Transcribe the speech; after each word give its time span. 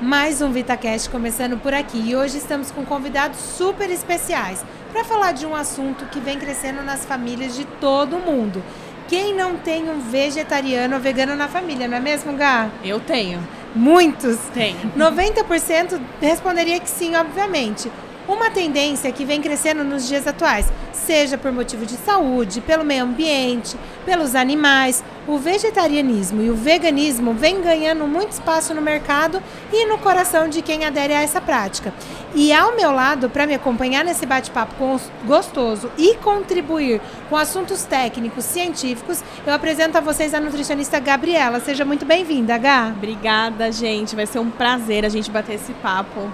mais 0.00 0.42
um 0.42 0.50
VitaCast 0.50 1.08
começando 1.08 1.56
por 1.58 1.72
aqui. 1.72 2.10
E 2.10 2.16
hoje 2.16 2.38
estamos 2.38 2.70
com 2.70 2.84
convidados 2.84 3.38
super 3.38 3.90
especiais 3.90 4.64
para 4.92 5.04
falar 5.04 5.32
de 5.32 5.46
um 5.46 5.54
assunto 5.54 6.06
que 6.06 6.20
vem 6.20 6.38
crescendo 6.38 6.82
nas 6.82 7.04
famílias 7.04 7.54
de 7.54 7.64
todo 7.64 8.18
mundo. 8.18 8.62
Quem 9.08 9.34
não 9.34 9.56
tem 9.56 9.88
um 9.88 10.00
vegetariano 10.00 10.94
ou 10.94 11.00
vegano 11.00 11.36
na 11.36 11.46
família, 11.46 11.86
não 11.86 11.96
é 11.96 12.00
mesmo, 12.00 12.32
Gá? 12.34 12.70
Eu 12.82 13.00
tenho. 13.00 13.46
Muitos? 13.74 14.38
Tenho. 14.52 14.78
90% 14.96 16.00
responderia 16.20 16.80
que 16.80 16.88
sim, 16.88 17.14
obviamente. 17.14 17.90
Uma 18.26 18.50
tendência 18.50 19.12
que 19.12 19.24
vem 19.24 19.42
crescendo 19.42 19.84
nos 19.84 20.08
dias 20.08 20.26
atuais, 20.26 20.72
seja 20.92 21.36
por 21.36 21.52
motivo 21.52 21.84
de 21.84 21.96
saúde, 21.96 22.62
pelo 22.62 22.82
meio 22.82 23.04
ambiente, 23.04 23.76
pelos 24.06 24.34
animais, 24.34 25.04
o 25.26 25.38
vegetarianismo 25.38 26.42
e 26.42 26.50
o 26.50 26.54
veganismo 26.54 27.32
vem 27.34 27.62
ganhando 27.62 28.06
muito 28.06 28.32
espaço 28.32 28.74
no 28.74 28.82
mercado 28.82 29.42
e 29.72 29.86
no 29.86 29.98
coração 29.98 30.48
de 30.48 30.62
quem 30.62 30.84
adere 30.84 31.12
a 31.14 31.22
essa 31.22 31.40
prática. 31.40 31.92
E 32.34 32.52
ao 32.52 32.74
meu 32.74 32.90
lado, 32.90 33.30
para 33.30 33.46
me 33.46 33.54
acompanhar 33.54 34.04
nesse 34.04 34.26
bate-papo 34.26 35.00
gostoso 35.24 35.90
e 35.96 36.16
contribuir 36.16 37.00
com 37.30 37.36
assuntos 37.36 37.84
técnicos, 37.84 38.44
científicos, 38.44 39.22
eu 39.46 39.52
apresento 39.52 39.96
a 39.96 40.00
vocês 40.00 40.34
a 40.34 40.40
nutricionista 40.40 40.98
Gabriela. 40.98 41.60
Seja 41.60 41.84
muito 41.84 42.04
bem-vinda, 42.04 42.58
Gá. 42.58 42.92
Obrigada, 42.94 43.70
gente. 43.70 44.16
Vai 44.16 44.26
ser 44.26 44.40
um 44.40 44.50
prazer 44.50 45.04
a 45.04 45.08
gente 45.08 45.30
bater 45.30 45.54
esse 45.54 45.72
papo 45.74 46.30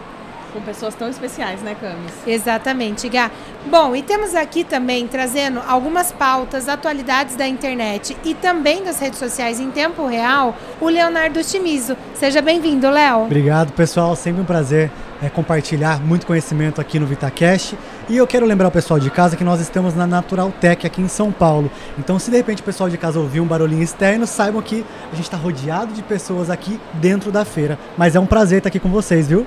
com 0.51 0.61
pessoas 0.61 0.95
tão 0.95 1.09
especiais, 1.09 1.63
né, 1.63 1.77
Camis? 1.81 2.13
Exatamente, 2.27 3.09
Gá. 3.09 3.31
Bom, 3.71 3.95
e 3.95 4.03
temos 4.03 4.35
aqui 4.35 4.65
também 4.65 5.07
trazendo 5.07 5.61
algumas 5.67 6.13
pautas, 6.13 6.69
atualidades 6.69 7.37
da 7.37 7.47
internet 7.47 8.17
e 8.25 8.35
também 8.35 8.83
das 8.83 8.99
redes 8.99 9.19
sociais 9.19 9.61
em 9.61 9.71
tempo 9.71 10.07
real, 10.07 10.57
o 10.81 10.89
Leonardo 10.89 11.43
Chimizo. 11.45 11.97
Seja 12.15 12.41
bem-vindo, 12.41 12.89
Léo. 12.89 13.25
Obrigado, 13.25 13.73
pessoal. 13.73 14.17
Sempre 14.17 14.43
um 14.43 14.45
prazer 14.45 14.91
é, 15.23 15.29
compartilhar 15.29 16.01
muito 16.01 16.27
conhecimento 16.27 16.81
aqui 16.81 16.99
no 16.99 17.07
VitaCast. 17.07 17.77
E 18.09 18.17
eu 18.17 18.27
quero 18.27 18.47
lembrar 18.47 18.69
o 18.69 18.71
pessoal 18.71 18.99
de 18.99 19.11
casa 19.11 19.37
que 19.37 19.45
nós 19.45 19.61
estamos 19.61 19.95
na 19.95 20.07
Natural 20.07 20.51
Tech 20.61 20.87
aqui 20.87 21.01
em 21.01 21.09
São 21.09 21.31
Paulo. 21.31 21.71
Então, 21.99 22.19
se 22.19 22.31
de 22.31 22.37
repente 22.37 22.63
o 22.63 22.65
pessoal 22.65 22.89
de 22.89 22.97
casa 22.97 23.21
ouvir 23.21 23.41
um 23.41 23.47
barulhinho 23.47 23.83
externo, 23.83 24.27
saibam 24.27 24.63
que 24.63 24.85
a 25.13 25.15
gente 25.15 25.25
está 25.25 25.37
rodeado 25.37 25.93
de 25.93 26.03
pessoas 26.03 26.51
aqui 26.51 26.81
dentro 26.95 27.31
da 27.31 27.45
feira. 27.45 27.79
Mas 27.97 28.17
é 28.17 28.21
um 28.21 28.27
prazer 28.27 28.59
estar 28.59 28.69
aqui 28.69 28.81
com 28.81 28.89
vocês, 28.89 29.29
viu? 29.29 29.47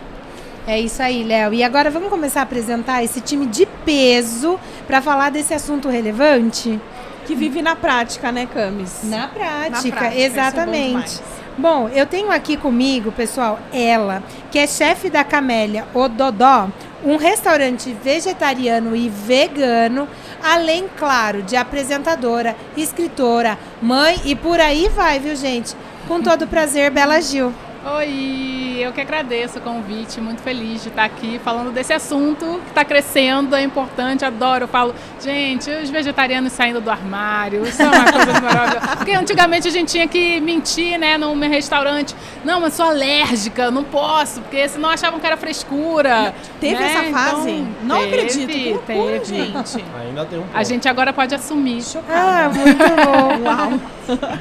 É 0.66 0.80
isso 0.80 1.02
aí, 1.02 1.24
Léo. 1.24 1.54
E 1.54 1.64
agora 1.64 1.90
vamos 1.90 2.10
começar 2.10 2.40
a 2.40 2.44
apresentar 2.44 3.04
esse 3.04 3.20
time 3.20 3.46
de 3.46 3.66
peso 3.86 4.60
para 4.88 5.02
falar 5.02 5.30
desse 5.30 5.54
assunto 5.54 5.90
relevante? 5.90 6.80
Que 7.26 7.36
vive 7.36 7.62
na 7.62 7.76
prática, 7.76 8.32
né, 8.32 8.48
Camis? 8.54 9.02
Na 9.04 9.28
prática, 9.28 9.70
na 9.70 9.96
prática 9.98 10.16
exatamente. 10.16 11.22
Bom, 11.58 11.88
eu 11.90 12.06
tenho 12.06 12.32
aqui 12.32 12.58
comigo, 12.58 13.12
pessoal, 13.12 13.60
ela, 13.72 14.24
que 14.50 14.58
é 14.58 14.66
chefe 14.66 15.10
da 15.10 15.24
Camélia, 15.24 15.86
o 15.94 16.08
Dodó, 16.08 16.68
um 17.06 17.16
restaurante 17.16 17.96
vegetariano 18.04 18.96
e 18.96 19.08
vegano, 19.08 20.08
além, 20.42 20.86
claro, 20.98 21.44
de 21.44 21.56
apresentadora, 21.56 22.56
escritora, 22.76 23.58
mãe 23.82 24.20
e 24.26 24.36
por 24.36 24.60
aí 24.60 24.90
vai, 24.90 25.20
viu, 25.20 25.36
gente? 25.36 25.76
Com 26.08 26.22
todo 26.22 26.48
prazer, 26.48 26.90
Bela 26.90 27.22
Gil. 27.22 27.54
Oi, 27.98 28.63
eu 28.80 28.92
que 28.92 29.02
agradeço 29.02 29.60
o 29.60 29.62
convite, 29.62 30.20
muito 30.22 30.42
feliz 30.42 30.84
de 30.84 30.90
estar 30.90 31.06
aqui 31.06 31.40
falando 31.44 31.72
desse 31.72 31.94
assunto 31.94 32.60
que 32.64 32.70
está 32.70 32.84
crescendo, 32.86 33.56
é 33.56 33.64
importante, 33.64 34.26
adoro. 34.26 34.64
Eu 34.64 34.68
falo, 34.68 34.94
gente, 35.22 35.70
os 35.70 35.90
vegetarianos 35.90 36.54
saindo 36.54 36.82
do 36.82 36.90
armário, 36.90 37.64
isso 37.64 37.82
é 37.82 37.86
uma 37.86 38.12
coisa 38.12 38.42
maravilhosa. 38.42 38.96
Porque 38.98 39.12
antigamente 39.12 39.68
a 39.68 39.72
gente 39.72 39.90
tinha 39.90 40.08
que 40.08 40.40
mentir, 40.40 40.98
né, 40.98 41.18
no 41.18 41.36
meu 41.36 41.50
restaurante. 41.50 42.16
Não, 42.44 42.60
mas 42.62 42.74
sou 42.74 42.88
alérgica, 42.88 43.72
não 43.72 43.84
posso, 43.84 44.42
porque 44.42 44.68
senão 44.68 44.90
achavam 44.90 45.20
que 45.20 45.26
era 45.26 45.38
frescura. 45.38 46.34
Teve 46.60 46.76
né? 46.76 46.86
essa 46.86 47.12
fase? 47.12 47.52
Então, 47.52 47.76
não 47.84 48.00
teve, 48.00 48.16
acredito. 48.16 48.48
Que 48.48 48.80
teve. 48.86 49.26
gente. 49.26 49.86
Ainda 50.00 50.26
tem 50.26 50.40
um 50.40 50.44
pouco. 50.44 50.58
A 50.58 50.64
gente 50.64 50.88
agora 50.88 51.14
pode 51.14 51.34
assumir. 51.34 51.84
Ah, 52.10 52.50
muito 52.54 52.78
bom. 52.78 53.44
Uau. 53.48 53.80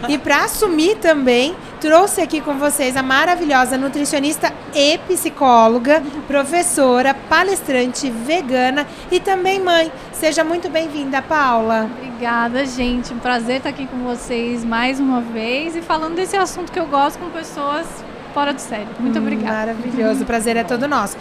E 0.09 0.19
para 0.19 0.45
assumir 0.45 0.97
também, 0.97 1.55
trouxe 1.83 2.21
aqui 2.21 2.41
com 2.41 2.55
vocês 2.55 2.97
a 2.97 3.03
maravilhosa 3.03 3.77
nutricionista 3.77 4.53
e 4.73 4.99
psicóloga, 4.99 6.01
professora, 6.29 7.13
palestrante 7.13 8.09
vegana 8.09 8.87
e 9.11 9.19
também 9.19 9.61
mãe. 9.61 9.91
Seja 10.13 10.45
muito 10.45 10.71
bem-vinda, 10.71 11.21
Paula. 11.21 11.91
Obrigada, 11.99 12.65
gente. 12.65 13.13
Um 13.13 13.19
prazer 13.19 13.57
estar 13.57 13.71
aqui 13.71 13.85
com 13.89 13.99
vocês 14.05 14.65
mais 14.65 15.01
uma 15.01 15.21
vez 15.21 15.75
e 15.75 15.83
falando 15.83 16.15
desse 16.15 16.37
assunto 16.37 16.71
que 16.71 16.79
eu 16.79 16.87
gosto 16.87 17.19
com 17.19 17.29
pessoas 17.31 17.85
fora 18.33 18.55
do 18.55 18.61
sério. 18.61 18.87
Muito 19.01 19.19
hum, 19.19 19.23
obrigada. 19.23 19.75
Maravilhoso, 19.75 20.23
o 20.23 20.27
prazer 20.27 20.57
é 20.57 20.63
todo 20.63 20.87
nosso. 20.87 21.17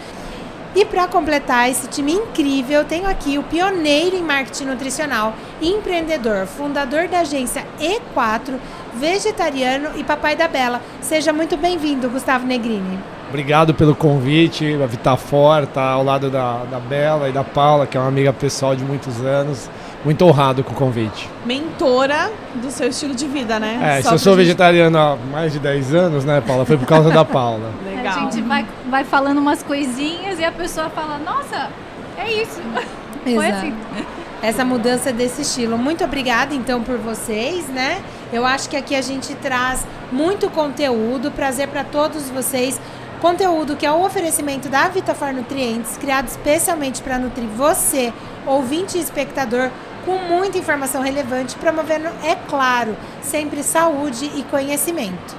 E 0.74 0.86
para 0.86 1.06
completar 1.06 1.68
esse 1.68 1.86
time 1.86 2.14
incrível, 2.14 2.82
tenho 2.82 3.06
aqui 3.06 3.36
o 3.36 3.42
pioneiro 3.42 4.16
em 4.16 4.22
marketing 4.22 4.64
nutricional, 4.66 5.34
empreendedor, 5.60 6.46
fundador 6.46 7.08
da 7.08 7.20
agência 7.20 7.66
E4, 7.78 8.54
vegetariano 8.94 9.90
e 9.96 10.04
papai 10.04 10.36
da 10.36 10.48
Bela. 10.48 10.80
Seja 11.00 11.32
muito 11.32 11.56
bem-vindo, 11.56 12.08
Gustavo 12.10 12.46
Negrini. 12.46 12.98
Obrigado 13.28 13.72
pelo 13.72 13.94
convite. 13.94 14.78
A 14.82 14.86
Vitafor 14.86 15.62
está 15.62 15.92
ao 15.92 16.04
lado 16.04 16.28
da, 16.28 16.64
da 16.64 16.78
Bela 16.78 17.30
e 17.30 17.32
da 17.32 17.42
Paula, 17.42 17.86
que 17.86 17.96
é 17.96 18.00
uma 18.00 18.08
amiga 18.08 18.30
pessoal 18.30 18.76
de 18.76 18.84
muitos 18.84 19.22
anos. 19.22 19.70
Muito 20.04 20.22
honrado 20.24 20.62
com 20.62 20.72
o 20.72 20.74
convite. 20.74 21.30
Mentora 21.46 22.30
do 22.56 22.70
seu 22.70 22.88
estilo 22.88 23.14
de 23.14 23.26
vida, 23.26 23.58
né? 23.58 23.98
É, 23.98 24.02
Só 24.02 24.10
se 24.10 24.14
eu 24.16 24.18
sou 24.18 24.32
gente... 24.32 24.44
vegetariano 24.44 24.98
há 24.98 25.16
mais 25.16 25.52
de 25.52 25.60
10 25.60 25.94
anos, 25.94 26.24
né, 26.24 26.42
Paula? 26.46 26.66
Foi 26.66 26.76
por 26.76 26.86
causa 26.86 27.08
da 27.10 27.24
Paula. 27.24 27.70
Legal. 27.86 28.18
A 28.18 28.20
gente 28.20 28.42
vai, 28.42 28.66
vai 28.90 29.04
falando 29.04 29.38
umas 29.38 29.62
coisinhas 29.62 30.38
e 30.38 30.44
a 30.44 30.52
pessoa 30.52 30.90
fala, 30.90 31.18
nossa, 31.18 31.70
é 32.18 32.32
isso. 32.32 32.60
Exato. 33.24 33.36
Foi 33.36 33.50
assim. 33.50 33.74
Essa 34.42 34.64
mudança 34.64 35.12
desse 35.12 35.42
estilo. 35.42 35.78
Muito 35.78 36.02
obrigada, 36.04 36.52
então, 36.52 36.82
por 36.82 36.98
vocês, 36.98 37.68
né? 37.68 38.02
Eu 38.32 38.46
acho 38.46 38.68
que 38.70 38.76
aqui 38.76 38.94
a 38.94 39.02
gente 39.02 39.34
traz 39.34 39.86
muito 40.10 40.48
conteúdo, 40.48 41.30
prazer 41.30 41.68
para 41.68 41.84
todos 41.84 42.30
vocês. 42.30 42.80
Conteúdo 43.20 43.76
que 43.76 43.84
é 43.84 43.92
o 43.92 44.02
oferecimento 44.04 44.68
da 44.68 44.88
Vitafar 44.88 45.34
Nutrientes, 45.34 45.96
criado 45.98 46.26
especialmente 46.28 47.02
para 47.02 47.18
nutrir 47.18 47.46
você, 47.48 48.12
ouvinte 48.46 48.96
e 48.96 49.00
espectador, 49.00 49.70
com 50.04 50.16
muita 50.16 50.58
informação 50.58 51.02
relevante, 51.02 51.54
promovendo, 51.56 52.08
é 52.24 52.34
claro, 52.48 52.96
sempre 53.22 53.62
saúde 53.62 54.28
e 54.34 54.42
conhecimento. 54.44 55.36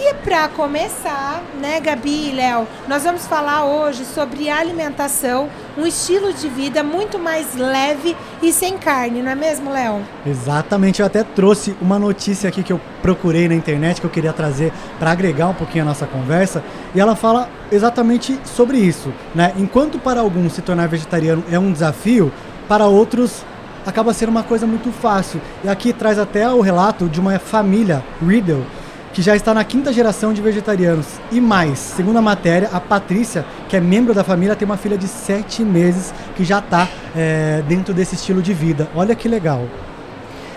E 0.00 0.14
para 0.14 0.46
começar, 0.46 1.42
né, 1.60 1.80
Gabi 1.80 2.28
e 2.28 2.32
Léo, 2.32 2.68
nós 2.86 3.02
vamos 3.02 3.26
falar 3.26 3.64
hoje 3.64 4.04
sobre 4.04 4.48
alimentação, 4.48 5.48
um 5.76 5.84
estilo 5.84 6.32
de 6.32 6.48
vida 6.48 6.84
muito 6.84 7.18
mais 7.18 7.56
leve 7.56 8.16
e 8.40 8.52
sem 8.52 8.78
carne, 8.78 9.20
não 9.20 9.32
é 9.32 9.34
mesmo, 9.34 9.72
Léo? 9.72 10.00
Exatamente, 10.24 11.00
eu 11.00 11.06
até 11.06 11.24
trouxe 11.24 11.76
uma 11.82 11.98
notícia 11.98 12.48
aqui 12.48 12.62
que 12.62 12.72
eu 12.72 12.80
procurei 13.02 13.48
na 13.48 13.56
internet 13.56 14.00
que 14.00 14.06
eu 14.06 14.10
queria 14.10 14.32
trazer 14.32 14.72
para 15.00 15.10
agregar 15.10 15.48
um 15.48 15.54
pouquinho 15.54 15.82
a 15.82 15.88
nossa 15.88 16.06
conversa, 16.06 16.62
e 16.94 17.00
ela 17.00 17.16
fala 17.16 17.48
exatamente 17.72 18.38
sobre 18.44 18.78
isso, 18.78 19.12
né? 19.34 19.52
Enquanto 19.56 19.98
para 19.98 20.20
alguns 20.20 20.52
se 20.52 20.62
tornar 20.62 20.86
vegetariano 20.86 21.42
é 21.50 21.58
um 21.58 21.72
desafio, 21.72 22.32
para 22.68 22.86
outros 22.86 23.42
acaba 23.84 24.14
sendo 24.14 24.28
uma 24.28 24.44
coisa 24.44 24.64
muito 24.64 24.92
fácil. 24.92 25.40
E 25.64 25.68
aqui 25.68 25.92
traz 25.92 26.20
até 26.20 26.48
o 26.48 26.60
relato 26.60 27.08
de 27.08 27.18
uma 27.18 27.36
família, 27.40 28.04
Riddle, 28.24 28.64
que 29.12 29.22
já 29.22 29.34
está 29.34 29.54
na 29.54 29.64
quinta 29.64 29.92
geração 29.92 30.32
de 30.32 30.40
vegetarianos. 30.42 31.06
E 31.32 31.40
mais, 31.40 31.78
segundo 31.78 32.18
a 32.18 32.22
matéria, 32.22 32.68
a 32.72 32.80
Patrícia, 32.80 33.44
que 33.68 33.76
é 33.76 33.80
membro 33.80 34.14
da 34.14 34.24
família, 34.24 34.54
tem 34.54 34.66
uma 34.66 34.76
filha 34.76 34.98
de 34.98 35.08
sete 35.08 35.62
meses 35.62 36.12
que 36.36 36.44
já 36.44 36.58
está 36.58 36.88
é, 37.16 37.62
dentro 37.66 37.92
desse 37.94 38.14
estilo 38.14 38.42
de 38.42 38.52
vida. 38.52 38.88
Olha 38.94 39.14
que 39.14 39.28
legal. 39.28 39.66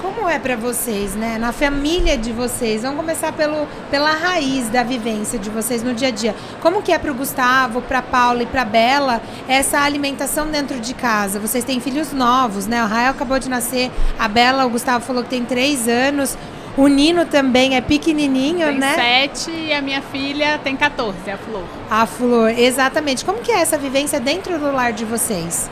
Como 0.02 0.28
é 0.28 0.38
para 0.40 0.56
vocês, 0.56 1.16
né? 1.16 1.38
Na 1.40 1.52
família 1.52 2.18
de 2.18 2.32
vocês, 2.32 2.82
vamos 2.82 2.98
começar 2.98 3.32
pelo, 3.34 3.68
pela 3.90 4.12
raiz 4.12 4.70
da 4.70 4.84
vivência 4.84 5.40
de 5.40 5.50
vocês 5.50 5.84
no 5.84 5.94
dia 5.94 6.10
a 6.10 6.12
dia. 6.12 6.36
Como 6.60 6.82
que 6.82 6.92
é 6.92 6.98
para 6.98 7.12
o 7.12 7.16
Gustavo, 7.16 7.82
para 7.82 8.02
Paula 8.02 8.44
e 8.44 8.46
para 8.46 8.64
Bela 8.66 9.22
essa 9.48 9.80
alimentação 9.80 10.48
dentro 10.48 10.80
de 10.80 10.94
casa? 10.94 11.40
Vocês 11.40 11.64
têm 11.64 11.80
filhos 11.80 12.14
novos, 12.14 12.68
né? 12.68 12.84
O 12.84 12.88
Rael 12.88 13.12
acabou 13.12 13.40
de 13.40 13.50
nascer, 13.50 13.92
a 14.20 14.28
Bela, 14.28 14.66
o 14.66 14.70
Gustavo 14.70 15.04
falou 15.04 15.24
que 15.24 15.30
tem 15.30 15.44
três 15.44 15.88
anos. 15.88 16.38
O 16.78 16.88
Nino 16.88 17.26
também 17.26 17.76
é 17.76 17.82
pequenininho, 17.82 18.68
tem 18.68 18.78
né? 18.78 18.94
Tem 18.96 19.04
sete 19.04 19.52
e 19.52 19.74
a 19.74 19.82
minha 19.82 20.02
filha 20.02 20.60
tem 20.64 20.76
14, 20.76 21.30
a 21.30 21.38
Flor. 21.38 21.64
A 21.90 22.06
Flor, 22.06 22.50
exatamente. 22.50 23.26
Como 23.26 23.40
que 23.40 23.52
é 23.52 23.60
essa 23.60 23.78
vivência 23.78 24.20
dentro 24.20 24.58
do 24.58 24.72
lar 24.72 24.94
de 24.94 25.04
vocês? 25.04 25.70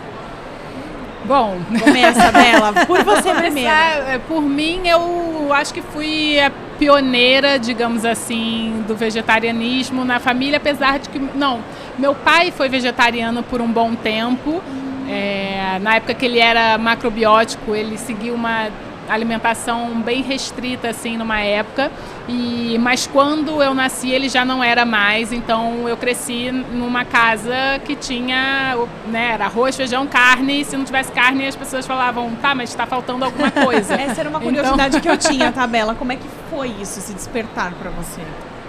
Bom, 1.24 1.58
começa 1.84 2.32
dela, 2.32 2.74
por 2.88 3.04
você 3.04 3.34
primeiro. 3.34 3.70
É, 3.70 4.20
por 4.28 4.42
mim, 4.42 4.88
eu 4.88 5.54
acho 5.54 5.74
que 5.74 5.82
fui 5.82 6.40
a 6.40 6.52
pioneira, 6.78 7.60
digamos 7.60 8.04
assim, 8.04 8.84
do 8.88 8.96
vegetarianismo 8.96 10.04
na 10.04 10.20
família, 10.20 10.58
apesar 10.58 11.00
de 11.00 11.10
que 11.10 11.20
não, 11.20 11.60
meu 11.98 12.16
pai 12.16 12.52
foi 12.52 12.68
vegetariano 12.68 13.44
por 13.44 13.62
um 13.62 13.72
bom 13.72 13.96
tempo. 13.96 14.62
É, 15.08 15.80
na 15.82 15.96
época 15.96 16.14
que 16.14 16.26
ele 16.26 16.40
era 16.40 16.78
macrobiótico, 16.78 17.76
ele 17.76 17.98
seguiu 17.98 18.34
uma 18.34 18.70
alimentação 19.10 20.02
bem 20.02 20.22
restrita 20.22 20.90
assim 20.90 21.18
numa 21.18 21.40
época. 21.40 21.92
E 22.28 22.78
mas 22.80 23.08
quando 23.08 23.62
eu 23.62 23.74
nasci 23.74 24.12
ele 24.12 24.30
já 24.30 24.46
não 24.46 24.64
era 24.64 24.86
mais, 24.86 25.34
então 25.34 25.88
eu 25.90 25.98
cresci 25.98 26.52
numa 26.52 27.04
casa 27.04 27.80
que 27.84 27.96
tinha, 27.96 28.78
né, 29.08 29.32
era 29.34 29.46
arroz, 29.46 29.76
feijão, 29.76 30.06
carne. 30.08 30.62
E 30.62 30.66
se 30.66 30.78
não 30.78 30.86
tivesse 30.86 31.12
carne, 31.12 31.48
as 31.48 31.56
pessoas 31.56 31.86
falavam, 31.86 32.34
tá, 32.36 32.54
mas 32.54 32.70
está 32.70 32.86
faltando 32.86 33.26
alguma 33.26 33.52
coisa. 33.52 33.96
Essa 34.00 34.22
era 34.22 34.30
uma 34.30 34.40
curiosidade 34.40 34.98
então... 34.98 35.02
que 35.02 35.10
eu 35.10 35.18
tinha, 35.32 35.52
Tabela. 35.52 35.96
Como 35.96 36.12
é 36.12 36.16
que 36.16 36.28
foi 36.50 36.70
isso, 36.82 37.02
se 37.02 37.14
despertar 37.14 37.74
para 37.74 37.90
você? 37.90 38.22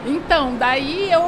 Então, 0.06 0.54
daí 0.58 1.10
eu, 1.12 1.22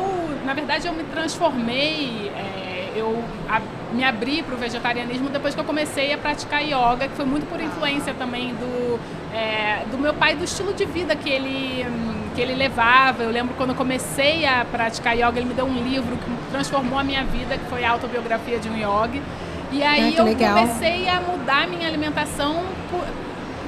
na 0.44 0.54
verdade, 0.54 0.86
eu 0.86 0.94
me 0.94 1.04
transformei. 1.04 2.32
É, 2.34 2.92
eu 2.96 3.22
a, 3.48 3.60
me 3.92 4.04
abri 4.04 4.42
para 4.42 4.54
o 4.54 4.58
vegetarianismo 4.58 5.28
depois 5.28 5.54
que 5.54 5.60
eu 5.60 5.64
comecei 5.64 6.12
a 6.12 6.18
praticar 6.18 6.62
yoga, 6.62 7.08
que 7.08 7.14
foi 7.14 7.24
muito 7.24 7.46
por 7.46 7.60
influência 7.60 8.14
também 8.14 8.54
do, 8.54 8.98
é, 9.34 9.84
do 9.90 9.98
meu 9.98 10.14
pai, 10.14 10.34
do 10.34 10.44
estilo 10.44 10.72
de 10.72 10.84
vida 10.84 11.14
que 11.14 11.28
ele, 11.28 11.86
que 12.34 12.40
ele 12.40 12.54
levava. 12.54 13.22
Eu 13.22 13.30
lembro 13.30 13.54
quando 13.54 13.70
eu 13.70 13.76
comecei 13.76 14.46
a 14.46 14.64
praticar 14.64 15.14
yoga, 15.14 15.38
ele 15.38 15.46
me 15.46 15.54
deu 15.54 15.66
um 15.66 15.82
livro 15.82 16.16
que 16.16 16.50
transformou 16.50 16.98
a 16.98 17.04
minha 17.04 17.24
vida, 17.24 17.56
que 17.56 17.64
foi 17.66 17.84
a 17.84 17.90
autobiografia 17.90 18.58
de 18.58 18.68
um 18.68 18.76
yogi. 18.76 19.22
E 19.70 19.82
aí 19.82 20.14
ah, 20.16 20.20
eu 20.20 20.24
legal. 20.24 20.54
comecei 20.58 21.08
a 21.08 21.20
mudar 21.20 21.66
minha 21.66 21.88
alimentação 21.88 22.62
por, 22.90 23.02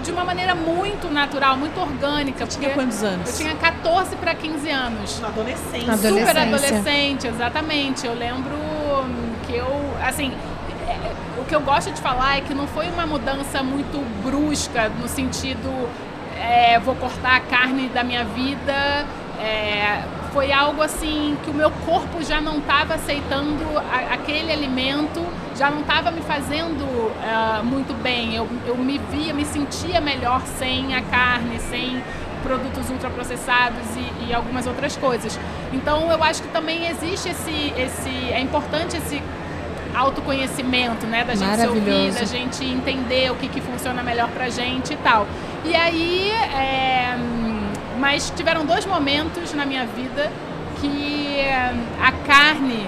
de 0.03 0.13
uma 0.13 0.23
maneira 0.23 0.55
muito 0.55 1.11
natural, 1.11 1.57
muito 1.57 1.81
orgânica. 1.81 2.45
Você 2.45 2.59
tinha 2.59 2.75
quantos 2.75 3.03
anos? 3.03 3.31
Eu 3.31 3.37
tinha 3.37 3.57
14 3.57 4.17
para 4.17 4.35
15 4.35 4.71
anos. 4.71 5.21
Na 5.21 5.29
adolescência. 5.29 5.97
Super 5.97 6.37
adolescente, 6.37 7.27
exatamente. 7.27 8.07
Eu 8.07 8.15
lembro 8.15 8.55
que 9.47 9.55
eu, 9.55 9.69
assim, 10.03 10.33
é, 10.89 11.41
o 11.41 11.45
que 11.45 11.55
eu 11.55 11.61
gosto 11.61 11.93
de 11.93 12.01
falar 12.01 12.39
é 12.39 12.41
que 12.41 12.55
não 12.55 12.67
foi 12.67 12.89
uma 12.89 13.07
mudança 13.07 13.63
muito 13.63 13.99
brusca, 14.23 14.89
no 15.01 15.09
sentido, 15.09 15.89
é, 16.39 16.79
vou 16.79 16.95
cortar 16.95 17.37
a 17.37 17.41
carne 17.41 17.89
da 17.89 18.03
minha 18.03 18.25
vida. 18.25 19.07
É, 19.41 20.03
foi 20.33 20.53
algo 20.53 20.83
assim 20.83 21.37
que 21.45 21.51
o 21.51 21.55
meu 21.55 21.71
corpo 21.87 22.23
já 22.23 22.41
não 22.41 22.59
estava 22.59 22.95
aceitando 22.95 23.65
a, 23.79 24.15
aquele 24.15 24.53
alimento, 24.53 25.25
já 25.57 25.71
não 25.71 25.81
estava 25.81 26.11
me 26.11 26.21
fazendo 26.23 26.83
uh, 26.83 27.65
muito 27.65 27.95
bem. 28.03 28.35
Eu, 28.35 28.49
eu 28.67 28.77
me 28.77 28.99
via, 29.13 29.33
me 29.33 29.45
sentia 29.45 30.01
melhor 30.01 30.43
sem 30.59 30.95
a 30.95 31.03
carne, 31.03 31.61
sem 31.61 32.03
produtos 32.45 32.89
ultraprocessados 32.91 33.85
e, 33.97 34.29
e 34.29 34.35
algumas 34.35 34.67
outras 34.67 34.97
coisas. 34.97 35.39
Então 35.73 36.13
eu 36.13 36.23
acho 36.23 36.43
que 36.43 36.49
também 36.49 36.87
existe 36.87 37.31
esse, 37.31 37.73
esse 37.77 38.33
é 38.33 38.41
importante 38.41 38.97
esse 38.97 39.21
autoconhecimento, 39.95 41.07
né? 41.07 41.25
Da 41.25 41.35
gente 41.35 41.57
se 41.57 41.67
ouvir, 41.67 42.13
da 42.13 42.25
gente 42.25 42.65
entender 42.65 43.31
o 43.31 43.37
que, 43.37 43.49
que 43.49 43.61
funciona 43.61 44.03
melhor 44.03 44.29
pra 44.29 44.49
gente 44.49 44.93
e 44.93 44.97
tal. 44.97 45.27
E 45.65 45.75
aí, 45.75 46.31
é... 46.31 47.17
mas 47.99 48.33
tiveram 48.37 48.67
dois 48.67 48.85
momentos 48.85 49.55
na 49.55 49.65
minha 49.65 49.87
vida 49.87 50.31
que 50.81 51.39
a 52.01 52.13
carne 52.27 52.87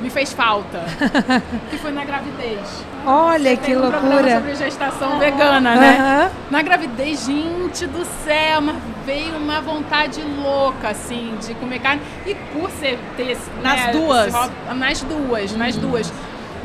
me 0.00 0.10
fez 0.10 0.32
falta, 0.32 0.80
que 1.70 1.76
foi 1.78 1.92
na 1.92 2.04
gravidez. 2.04 2.84
Olha 3.06 3.50
Você 3.50 3.56
que 3.56 3.76
um 3.76 3.80
loucura. 3.80 4.36
sobre 4.36 4.54
gestação 4.54 5.18
vegana, 5.18 5.74
né? 5.74 6.30
Na 6.50 6.62
gravidez, 6.62 7.24
gente 7.26 7.86
do 7.86 8.04
céu, 8.24 8.60
mas 8.60 8.76
veio 9.04 9.36
uma 9.36 9.60
vontade 9.60 10.20
louca, 10.22 10.90
assim, 10.90 11.34
de 11.46 11.54
comer 11.54 11.80
carne. 11.80 12.02
E 12.26 12.34
por 12.34 12.70
ser 12.70 12.98
ter. 13.16 13.36
Nas 13.62 13.86
né, 13.86 13.92
duas? 13.92 14.32
nas 14.74 15.02
duas, 15.02 15.56
nas 15.56 15.74
uhum. 15.76 15.80
duas. 15.82 16.12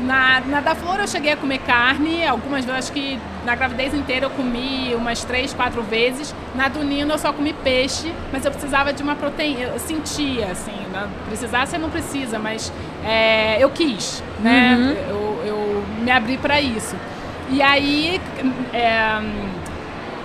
Na, 0.00 0.40
na 0.40 0.60
da 0.60 0.74
Flor 0.74 1.00
eu 1.00 1.08
cheguei 1.08 1.32
a 1.32 1.36
comer 1.36 1.58
carne, 1.58 2.26
algumas 2.26 2.64
vezes, 2.64 2.80
acho 2.80 2.92
que 2.92 3.18
na 3.46 3.54
gravidez 3.54 3.94
inteira 3.94 4.26
eu 4.26 4.30
comi 4.30 4.92
umas 4.94 5.24
três, 5.24 5.54
quatro 5.54 5.82
vezes. 5.82 6.34
Na 6.54 6.68
do 6.68 6.82
Nino 6.82 7.14
eu 7.14 7.18
só 7.18 7.32
comi 7.32 7.52
peixe, 7.52 8.12
mas 8.32 8.44
eu 8.44 8.50
precisava 8.50 8.92
de 8.92 9.02
uma 9.02 9.14
proteína, 9.14 9.62
eu 9.62 9.78
sentia, 9.78 10.48
assim, 10.50 10.76
né? 10.92 11.08
precisar 11.28 11.64
você 11.66 11.78
não 11.78 11.88
precisa, 11.88 12.38
mas 12.38 12.72
é, 13.04 13.62
eu 13.62 13.70
quis, 13.70 14.22
né? 14.40 14.76
Uhum. 14.76 14.90
Eu, 15.08 15.42
eu 15.46 15.84
me 16.02 16.10
abri 16.10 16.36
para 16.36 16.60
isso. 16.60 16.96
E 17.48 17.62
aí, 17.62 18.20
é, 18.72 19.20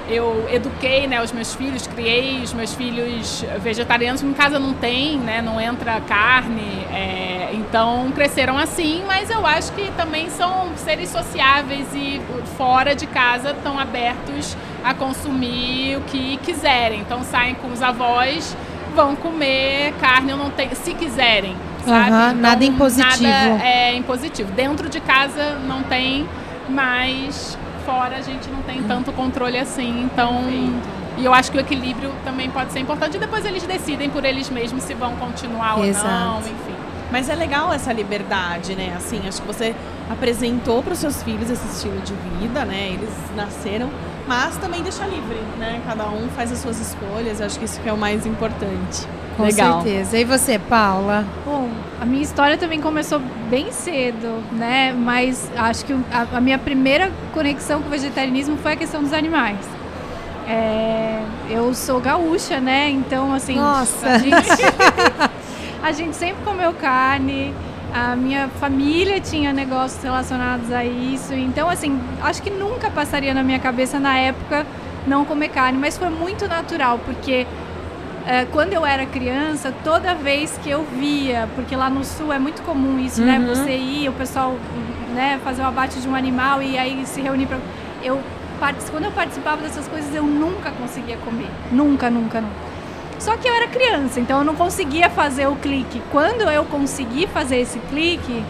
eu 0.09 0.47
eduquei 0.51 1.07
né, 1.07 1.21
os 1.21 1.31
meus 1.31 1.53
filhos, 1.53 1.87
criei 1.87 2.41
os 2.41 2.53
meus 2.53 2.73
filhos 2.73 3.45
vegetarianos. 3.59 4.23
Em 4.23 4.33
casa 4.33 4.59
não 4.59 4.73
tem, 4.73 5.17
né, 5.17 5.41
não 5.41 5.59
entra 5.59 6.01
carne, 6.01 6.85
é, 6.91 7.49
então 7.53 8.11
cresceram 8.11 8.57
assim, 8.57 9.03
mas 9.05 9.29
eu 9.29 9.45
acho 9.45 9.71
que 9.73 9.91
também 9.91 10.29
são 10.29 10.75
seres 10.75 11.09
sociáveis 11.09 11.87
e 11.93 12.21
fora 12.57 12.95
de 12.95 13.07
casa 13.07 13.51
estão 13.51 13.79
abertos 13.79 14.55
a 14.83 14.93
consumir 14.93 15.97
o 15.97 16.01
que 16.01 16.37
quiserem. 16.37 17.01
Então 17.01 17.23
saem 17.23 17.55
com 17.55 17.67
os 17.67 17.81
avós, 17.81 18.55
vão 18.95 19.15
comer 19.15 19.93
carne, 19.99 20.31
eu 20.31 20.37
não 20.37 20.49
tenho, 20.49 20.75
se 20.75 20.93
quiserem. 20.93 21.55
Sabe? 21.85 22.11
Uhum, 22.11 22.17
então, 22.29 22.33
nada 22.35 22.63
impositivo. 22.63 23.23
Nada 23.23 23.63
é 23.63 23.95
impositivo. 23.95 24.51
Dentro 24.51 24.89
de 24.89 24.99
casa 24.99 25.55
não 25.67 25.83
tem, 25.83 26.27
mas 26.69 27.57
fora 27.85 28.17
a 28.17 28.21
gente 28.21 28.49
não 28.49 28.61
tem 28.63 28.83
tanto 28.83 29.11
controle 29.11 29.57
assim, 29.57 30.03
então. 30.03 30.43
Perfeito. 30.43 31.01
E 31.17 31.25
eu 31.25 31.33
acho 31.33 31.51
que 31.51 31.57
o 31.57 31.61
equilíbrio 31.61 32.11
também 32.23 32.49
pode 32.49 32.71
ser 32.71 32.79
importante. 32.79 33.17
E 33.17 33.19
depois 33.19 33.45
eles 33.45 33.63
decidem 33.63 34.09
por 34.09 34.23
eles 34.23 34.49
mesmos 34.49 34.83
se 34.83 34.93
vão 34.93 35.15
continuar 35.17 35.77
Exato. 35.85 36.07
ou 36.07 36.11
não, 36.11 36.39
enfim. 36.39 36.75
Mas 37.11 37.29
é 37.29 37.35
legal 37.35 37.71
essa 37.73 37.91
liberdade, 37.91 38.73
né? 38.73 38.93
Assim, 38.95 39.21
acho 39.27 39.41
que 39.41 39.47
você 39.47 39.75
apresentou 40.09 40.81
para 40.81 40.93
os 40.93 40.99
seus 40.99 41.21
filhos 41.21 41.49
esse 41.49 41.67
estilo 41.67 41.99
de 41.99 42.13
vida, 42.39 42.63
né? 42.63 42.91
Eles 42.93 43.09
nasceram, 43.35 43.89
mas 44.25 44.55
também 44.57 44.81
deixa 44.81 45.05
livre, 45.05 45.37
né? 45.59 45.81
Cada 45.85 46.07
um 46.09 46.29
faz 46.29 46.51
as 46.51 46.59
suas 46.59 46.79
escolhas. 46.79 47.41
Acho 47.41 47.59
que 47.59 47.65
isso 47.65 47.81
que 47.81 47.89
é 47.89 47.93
o 47.93 47.97
mais 47.97 48.25
importante. 48.25 49.05
Com 49.35 49.43
legal. 49.43 49.81
certeza. 49.81 50.17
E 50.17 50.23
você, 50.23 50.57
Paula? 50.57 51.25
Bom, 51.45 51.69
a 51.99 52.05
minha 52.05 52.23
história 52.23 52.57
também 52.57 52.79
começou 52.79 53.21
bem 53.51 53.69
cedo, 53.73 54.41
né? 54.53 54.95
Mas 54.97 55.51
acho 55.57 55.85
que 55.85 55.93
a, 56.09 56.37
a 56.37 56.41
minha 56.41 56.57
primeira 56.57 57.11
conexão 57.33 57.81
com 57.81 57.89
o 57.89 57.91
vegetarianismo 57.91 58.55
foi 58.57 58.71
a 58.71 58.75
questão 58.77 59.03
dos 59.03 59.11
animais. 59.11 59.59
É, 60.47 61.21
eu 61.49 61.73
sou 61.73 61.99
gaúcha, 61.99 62.61
né? 62.61 62.89
Então, 62.89 63.33
assim, 63.33 63.55
Nossa. 63.55 64.07
A, 64.07 64.17
gente, 64.17 64.47
a 65.83 65.91
gente 65.91 66.15
sempre 66.15 66.41
comeu 66.45 66.73
carne. 66.73 67.53
A 67.93 68.15
minha 68.15 68.47
família 68.47 69.19
tinha 69.19 69.51
negócios 69.51 70.01
relacionados 70.01 70.71
a 70.71 70.85
isso. 70.85 71.33
Então, 71.33 71.69
assim, 71.69 71.99
acho 72.23 72.41
que 72.41 72.49
nunca 72.49 72.89
passaria 72.89 73.33
na 73.33 73.43
minha 73.43 73.59
cabeça 73.59 73.99
na 73.99 74.17
época 74.17 74.65
não 75.05 75.25
comer 75.25 75.49
carne, 75.49 75.77
mas 75.77 75.97
foi 75.97 76.09
muito 76.09 76.47
natural, 76.47 76.99
porque 76.99 77.45
quando 78.51 78.73
eu 78.73 78.85
era 78.85 79.05
criança, 79.05 79.73
toda 79.83 80.13
vez 80.13 80.57
que 80.63 80.69
eu 80.69 80.83
via, 80.83 81.49
porque 81.55 81.75
lá 81.75 81.89
no 81.89 82.03
sul 82.03 82.31
é 82.31 82.39
muito 82.39 82.61
comum 82.61 82.99
isso, 82.99 83.21
né? 83.21 83.37
uhum. 83.37 83.45
né? 83.45 83.55
Você 83.55 83.71
ir, 83.71 84.09
o 84.09 84.13
pessoal, 84.13 84.55
né, 85.13 85.39
fazer 85.43 85.61
o 85.61 85.65
abate 85.65 85.99
de 85.99 86.07
um 86.07 86.15
animal 86.15 86.61
e 86.61 86.77
aí 86.77 87.05
se 87.05 87.21
reunir 87.21 87.47
para 87.47 87.57
eu 88.03 88.21
quando 88.91 89.05
eu 89.05 89.11
participava 89.11 89.59
dessas 89.63 89.87
coisas 89.87 90.13
eu 90.13 90.21
nunca 90.21 90.69
conseguia 90.69 91.17
comer, 91.17 91.49
nunca, 91.71 92.11
nunca, 92.11 92.41
nunca. 92.41 92.71
Só 93.17 93.35
que 93.35 93.47
eu 93.47 93.53
era 93.53 93.67
criança, 93.67 94.19
então 94.19 94.39
eu 94.39 94.43
não 94.43 94.55
conseguia 94.55 95.09
fazer 95.09 95.47
o 95.47 95.55
clique. 95.55 96.01
Quando 96.11 96.41
eu 96.41 96.63
consegui 96.65 97.27
fazer 97.27 97.57
esse 97.57 97.79
clique, 97.79 98.43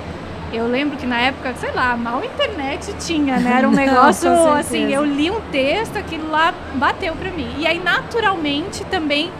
eu 0.53 0.67
lembro 0.67 0.97
que 0.97 1.05
na 1.05 1.19
época, 1.19 1.53
sei 1.55 1.71
lá, 1.71 1.95
mal 1.95 2.23
internet 2.23 2.93
tinha, 2.99 3.37
né? 3.37 3.57
Era 3.57 3.67
um 3.67 3.71
negócio 3.75 4.29
não, 4.29 4.53
assim, 4.53 4.91
eu 4.93 5.03
li 5.03 5.31
um 5.31 5.39
texto, 5.51 5.97
aquilo 5.97 6.29
lá 6.29 6.53
bateu 6.75 7.13
para 7.15 7.31
mim. 7.31 7.49
E 7.57 7.65
aí 7.65 7.79
naturalmente 7.79 8.83
também 8.85 9.31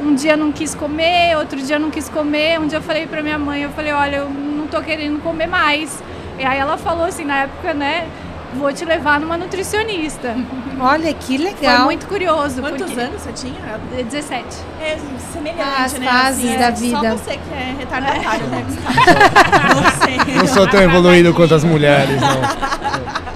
um 0.00 0.14
dia 0.14 0.36
não 0.36 0.52
quis 0.52 0.74
comer, 0.74 1.36
outro 1.36 1.60
dia 1.60 1.78
não 1.78 1.90
quis 1.90 2.08
comer. 2.08 2.58
Um 2.60 2.66
dia 2.66 2.78
eu 2.78 2.82
falei 2.82 3.06
pra 3.06 3.22
minha 3.22 3.38
mãe, 3.38 3.62
eu 3.62 3.70
falei, 3.70 3.92
olha, 3.92 4.16
eu 4.16 4.30
não 4.30 4.66
tô 4.66 4.80
querendo 4.80 5.22
comer 5.22 5.46
mais. 5.46 6.02
E 6.38 6.44
aí 6.44 6.58
ela 6.58 6.76
falou 6.76 7.04
assim, 7.04 7.24
na 7.24 7.40
época, 7.40 7.74
né, 7.74 8.06
vou 8.54 8.72
te 8.72 8.84
levar 8.84 9.20
numa 9.20 9.36
nutricionista. 9.36 10.34
Olha, 10.80 11.12
que 11.12 11.36
legal. 11.36 11.76
Foi 11.76 11.84
muito 11.86 12.06
curioso. 12.06 12.60
Quantos 12.60 12.86
porque... 12.86 13.00
anos 13.00 13.20
você 13.20 13.32
tinha? 13.32 13.80
17. 14.04 14.46
É 14.80 14.96
semelhante, 15.32 15.62
As 15.62 15.92
né? 15.94 16.06
fases 16.06 16.44
assim, 16.44 16.58
da 16.58 16.66
é, 16.66 16.70
vida. 16.70 17.10
Só 17.10 17.16
você 17.16 17.30
que 17.32 17.52
é 17.52 17.74
retardatário, 17.78 18.46
né, 18.46 18.64
Não 19.74 20.24
sei. 20.24 20.34
Não 20.36 20.46
sou 20.46 20.68
tão 20.68 20.80
evoluído 20.80 21.34
quanto 21.34 21.54
as 21.54 21.64
mulheres, 21.64 22.20
não. 22.20 23.18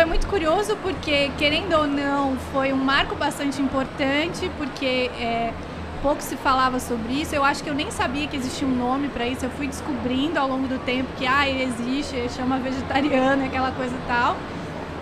foi 0.00 0.06
muito 0.06 0.26
curioso 0.28 0.78
porque, 0.78 1.30
querendo 1.36 1.74
ou 1.74 1.86
não, 1.86 2.34
foi 2.54 2.72
um 2.72 2.76
marco 2.78 3.14
bastante 3.16 3.60
importante, 3.60 4.50
porque 4.56 5.10
é, 5.20 5.52
pouco 6.00 6.22
se 6.22 6.36
falava 6.36 6.80
sobre 6.80 7.20
isso. 7.20 7.34
Eu 7.34 7.44
acho 7.44 7.62
que 7.62 7.68
eu 7.68 7.74
nem 7.74 7.90
sabia 7.90 8.26
que 8.26 8.34
existia 8.34 8.66
um 8.66 8.74
nome 8.74 9.08
para 9.08 9.26
isso. 9.26 9.44
Eu 9.44 9.50
fui 9.50 9.66
descobrindo 9.66 10.38
ao 10.38 10.48
longo 10.48 10.66
do 10.66 10.78
tempo 10.86 11.06
que 11.18 11.26
ah, 11.26 11.46
existe, 11.46 12.16
chama 12.30 12.58
vegetariano, 12.58 13.44
aquela 13.44 13.72
coisa 13.72 13.94
e 13.94 14.08
tal. 14.08 14.38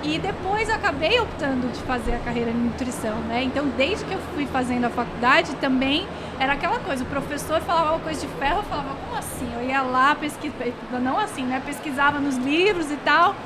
E 0.03 0.19
depois 0.19 0.69
acabei 0.69 1.21
optando 1.21 1.69
de 1.69 1.79
fazer 1.83 2.15
a 2.15 2.19
carreira 2.19 2.51
em 2.51 2.55
nutrição, 2.55 3.15
né? 3.29 3.45
Então, 3.45 3.69
desde 3.77 4.05
que 4.05 4.15
eu 4.15 4.21
fui 4.35 4.47
fazendo 4.47 4.87
a 4.87 4.91
faculdade, 4.91 5.55
também 5.61 6.09
era 6.41 6.55
aquela 6.55 6.81
coisa. 6.81 7.05
O 7.05 7.07
professor 7.07 7.61
falava 7.61 7.91
uma 7.91 8.01
coisa 8.01 8.21
de 8.21 8.27
ferro, 8.35 8.59
eu 8.59 8.65
falava, 8.65 8.97
como 9.05 9.17
assim? 9.17 9.49
Eu 9.55 9.63
ia 9.63 9.81
lá 9.81 10.17
pesquisar, 10.17 10.65
não 11.01 11.21
assim, 11.21 11.45
né? 11.45 11.63
Pesquisava 11.65 12.19
nos 12.19 12.37
livros 12.37 12.91
e 12.91 12.97
tal. 12.97 13.37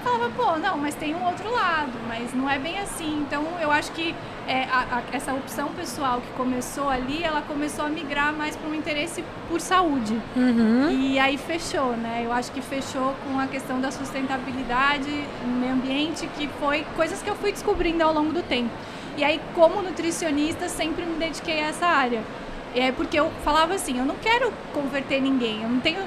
Falava, 0.00 0.30
pô, 0.30 0.56
não, 0.58 0.76
mas 0.78 0.94
tem 0.94 1.14
um 1.14 1.24
outro 1.24 1.50
lado, 1.52 1.92
mas 2.08 2.32
não 2.34 2.48
é 2.48 2.58
bem 2.58 2.78
assim. 2.78 3.24
Então 3.26 3.44
eu 3.60 3.70
acho 3.70 3.92
que 3.92 4.14
é, 4.46 4.64
a, 4.64 4.98
a, 4.98 5.02
essa 5.12 5.32
opção 5.32 5.68
pessoal 5.68 6.20
que 6.20 6.32
começou 6.32 6.88
ali, 6.88 7.22
ela 7.22 7.42
começou 7.42 7.84
a 7.84 7.88
migrar 7.88 8.32
mais 8.32 8.56
para 8.56 8.68
um 8.68 8.74
interesse 8.74 9.24
por 9.48 9.60
saúde. 9.60 10.20
Uhum. 10.36 10.90
E 10.90 11.18
aí 11.18 11.36
fechou, 11.36 11.96
né? 11.96 12.22
Eu 12.24 12.32
acho 12.32 12.50
que 12.52 12.60
fechou 12.60 13.14
com 13.24 13.38
a 13.38 13.46
questão 13.46 13.80
da 13.80 13.90
sustentabilidade 13.90 15.10
no 15.46 15.60
meio 15.60 15.72
ambiente, 15.72 16.28
que 16.36 16.48
foi 16.58 16.84
coisas 16.96 17.22
que 17.22 17.30
eu 17.30 17.36
fui 17.36 17.52
descobrindo 17.52 18.02
ao 18.02 18.12
longo 18.12 18.32
do 18.32 18.42
tempo. 18.42 18.70
E 19.16 19.24
aí, 19.24 19.40
como 19.54 19.82
nutricionista, 19.82 20.68
sempre 20.68 21.04
me 21.04 21.16
dediquei 21.16 21.60
a 21.60 21.68
essa 21.68 21.86
área. 21.86 22.22
É 22.74 22.92
porque 22.92 23.18
eu 23.18 23.30
falava 23.44 23.74
assim, 23.74 23.98
eu 23.98 24.04
não 24.04 24.14
quero 24.16 24.52
converter 24.72 25.20
ninguém, 25.20 25.62
eu 25.62 25.68
não 25.68 25.80
tenho 25.80 26.00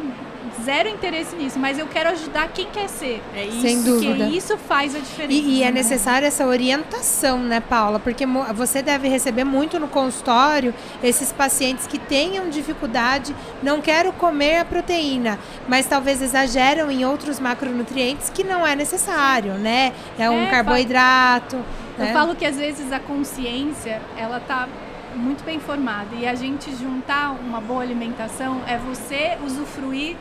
zero 0.63 0.89
interesse 0.89 1.35
nisso, 1.35 1.57
mas 1.59 1.79
eu 1.79 1.87
quero 1.87 2.09
ajudar 2.09 2.47
quem 2.49 2.67
quer 2.67 2.87
ser. 2.87 3.21
É 3.35 3.45
isso. 3.45 3.61
Sem 3.61 3.81
dúvida. 3.83 4.15
Porque 4.15 4.37
isso 4.37 4.57
faz 4.57 4.95
a 4.95 4.99
diferença. 4.99 5.41
E, 5.41 5.59
e 5.59 5.63
é 5.63 5.65
né? 5.67 5.71
necessária 5.71 6.27
essa 6.27 6.45
orientação, 6.45 7.39
né, 7.39 7.59
Paula? 7.59 7.99
Porque 7.99 8.25
você 8.53 8.81
deve 8.81 9.07
receber 9.07 9.43
muito 9.43 9.79
no 9.79 9.87
consultório 9.87 10.73
esses 11.03 11.31
pacientes 11.31 11.87
que 11.87 11.97
tenham 11.97 12.49
dificuldade, 12.49 13.35
não 13.61 13.81
quero 13.81 14.11
comer 14.13 14.59
a 14.59 14.65
proteína, 14.65 15.39
mas 15.67 15.85
talvez 15.85 16.21
exageram 16.21 16.91
em 16.91 17.05
outros 17.05 17.39
macronutrientes 17.39 18.29
que 18.29 18.43
não 18.43 18.65
é 18.65 18.75
necessário, 18.75 19.53
né? 19.53 19.93
É 20.19 20.29
um 20.29 20.43
É, 20.43 20.49
carboidrato. 20.49 21.57
Eu 21.97 22.05
né? 22.05 22.13
falo 22.13 22.35
que 22.35 22.45
às 22.45 22.57
vezes 22.57 22.91
a 22.91 22.99
consciência, 22.99 24.01
ela 24.17 24.39
tá 24.39 24.67
muito 25.15 25.43
bem 25.43 25.59
formada 25.59 26.15
e 26.15 26.27
a 26.27 26.33
gente 26.33 26.75
juntar 26.75 27.31
uma 27.31 27.61
boa 27.61 27.83
alimentação 27.83 28.61
é 28.67 28.77
você 28.77 29.37
usufruir 29.45 30.15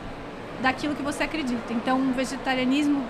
daquilo 0.63 0.95
que 0.95 1.03
você 1.03 1.23
acredita. 1.23 1.71
Então, 1.71 1.99
um 1.99 2.11
vegetarianismo 2.13 3.03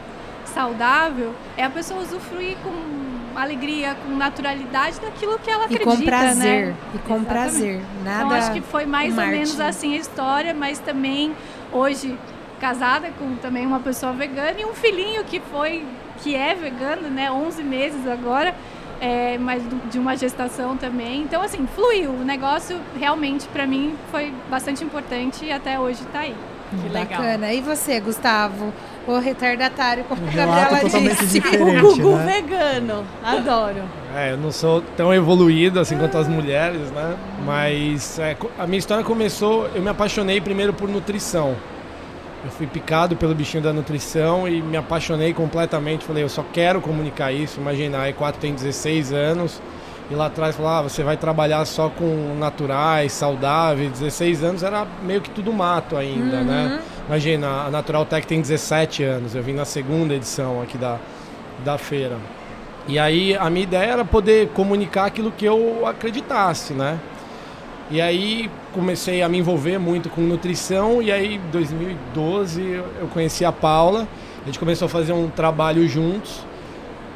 saudável 0.45 1.33
é 1.55 1.63
a 1.63 1.69
pessoa 1.69 2.01
usufruir 2.01 2.57
com 2.63 3.39
alegria, 3.39 3.95
com 4.05 4.15
naturalidade 4.15 5.00
daquilo 5.00 5.39
que 5.39 5.50
ela 5.50 5.63
E 5.63 5.75
acredita, 5.75 5.98
com 5.98 6.05
prazer. 6.05 6.67
né? 6.67 6.75
E 6.93 6.98
com 7.00 7.15
Exatamente. 7.15 7.25
prazer. 7.27 7.81
Nada. 8.03 8.25
Então, 8.25 8.38
acho 8.38 8.51
que 8.53 8.62
foi 8.62 8.86
mais 8.86 9.17
ou 9.17 9.25
menos 9.25 9.60
assim 9.60 9.93
a 9.95 9.98
história, 9.98 10.53
mas 10.53 10.77
também 10.79 11.33
hoje 11.72 12.17
casada 12.60 13.10
com 13.19 13.36
também 13.38 13.65
uma 13.65 13.79
pessoa 13.79 14.13
vegana 14.13 14.60
e 14.60 14.65
um 14.65 14.74
filhinho 14.74 15.24
que 15.24 15.39
foi 15.51 15.86
que 16.22 16.36
é 16.36 16.53
vegano, 16.55 17.10
né, 17.10 17.29
11 17.31 17.62
meses 17.63 18.07
agora, 18.07 18.55
é, 19.01 19.38
mas 19.38 19.62
de 19.91 20.00
uma 20.00 20.15
gestação 20.15 20.77
também. 20.77 21.22
Então 21.24 21.41
assim, 21.41 21.67
fluiu. 21.75 22.12
O 22.12 22.24
negócio 22.24 22.79
realmente 22.98 23.48
para 23.48 23.65
mim 23.67 23.95
foi 24.12 24.31
bastante 24.50 24.83
importante 24.83 25.43
e 25.43 25.51
até 25.51 25.77
hoje 25.79 26.03
tá 26.13 26.19
aí. 26.19 26.36
Que 26.82 26.89
legal. 26.89 27.22
Bacana. 27.22 27.53
E 27.53 27.62
você, 27.62 28.00
Gustavo? 28.00 28.74
O 29.06 29.18
retardatário, 29.20 30.06
como 30.06 30.25
a 30.25 30.30
relato 30.30 30.72
Gabriela 30.75 31.10
disse. 31.10 31.39
diferente. 31.39 31.86
O 31.86 31.96
Gugu 31.96 32.15
né? 32.15 32.42
vegano. 32.42 33.06
Adoro. 33.22 33.84
É, 34.15 34.32
eu 34.32 34.38
não 34.38 34.51
sou 34.51 34.82
tão 34.96 35.13
evoluído 35.13 35.80
assim 35.80 35.98
quanto 35.98 36.18
as 36.18 36.27
mulheres, 36.27 36.89
né? 36.92 37.15
Mas 37.46 38.18
é, 38.18 38.38
a 38.58 38.65
minha 38.65 38.80
história 38.80 39.03
começou, 39.03 39.70
eu 39.75 39.82
me 39.82 39.89
apaixonei 39.89 40.39
primeiro 40.39 40.72
por 40.74 40.88
nutrição. 40.88 41.56
Eu 42.46 42.51
fui 42.51 42.68
picado 42.68 43.15
pelo 43.15 43.34
bichinho 43.36 43.63
da 43.63 43.74
nutrição 43.74 44.48
e 44.48 44.62
me 44.62 44.77
apaixonei 44.77 45.34
completamente. 45.34 46.06
Falei, 46.06 46.24
eu 46.24 46.30
só 46.30 46.44
quero 46.53 46.80
comunicar 46.82 47.32
isso. 47.32 47.60
Imagina, 47.60 48.03
a 48.03 48.12
E4 48.12 48.36
tem 48.39 48.53
16 48.53 49.12
anos 49.13 49.62
e 50.12 50.15
lá 50.15 50.25
atrás 50.25 50.55
falava, 50.55 50.79
ah, 50.79 50.89
você 50.89 51.03
vai 51.03 51.15
trabalhar 51.15 51.63
só 51.65 51.89
com 51.89 52.36
naturais, 52.38 53.12
saudáveis. 53.13 53.91
16 53.91 54.43
anos 54.43 54.63
era 54.63 54.86
meio 55.01 55.22
que 55.22 55.29
tudo 55.29 55.51
mato 55.53 55.95
ainda, 55.95 56.41
né? 56.41 56.81
Imagina, 57.07 57.65
a 57.65 57.69
Natural 57.72 58.05
Tech 58.05 58.27
tem 58.27 58.41
17 58.41 59.03
anos. 59.03 59.33
Eu 59.33 59.41
vim 59.41 59.53
na 59.53 59.65
segunda 59.65 60.13
edição 60.13 60.62
aqui 60.62 60.77
da, 60.77 61.00
da 61.63 61.77
feira. 61.77 62.17
E 62.88 63.00
aí 63.00 63.36
a 63.36 63.50
minha 63.50 63.63
ideia 63.63 63.91
era 63.91 64.05
poder 64.05 64.50
comunicar 64.50 65.05
aquilo 65.05 65.31
que 65.31 65.45
eu 65.45 65.88
acreditasse, 65.88 66.74
né? 66.74 67.00
E 67.89 68.01
aí 68.01 68.50
comecei 68.74 69.22
a 69.22 69.29
me 69.29 69.38
envolver 69.38 69.77
muito 69.77 70.10
com 70.10 70.22
nutrição 70.22 71.01
e 71.01 71.12
aí 71.12 71.36
em 71.36 71.51
2012 71.51 72.62
eu 72.62 72.86
eu 73.01 73.07
conheci 73.07 73.45
a 73.45 73.51
Paula, 73.51 74.07
a 74.41 74.45
gente 74.45 74.57
começou 74.57 74.88
a 74.88 74.89
fazer 74.89 75.13
um 75.13 75.29
trabalho 75.29 75.88
juntos 75.88 76.43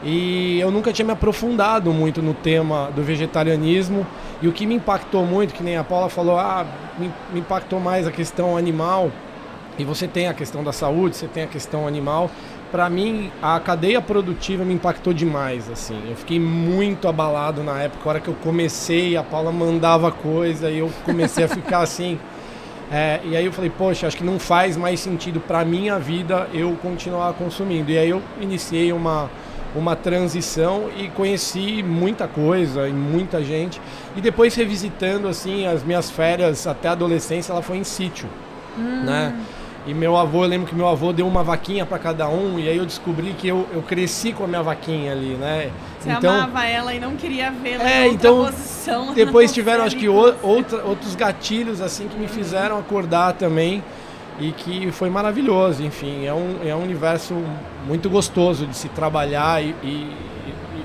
e 0.04 0.60
eu 0.60 0.70
nunca 0.70 0.94
tinha 0.94 1.06
me 1.06 1.12
aprofundado 1.12 1.92
muito 1.92 2.22
no 2.22 2.34
tema 2.34 2.92
do 2.96 3.02
vegetarianismo 3.02 4.06
e 4.42 4.48
o 4.48 4.54
que 4.54 4.66
me 4.66 4.76
impactou 4.76 5.26
muito, 5.26 5.54
que 5.54 5.64
nem 5.64 5.78
a 5.78 5.84
Paula 5.84 6.10
falou, 6.10 6.38
ah, 6.38 6.66
me, 7.00 7.12
impactou 7.34 7.80
mais 7.80 8.06
a 8.06 8.12
questão 8.12 8.56
animal 8.56 9.12
e 9.78 9.84
você 9.84 10.08
tem 10.08 10.28
a 10.28 10.34
questão 10.34 10.64
da 10.64 10.72
saúde, 10.72 11.16
você 11.16 11.28
tem 11.28 11.44
a 11.44 11.48
questão 11.48 11.88
animal. 11.88 12.30
Para 12.72 12.90
mim, 12.90 13.32
a 13.42 13.60
cadeia 13.60 14.02
produtiva 14.02 14.64
me 14.66 14.74
impactou 14.74 15.14
demais, 15.14 15.70
assim. 15.70 16.00
Eu 16.10 16.16
fiquei 16.16 16.40
muito 16.40 17.08
abalado 17.08 17.64
na 17.64 17.82
época, 17.82 18.02
a 18.06 18.10
hora 18.10 18.20
que 18.20 18.28
eu 18.28 18.36
comecei, 18.44 19.16
a 19.16 19.24
Paula 19.24 19.52
mandava 19.52 20.12
coisa 20.12 20.70
e 20.70 20.80
eu 20.80 20.92
comecei 21.06 21.46
a 21.46 21.48
ficar 21.48 21.80
assim. 21.82 22.20
É, 22.92 23.20
e 23.24 23.36
aí 23.36 23.46
eu 23.46 23.52
falei, 23.52 23.70
poxa, 23.70 24.08
acho 24.08 24.16
que 24.16 24.24
não 24.24 24.40
faz 24.40 24.78
mais 24.78 25.00
sentido 25.00 25.40
para 25.40 25.66
minha 25.66 25.98
vida 25.98 26.48
eu 26.54 26.78
continuar 26.82 27.34
consumindo. 27.34 27.92
E 27.92 27.98
aí 27.98 28.10
eu 28.10 28.22
iniciei 28.40 28.92
uma 28.92 29.30
uma 29.76 29.96
transição 29.96 30.90
e 30.98 31.08
conheci 31.10 31.84
muita 31.84 32.28
coisa 32.28 32.88
e 32.88 32.94
muita 32.94 33.44
gente. 33.44 33.80
E 34.16 34.22
depois 34.22 34.56
revisitando 34.56 35.28
assim 35.28 35.68
as 35.68 35.84
minhas 35.84 36.10
férias 36.10 36.66
até 36.66 36.90
a 36.90 36.92
adolescência, 36.94 37.52
ela 37.52 37.62
foi 37.62 37.78
em 37.78 37.84
sítio, 37.84 38.28
né? 38.78 39.34
E 39.86 39.94
meu 39.94 40.18
avô, 40.18 40.44
eu 40.44 40.50
lembro 40.50 40.68
que 40.68 40.76
meu 40.76 40.88
avô 40.88 41.14
deu 41.14 41.26
uma 41.26 41.44
vaquinha 41.44 41.86
para 41.86 41.98
cada 41.98 42.28
um, 42.28 42.60
e 42.60 42.68
aí 42.68 42.76
eu 42.76 42.86
descobri 42.86 43.32
que 43.32 43.48
eu, 43.48 43.66
eu 43.74 43.82
cresci 43.82 44.34
com 44.34 44.44
a 44.44 44.48
minha 44.48 44.62
vaquinha 44.62 45.14
ali, 45.14 45.36
né? 45.36 45.72
Você 45.98 46.10
amava 46.10 46.66
ela 46.66 46.94
e 46.94 47.00
não 47.00 47.16
queria 47.16 47.52
vê-la 47.52 47.90
É, 47.90 48.06
então, 48.08 48.44
posição. 48.46 49.14
depois 49.16 49.54
tiveram, 49.54 49.86
acho 49.86 49.96
que 49.96 50.10
outra, 50.10 50.84
outros 50.84 51.16
gatilhos 51.16 51.80
assim 51.80 52.10
que 52.10 52.18
me 52.18 52.28
fizeram 52.28 52.78
acordar 52.78 53.34
também 53.34 53.82
e 54.40 54.52
que 54.52 54.92
foi 54.92 55.10
maravilhoso. 55.10 55.84
Enfim, 55.84 56.26
é 56.26 56.34
um, 56.34 56.58
é 56.66 56.76
um 56.76 56.84
universo 56.84 57.36
muito 57.86 58.10
gostoso 58.10 58.66
de 58.66 58.76
se 58.76 58.90
trabalhar 58.90 59.64
e, 59.64 59.76
e, 59.84 60.16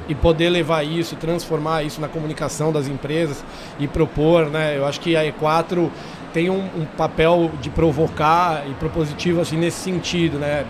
e 0.09 0.15
poder 0.15 0.49
levar 0.49 0.85
isso, 0.85 1.17
transformar 1.17 1.83
isso 1.83 2.01
na 2.01 2.09
comunicação 2.09 2.73
das 2.73 2.87
empresas 2.87 3.45
e 3.79 3.87
propor, 3.87 4.47
né? 4.47 4.77
Eu 4.77 4.87
acho 4.87 5.01
que 5.01 5.17
a 5.17 5.23
E4 5.25 5.91
tem 6.33 6.49
um, 6.49 6.65
um 6.77 6.87
papel 6.97 7.51
de 7.61 7.69
provocar 7.69 8.65
e 8.69 8.75
propositivo 8.75 9.41
assim 9.41 9.57
nesse 9.57 9.81
sentido, 9.81 10.39
né? 10.39 10.65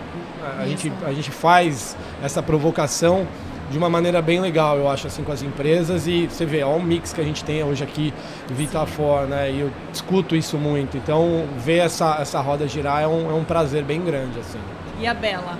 A, 0.59 0.65
gente, 0.67 0.91
a 1.05 1.13
gente 1.13 1.31
faz 1.31 1.95
essa 2.21 2.43
provocação 2.43 3.25
de 3.69 3.77
uma 3.77 3.89
maneira 3.89 4.21
bem 4.21 4.39
legal, 4.39 4.77
eu 4.77 4.89
acho, 4.89 5.07
assim, 5.07 5.23
com 5.23 5.31
as 5.31 5.41
empresas. 5.41 6.07
E 6.07 6.27
você 6.27 6.45
vê, 6.45 6.63
ó, 6.63 6.75
o 6.75 6.83
mix 6.83 7.13
que 7.13 7.21
a 7.21 7.23
gente 7.23 7.43
tem 7.43 7.63
hoje 7.63 7.83
aqui 7.83 8.13
Vitafor, 8.49 9.25
né? 9.27 9.51
E 9.51 9.59
eu 9.61 9.71
discuto 9.91 10.35
isso 10.35 10.57
muito. 10.57 10.97
Então, 10.97 11.45
ver 11.57 11.79
essa, 11.79 12.17
essa 12.19 12.39
roda 12.39 12.67
girar 12.67 13.01
é 13.01 13.07
um, 13.07 13.31
é 13.31 13.33
um 13.33 13.43
prazer 13.43 13.83
bem 13.83 14.01
grande, 14.01 14.39
assim. 14.39 14.59
E 14.99 15.07
a 15.07 15.13
Bela? 15.13 15.57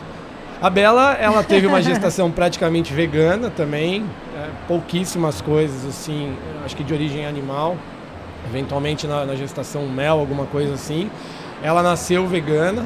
A 0.62 0.70
Bela, 0.70 1.14
ela 1.20 1.44
teve 1.44 1.68
uma 1.68 1.82
gestação 1.84 2.32
praticamente 2.32 2.94
vegana 2.94 3.50
também, 3.50 4.06
é, 4.36 4.50
pouquíssimas 4.68 5.42
coisas, 5.42 5.86
assim, 5.86 6.36
acho 6.64 6.76
que 6.76 6.84
de 6.84 6.94
origem 6.94 7.26
animal, 7.26 7.76
eventualmente 8.48 9.06
na, 9.08 9.26
na 9.26 9.36
gestação 9.36 9.88
mel, 9.88 10.20
alguma 10.20 10.46
coisa 10.46 10.74
assim. 10.74 11.10
Ela 11.62 11.82
nasceu 11.82 12.28
vegana. 12.28 12.86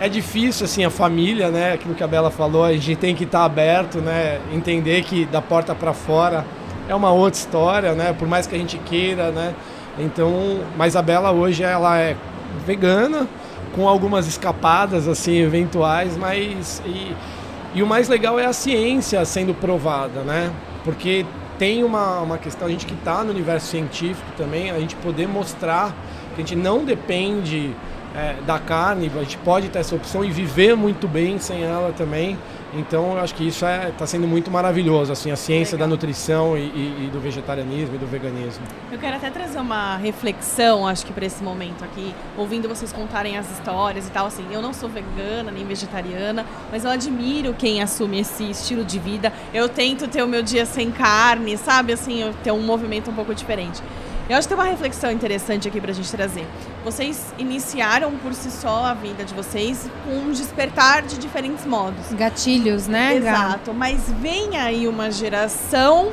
É 0.00 0.08
difícil, 0.08 0.64
assim, 0.64 0.82
a 0.82 0.88
família, 0.88 1.50
né? 1.50 1.74
Aquilo 1.74 1.94
que 1.94 2.02
a 2.02 2.06
Bela 2.06 2.30
falou, 2.30 2.64
a 2.64 2.72
gente 2.72 2.96
tem 2.96 3.14
que 3.14 3.24
estar 3.24 3.44
aberto, 3.44 3.98
né? 3.98 4.40
Entender 4.50 5.02
que 5.02 5.26
da 5.26 5.42
porta 5.42 5.74
para 5.74 5.92
fora 5.92 6.46
é 6.88 6.94
uma 6.94 7.12
outra 7.12 7.38
história, 7.38 7.92
né? 7.92 8.14
Por 8.14 8.26
mais 8.26 8.46
que 8.46 8.54
a 8.54 8.58
gente 8.58 8.78
queira, 8.78 9.30
né? 9.30 9.54
Então, 9.98 10.60
mas 10.74 10.96
a 10.96 11.02
Bela 11.02 11.32
hoje 11.32 11.62
ela 11.62 11.98
é 11.98 12.16
vegana, 12.66 13.28
com 13.74 13.86
algumas 13.86 14.26
escapadas 14.26 15.06
assim 15.06 15.36
eventuais, 15.36 16.16
mas 16.16 16.82
e, 16.86 17.14
e 17.74 17.82
o 17.82 17.86
mais 17.86 18.08
legal 18.08 18.40
é 18.40 18.46
a 18.46 18.54
ciência 18.54 19.22
sendo 19.26 19.52
provada, 19.52 20.22
né? 20.22 20.50
Porque 20.82 21.26
tem 21.58 21.84
uma, 21.84 22.20
uma 22.20 22.38
questão, 22.38 22.66
a 22.66 22.70
gente 22.70 22.86
que 22.86 22.94
está 22.94 23.22
no 23.22 23.32
universo 23.32 23.66
científico 23.66 24.32
também, 24.38 24.70
a 24.70 24.80
gente 24.80 24.96
poder 24.96 25.28
mostrar 25.28 25.94
que 26.34 26.40
a 26.40 26.44
gente 26.46 26.56
não 26.56 26.86
depende 26.86 27.74
é, 28.14 28.34
da 28.46 28.58
carne, 28.58 29.10
a 29.14 29.20
gente 29.20 29.38
pode 29.38 29.68
ter 29.68 29.78
essa 29.78 29.94
opção 29.94 30.24
e 30.24 30.30
viver 30.30 30.74
muito 30.76 31.06
bem 31.06 31.38
sem 31.38 31.62
ela 31.62 31.92
também. 31.96 32.36
Então 32.72 33.14
eu 33.14 33.18
acho 33.20 33.34
que 33.34 33.46
isso 33.48 33.64
está 33.66 34.06
sendo 34.06 34.28
muito 34.28 34.48
maravilhoso, 34.48 35.10
assim, 35.10 35.32
a 35.32 35.36
ciência 35.36 35.74
Legal. 35.74 35.88
da 35.88 35.94
nutrição 35.94 36.56
e, 36.56 36.60
e- 36.60 37.06
e 37.06 37.10
do 37.12 37.18
vegetarianismo 37.18 37.96
e 37.96 37.98
do 37.98 38.06
veganismo. 38.06 38.62
Eu 38.92 38.98
quero 38.98 39.16
até 39.16 39.28
trazer 39.28 39.58
uma 39.58 39.96
reflexão, 39.96 40.86
acho 40.86 41.04
que 41.04 41.12
para 41.12 41.26
esse 41.26 41.42
momento 41.42 41.82
aqui, 41.84 42.14
ouvindo 42.38 42.68
vocês 42.68 42.92
contarem 42.92 43.36
as 43.36 43.50
histórias 43.50 44.06
e 44.06 44.10
tal, 44.12 44.26
assim, 44.26 44.44
eu 44.52 44.62
não 44.62 44.72
sou 44.72 44.88
vegana 44.88 45.50
nem 45.50 45.64
vegetariana, 45.64 46.46
mas 46.70 46.84
eu 46.84 46.90
admiro 46.92 47.52
quem 47.58 47.82
assume 47.82 48.20
esse 48.20 48.48
estilo 48.48 48.84
de 48.84 49.00
vida. 49.00 49.32
Eu 49.52 49.68
tento 49.68 50.06
ter 50.06 50.22
o 50.22 50.28
meu 50.28 50.42
dia 50.42 50.64
sem 50.64 50.92
carne, 50.92 51.56
sabe, 51.56 51.92
assim, 51.92 52.20
eu 52.22 52.32
ter 52.44 52.52
um 52.52 52.60
movimento 52.62 53.10
um 53.10 53.14
pouco 53.14 53.34
diferente. 53.34 53.82
Eu 54.30 54.36
acho 54.36 54.46
que 54.46 54.54
tem 54.54 54.62
uma 54.62 54.70
reflexão 54.70 55.10
interessante 55.10 55.66
aqui 55.66 55.80
pra 55.80 55.92
gente 55.92 56.08
trazer. 56.08 56.46
Vocês 56.84 57.34
iniciaram 57.36 58.12
por 58.12 58.32
si 58.32 58.48
só 58.48 58.84
a 58.84 58.94
vida 58.94 59.24
de 59.24 59.34
vocês 59.34 59.90
com 60.04 60.12
um 60.12 60.30
despertar 60.30 61.02
de 61.02 61.18
diferentes 61.18 61.66
modos. 61.66 62.12
Gatilhos, 62.12 62.86
né? 62.86 63.18
Gá? 63.18 63.30
Exato, 63.32 63.74
mas 63.74 64.08
vem 64.20 64.56
aí 64.56 64.86
uma 64.86 65.10
geração 65.10 66.12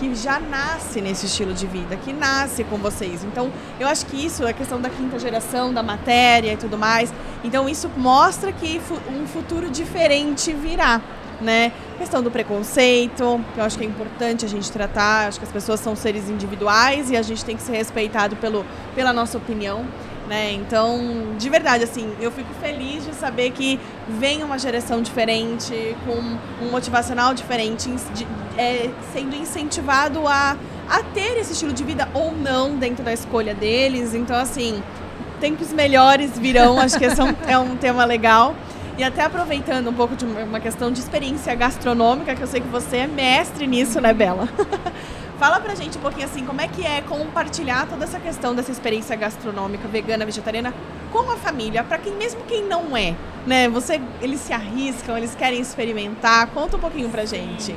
que 0.00 0.12
já 0.12 0.40
nasce 0.40 1.00
nesse 1.00 1.26
estilo 1.26 1.54
de 1.54 1.68
vida, 1.68 1.94
que 1.94 2.12
nasce 2.12 2.64
com 2.64 2.78
vocês. 2.78 3.22
Então, 3.22 3.52
eu 3.78 3.86
acho 3.86 4.06
que 4.06 4.26
isso 4.26 4.44
é 4.44 4.52
questão 4.52 4.80
da 4.80 4.90
quinta 4.90 5.16
geração, 5.16 5.72
da 5.72 5.84
matéria 5.84 6.54
e 6.54 6.56
tudo 6.56 6.76
mais. 6.76 7.14
Então, 7.44 7.68
isso 7.68 7.88
mostra 7.96 8.50
que 8.50 8.80
um 9.08 9.24
futuro 9.26 9.70
diferente 9.70 10.52
virá, 10.52 11.00
né? 11.40 11.72
Questão 11.98 12.22
do 12.22 12.30
preconceito, 12.30 13.40
que 13.54 13.60
eu 13.60 13.64
acho 13.64 13.78
que 13.78 13.84
é 13.84 13.86
importante 13.86 14.44
a 14.44 14.48
gente 14.48 14.70
tratar. 14.70 15.28
Acho 15.28 15.38
que 15.38 15.44
as 15.44 15.52
pessoas 15.52 15.80
são 15.80 15.94
seres 15.96 16.28
individuais 16.28 17.10
e 17.10 17.16
a 17.16 17.22
gente 17.22 17.44
tem 17.44 17.56
que 17.56 17.62
ser 17.62 17.76
respeitado 17.76 18.36
pelo, 18.36 18.64
pela 18.94 19.12
nossa 19.12 19.38
opinião. 19.38 19.84
Né? 20.28 20.52
Então, 20.52 21.34
de 21.36 21.50
verdade, 21.50 21.82
assim, 21.82 22.08
eu 22.20 22.30
fico 22.30 22.54
feliz 22.60 23.04
de 23.04 23.12
saber 23.14 23.50
que 23.50 23.80
vem 24.08 24.44
uma 24.44 24.58
geração 24.60 25.02
diferente, 25.02 25.96
com 26.06 26.64
um 26.64 26.70
motivacional 26.70 27.34
diferente, 27.34 27.90
de- 28.14 28.28
é, 28.56 28.90
sendo 29.12 29.34
incentivado 29.34 30.28
a, 30.28 30.56
a 30.88 31.02
ter 31.02 31.36
esse 31.36 31.52
estilo 31.54 31.72
de 31.72 31.82
vida 31.82 32.08
ou 32.14 32.30
não 32.32 32.76
dentro 32.76 33.02
da 33.02 33.12
escolha 33.12 33.54
deles. 33.54 34.14
Então, 34.14 34.36
assim, 34.36 34.80
tempos 35.40 35.72
melhores 35.72 36.38
virão, 36.38 36.78
acho 36.78 36.96
que 36.96 37.04
esse 37.06 37.20
é 37.20 37.24
um, 37.24 37.34
é 37.48 37.58
um 37.58 37.76
tema 37.76 38.04
legal. 38.04 38.54
E 39.00 39.02
até 39.02 39.22
aproveitando 39.22 39.88
um 39.88 39.94
pouco 39.94 40.14
de 40.14 40.26
uma 40.26 40.60
questão 40.60 40.92
de 40.92 41.00
experiência 41.00 41.54
gastronômica, 41.54 42.34
que 42.34 42.42
eu 42.42 42.46
sei 42.46 42.60
que 42.60 42.68
você 42.68 42.98
é 42.98 43.06
mestre 43.06 43.66
nisso, 43.66 43.98
né, 43.98 44.12
Bela? 44.12 44.46
Fala 45.40 45.58
pra 45.58 45.74
gente 45.74 45.96
um 45.96 46.02
pouquinho 46.02 46.26
assim, 46.26 46.44
como 46.44 46.60
é 46.60 46.68
que 46.68 46.84
é 46.84 47.00
compartilhar 47.00 47.86
toda 47.88 48.04
essa 48.04 48.20
questão 48.20 48.54
dessa 48.54 48.70
experiência 48.70 49.16
gastronômica, 49.16 49.88
vegana, 49.88 50.26
vegetariana, 50.26 50.74
com 51.10 51.30
a 51.30 51.36
família, 51.38 51.82
pra 51.82 51.96
quem 51.96 52.12
mesmo 52.12 52.42
quem 52.42 52.62
não 52.66 52.94
é, 52.94 53.14
né? 53.46 53.70
Você, 53.70 53.98
eles 54.20 54.38
se 54.40 54.52
arriscam, 54.52 55.16
eles 55.16 55.34
querem 55.34 55.62
experimentar. 55.62 56.48
Conta 56.48 56.76
um 56.76 56.80
pouquinho 56.80 57.08
pra 57.08 57.24
gente. 57.24 57.74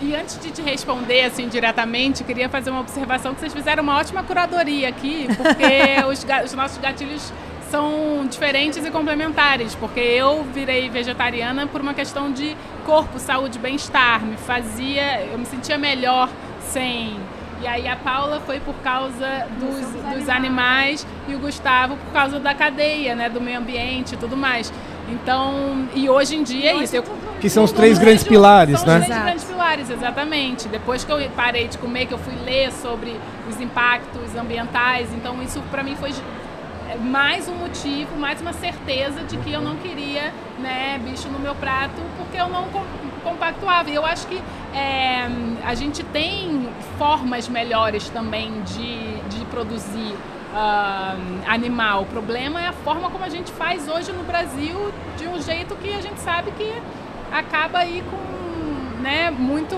E 0.00 0.14
antes 0.14 0.38
de 0.38 0.52
te 0.52 0.62
responder 0.62 1.24
assim 1.24 1.48
diretamente, 1.48 2.22
queria 2.22 2.48
fazer 2.48 2.70
uma 2.70 2.82
observação 2.82 3.34
que 3.34 3.40
vocês 3.40 3.52
fizeram 3.52 3.82
uma 3.82 3.98
ótima 3.98 4.22
curadoria 4.22 4.88
aqui, 4.88 5.26
porque 5.36 6.06
os, 6.08 6.24
os 6.44 6.54
nossos 6.54 6.78
gatilhos 6.78 7.32
são 7.72 8.26
diferentes 8.28 8.84
e 8.84 8.90
complementares, 8.90 9.74
porque 9.74 9.98
eu 9.98 10.44
virei 10.52 10.90
vegetariana 10.90 11.66
por 11.66 11.80
uma 11.80 11.94
questão 11.94 12.30
de 12.30 12.54
corpo, 12.84 13.18
saúde, 13.18 13.58
bem-estar, 13.58 14.22
me 14.22 14.36
fazia, 14.36 15.24
eu 15.24 15.38
me 15.38 15.46
sentia 15.46 15.78
melhor 15.78 16.28
sem. 16.68 17.16
E 17.62 17.66
aí 17.66 17.88
a 17.88 17.96
Paula 17.96 18.42
foi 18.44 18.60
por 18.60 18.74
causa 18.84 19.46
dos, 19.58 20.14
dos 20.14 20.28
animais 20.28 21.06
e 21.26 21.34
o 21.34 21.38
Gustavo 21.38 21.96
por 21.96 22.12
causa 22.12 22.38
da 22.38 22.54
cadeia, 22.54 23.14
né, 23.14 23.30
do 23.30 23.40
meio 23.40 23.58
ambiente 23.58 24.16
e 24.16 24.18
tudo 24.18 24.36
mais. 24.36 24.70
Então, 25.08 25.88
e 25.94 26.10
hoje 26.10 26.36
em 26.36 26.42
dia 26.42 26.72
é 26.72 26.76
isso. 26.76 26.94
Eu, 26.94 27.04
Que 27.40 27.48
são 27.48 27.64
os 27.64 27.72
três 27.72 27.98
grandes 27.98 28.22
pilares, 28.22 28.80
são 28.80 28.88
né? 28.88 28.98
os 28.98 29.04
três 29.04 29.10
Exato. 29.10 29.24
grandes 29.24 29.44
pilares, 29.44 29.90
exatamente. 29.90 30.68
Depois 30.68 31.04
que 31.04 31.10
eu 31.10 31.18
parei 31.34 31.68
de 31.68 31.78
comer, 31.78 32.04
que 32.04 32.12
eu 32.12 32.18
fui 32.18 32.34
ler 32.44 32.70
sobre 32.70 33.16
os 33.48 33.58
impactos 33.58 34.36
ambientais, 34.36 35.08
então 35.14 35.42
isso 35.42 35.62
para 35.70 35.82
mim 35.82 35.96
foi 35.96 36.12
mais 37.00 37.48
um 37.48 37.54
motivo, 37.54 38.16
mais 38.16 38.40
uma 38.40 38.52
certeza 38.52 39.22
de 39.22 39.36
que 39.38 39.52
eu 39.52 39.60
não 39.60 39.76
queria 39.76 40.32
né, 40.58 41.00
bicho 41.04 41.28
no 41.28 41.38
meu 41.38 41.54
prato, 41.54 42.00
porque 42.16 42.36
eu 42.36 42.48
não 42.48 42.64
com- 42.68 42.84
compactuava. 43.22 43.90
E 43.90 43.94
eu 43.94 44.04
acho 44.04 44.26
que 44.26 44.40
é, 44.74 45.26
a 45.64 45.74
gente 45.74 46.02
tem 46.04 46.68
formas 46.98 47.48
melhores 47.48 48.08
também 48.08 48.62
de, 48.62 49.16
de 49.28 49.44
produzir 49.46 50.14
ah, 50.54 51.16
animal. 51.46 52.02
O 52.02 52.06
problema 52.06 52.60
é 52.60 52.68
a 52.68 52.72
forma 52.72 53.10
como 53.10 53.24
a 53.24 53.28
gente 53.28 53.50
faz 53.52 53.88
hoje 53.88 54.12
no 54.12 54.24
Brasil, 54.24 54.92
de 55.16 55.26
um 55.26 55.40
jeito 55.40 55.74
que 55.76 55.92
a 55.92 56.00
gente 56.00 56.20
sabe 56.20 56.50
que 56.52 56.72
acaba 57.32 57.78
aí 57.78 58.02
com 58.10 59.02
né, 59.02 59.30
muito, 59.30 59.76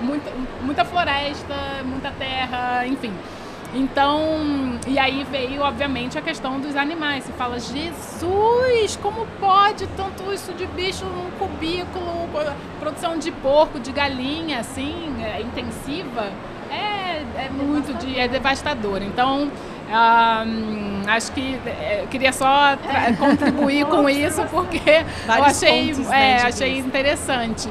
muito, 0.00 0.64
muita 0.64 0.84
floresta, 0.84 1.54
muita 1.84 2.10
terra, 2.12 2.86
enfim. 2.86 3.12
Então, 3.74 4.78
e 4.86 4.98
aí 4.98 5.24
veio, 5.30 5.62
obviamente, 5.62 6.18
a 6.18 6.22
questão 6.22 6.60
dos 6.60 6.76
animais. 6.76 7.24
Se 7.24 7.32
fala, 7.32 7.58
Jesus, 7.58 8.98
como 9.02 9.26
pode 9.40 9.86
tanto 9.96 10.30
isso 10.32 10.52
de 10.52 10.66
bicho 10.66 11.04
num 11.06 11.30
cubículo, 11.38 12.28
produção 12.78 13.16
de 13.18 13.30
porco, 13.32 13.80
de 13.80 13.90
galinha, 13.90 14.60
assim, 14.60 15.14
é, 15.22 15.40
intensiva, 15.40 16.26
é, 16.70 17.22
é 17.46 17.48
muito, 17.50 17.94
de, 17.94 18.18
é 18.18 18.28
devastador. 18.28 19.02
Então, 19.02 19.50
ah, 19.90 20.44
hum, 20.46 21.02
acho 21.06 21.32
que 21.32 21.58
é, 21.64 22.00
eu 22.02 22.08
queria 22.08 22.32
só 22.32 22.76
tra- 22.76 23.14
contribuir 23.18 23.86
com 23.86 24.06
isso, 24.10 24.42
porque 24.50 24.78
eu 25.28 25.44
achei, 25.44 25.88
pontos, 25.94 26.08
né, 26.08 26.32
é, 26.32 26.42
achei 26.42 26.78
interessante. 26.78 27.68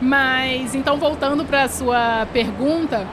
Mas, 0.00 0.74
então, 0.74 0.96
voltando 0.96 1.44
para 1.44 1.64
a 1.64 1.68
sua 1.68 2.26
pergunta, 2.32 3.06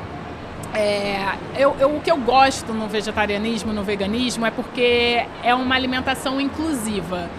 é, 0.74 1.34
eu, 1.58 1.76
eu- 1.80 1.96
o 1.96 2.00
que 2.02 2.12
eu 2.12 2.18
gosto 2.18 2.74
no 2.74 2.88
vegetarianismo, 2.88 3.74
no 3.74 3.84
veganismo, 3.84 4.46
é 4.46 4.52
porque 4.52 5.26
é 5.44 5.54
uma 5.56 5.76
alimentação 5.76 6.40
inclusiva. 6.40 7.30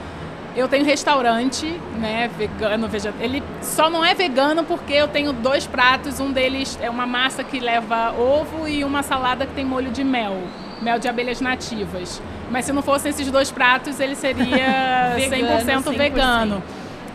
Eu 0.57 0.67
tenho 0.67 0.85
restaurante, 0.85 1.65
né, 1.97 2.29
vegano, 2.37 2.89
vegeta- 2.89 3.23
ele 3.23 3.41
só 3.63 3.89
não 3.89 4.05
é 4.05 4.15
vegano 4.15 4.65
porque 4.65 4.93
eu 4.93 5.07
tenho 5.07 5.33
dois 5.33 5.65
pratos, 5.67 6.19
um 6.19 6.33
deles 6.33 6.77
é 6.83 6.91
uma 6.91 7.07
massa 7.07 7.45
que 7.45 7.61
leva 7.61 8.13
ovo 8.19 8.67
e 8.67 8.83
uma 8.83 9.03
salada 9.05 9.47
que 9.47 9.55
tem 9.55 9.65
molho 9.65 9.93
de 9.93 10.03
mel, 10.03 10.37
mel 10.83 10.99
de 10.99 11.07
abelhas 11.09 11.41
nativas. 11.41 12.21
Mas 12.51 12.65
se 12.65 12.73
não 12.73 12.83
fossem 12.83 13.11
esses 13.11 13.31
dois 13.31 13.53
pratos, 13.53 14.01
ele 14.01 14.17
seria 14.17 15.15
100%, 15.17 15.31
Vegano, 15.31 15.83
100%. 15.83 15.97
vegano. 15.97 16.63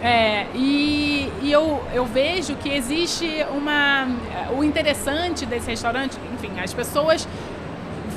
É, 0.01 0.45
e, 0.53 1.31
e 1.41 1.51
eu, 1.51 1.83
eu 1.93 2.05
vejo 2.05 2.55
que 2.55 2.69
existe 2.69 3.45
uma. 3.55 4.07
O 4.57 4.63
interessante 4.63 5.45
desse 5.45 5.69
restaurante, 5.69 6.17
enfim, 6.33 6.51
as 6.59 6.73
pessoas 6.73 7.27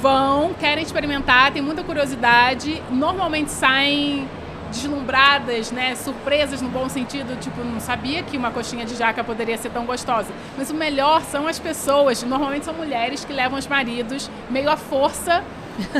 vão, 0.00 0.54
querem 0.54 0.82
experimentar, 0.82 1.52
tem 1.52 1.62
muita 1.62 1.82
curiosidade, 1.82 2.82
normalmente 2.90 3.50
saem 3.50 4.28
deslumbradas, 4.70 5.72
né, 5.72 5.94
surpresas 5.94 6.60
no 6.60 6.68
bom 6.68 6.88
sentido, 6.88 7.38
tipo, 7.40 7.64
não 7.64 7.80
sabia 7.80 8.22
que 8.22 8.36
uma 8.36 8.50
coxinha 8.50 8.84
de 8.84 8.94
jaca 8.94 9.24
poderia 9.24 9.56
ser 9.56 9.70
tão 9.70 9.86
gostosa. 9.86 10.30
Mas 10.56 10.70
o 10.70 10.74
melhor 10.74 11.22
são 11.22 11.46
as 11.46 11.58
pessoas, 11.58 12.22
normalmente 12.22 12.64
são 12.64 12.74
mulheres 12.74 13.24
que 13.24 13.32
levam 13.32 13.58
os 13.58 13.66
maridos 13.66 14.30
meio 14.50 14.70
à 14.70 14.76
força, 14.76 15.42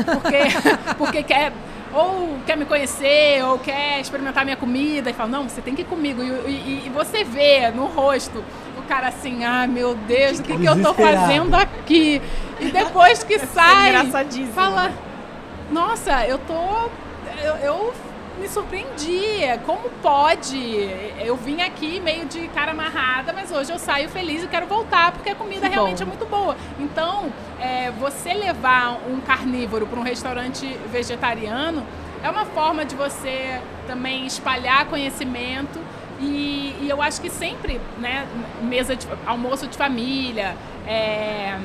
porque, 0.05 0.37
porque 0.97 1.23
quer 1.23 1.51
ou 1.93 2.37
quer 2.45 2.55
me 2.57 2.65
conhecer, 2.65 3.43
ou 3.45 3.57
quer 3.59 3.99
experimentar 3.99 4.43
minha 4.45 4.57
comida, 4.57 5.09
e 5.09 5.13
fala, 5.13 5.29
não, 5.29 5.49
você 5.49 5.61
tem 5.61 5.75
que 5.75 5.81
ir 5.81 5.85
comigo. 5.85 6.21
E, 6.21 6.49
e- 6.49 6.83
e 6.85 6.89
você 6.93 7.23
vê 7.23 7.69
no 7.71 7.85
rosto 7.85 8.43
o 8.77 8.81
cara 8.83 9.07
assim, 9.07 9.43
ah, 9.43 9.67
meu 9.67 9.95
Deus, 9.95 10.39
o 10.39 10.43
que, 10.43 10.57
que 10.57 10.65
eu 10.65 10.81
tô 10.81 10.93
fazendo 10.93 11.55
aqui? 11.55 12.21
E 12.59 12.65
depois 12.71 13.23
que 13.23 13.39
ser 13.39 13.47
sai, 13.47 13.89
engraçadíssimo, 13.89 14.53
fala, 14.53 14.89
né? 14.89 14.93
nossa, 15.71 16.25
eu 16.25 16.37
tô. 16.39 16.53
Eu, 17.43 17.55
eu 17.57 17.93
me 18.39 18.47
surpreendi. 18.47 19.41
Como 19.65 19.89
pode? 20.01 20.57
Eu 21.23 21.35
vim 21.35 21.61
aqui 21.61 21.99
meio 21.99 22.25
de 22.25 22.47
cara 22.49 22.71
amarrada, 22.71 23.33
mas 23.33 23.51
hoje 23.51 23.71
eu 23.71 23.77
saio 23.79 24.09
feliz 24.09 24.43
e 24.43 24.47
quero 24.47 24.65
voltar 24.65 25.11
porque 25.11 25.29
a 25.29 25.35
comida 25.35 25.67
Que 25.67 25.73
realmente 25.75 25.97
bom. 25.97 26.03
é 26.03 26.05
muito 26.05 26.25
boa. 26.25 26.55
Então, 26.79 27.31
é, 27.59 27.91
você 27.91 28.33
levar 28.33 28.99
um 29.09 29.19
carnívoro 29.19 29.85
para 29.85 29.99
um 29.99 30.03
restaurante 30.03 30.65
vegetariano 30.91 31.85
é 32.23 32.29
uma 32.29 32.45
forma 32.45 32.85
de 32.85 32.95
você 32.95 33.61
também 33.87 34.25
espalhar 34.25 34.85
conhecimento. 34.85 35.79
E, 36.19 36.75
e 36.81 36.87
eu 36.89 37.01
acho 37.01 37.21
que 37.21 37.29
sempre, 37.29 37.79
né, 37.97 38.27
mesa 38.61 38.95
de 38.95 39.07
almoço 39.25 39.67
de 39.67 39.77
família, 39.77 40.55
é, 40.85 41.57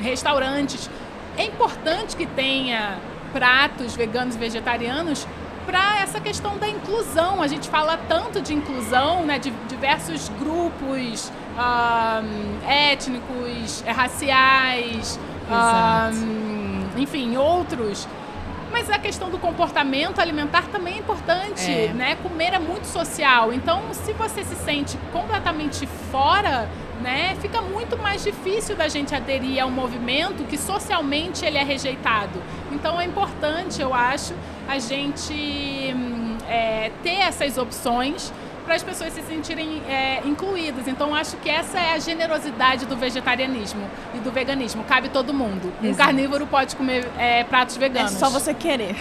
restaurantes, 0.00 0.90
é 1.36 1.44
importante 1.44 2.16
que 2.16 2.26
tenha 2.26 2.98
pratos 3.32 3.94
veganos 3.94 4.34
e 4.34 4.38
vegetarianos 4.38 5.26
para 5.64 6.01
essa 6.12 6.20
questão 6.20 6.58
da 6.58 6.68
inclusão. 6.68 7.40
A 7.40 7.46
gente 7.46 7.70
fala 7.70 7.96
tanto 7.96 8.42
de 8.42 8.52
inclusão, 8.52 9.24
né, 9.24 9.38
de 9.38 9.50
diversos 9.66 10.28
grupos 10.38 11.32
ah, 11.56 12.22
étnicos, 12.68 13.82
eh, 13.86 13.90
raciais, 13.90 15.18
ah, 15.50 16.10
enfim, 16.98 17.36
outros. 17.38 18.06
Mas 18.70 18.90
a 18.90 18.98
questão 18.98 19.30
do 19.30 19.38
comportamento 19.38 20.18
alimentar 20.18 20.66
também 20.68 20.94
é 20.94 20.98
importante, 20.98 21.70
É. 21.70 21.92
né? 21.94 22.16
Comer 22.16 22.54
é 22.54 22.58
muito 22.58 22.86
social. 22.86 23.52
Então, 23.52 23.82
se 23.92 24.12
você 24.14 24.44
se 24.44 24.54
sente 24.56 24.96
completamente 25.12 25.86
fora, 26.10 26.68
né, 27.02 27.36
fica 27.40 27.60
muito 27.60 27.98
mais 27.98 28.22
difícil 28.22 28.76
da 28.76 28.88
gente 28.88 29.14
aderir 29.14 29.62
a 29.62 29.66
um 29.66 29.70
movimento 29.70 30.44
que 30.44 30.56
socialmente 30.56 31.44
ele 31.44 31.58
é 31.58 31.64
rejeitado. 31.64 32.40
Então, 32.70 33.00
é 33.00 33.04
importante, 33.04 33.80
eu 33.82 33.92
acho, 33.92 34.34
a 34.68 34.78
gente 34.78 35.92
hum, 35.94 36.36
é, 36.48 36.90
ter 37.02 37.18
essas 37.20 37.58
opções 37.58 38.32
para 38.64 38.76
as 38.76 38.82
pessoas 38.82 39.12
se 39.12 39.22
sentirem 39.22 39.82
é, 39.88 40.20
incluídas. 40.24 40.86
Então, 40.86 41.12
acho 41.14 41.36
que 41.38 41.50
essa 41.50 41.78
é 41.80 41.94
a 41.94 41.98
generosidade 41.98 42.86
do 42.86 42.96
vegetarianismo 42.96 43.82
e 44.14 44.18
do 44.18 44.30
veganismo. 44.30 44.84
Cabe 44.84 45.08
todo 45.08 45.34
mundo. 45.34 45.72
Um 45.82 45.86
Exato. 45.86 46.04
carnívoro 46.06 46.46
pode 46.46 46.76
comer 46.76 47.08
é, 47.18 47.42
pratos 47.44 47.76
É 47.76 47.80
veganos. 47.80 48.12
só 48.12 48.30
você 48.30 48.54
querer. 48.54 48.94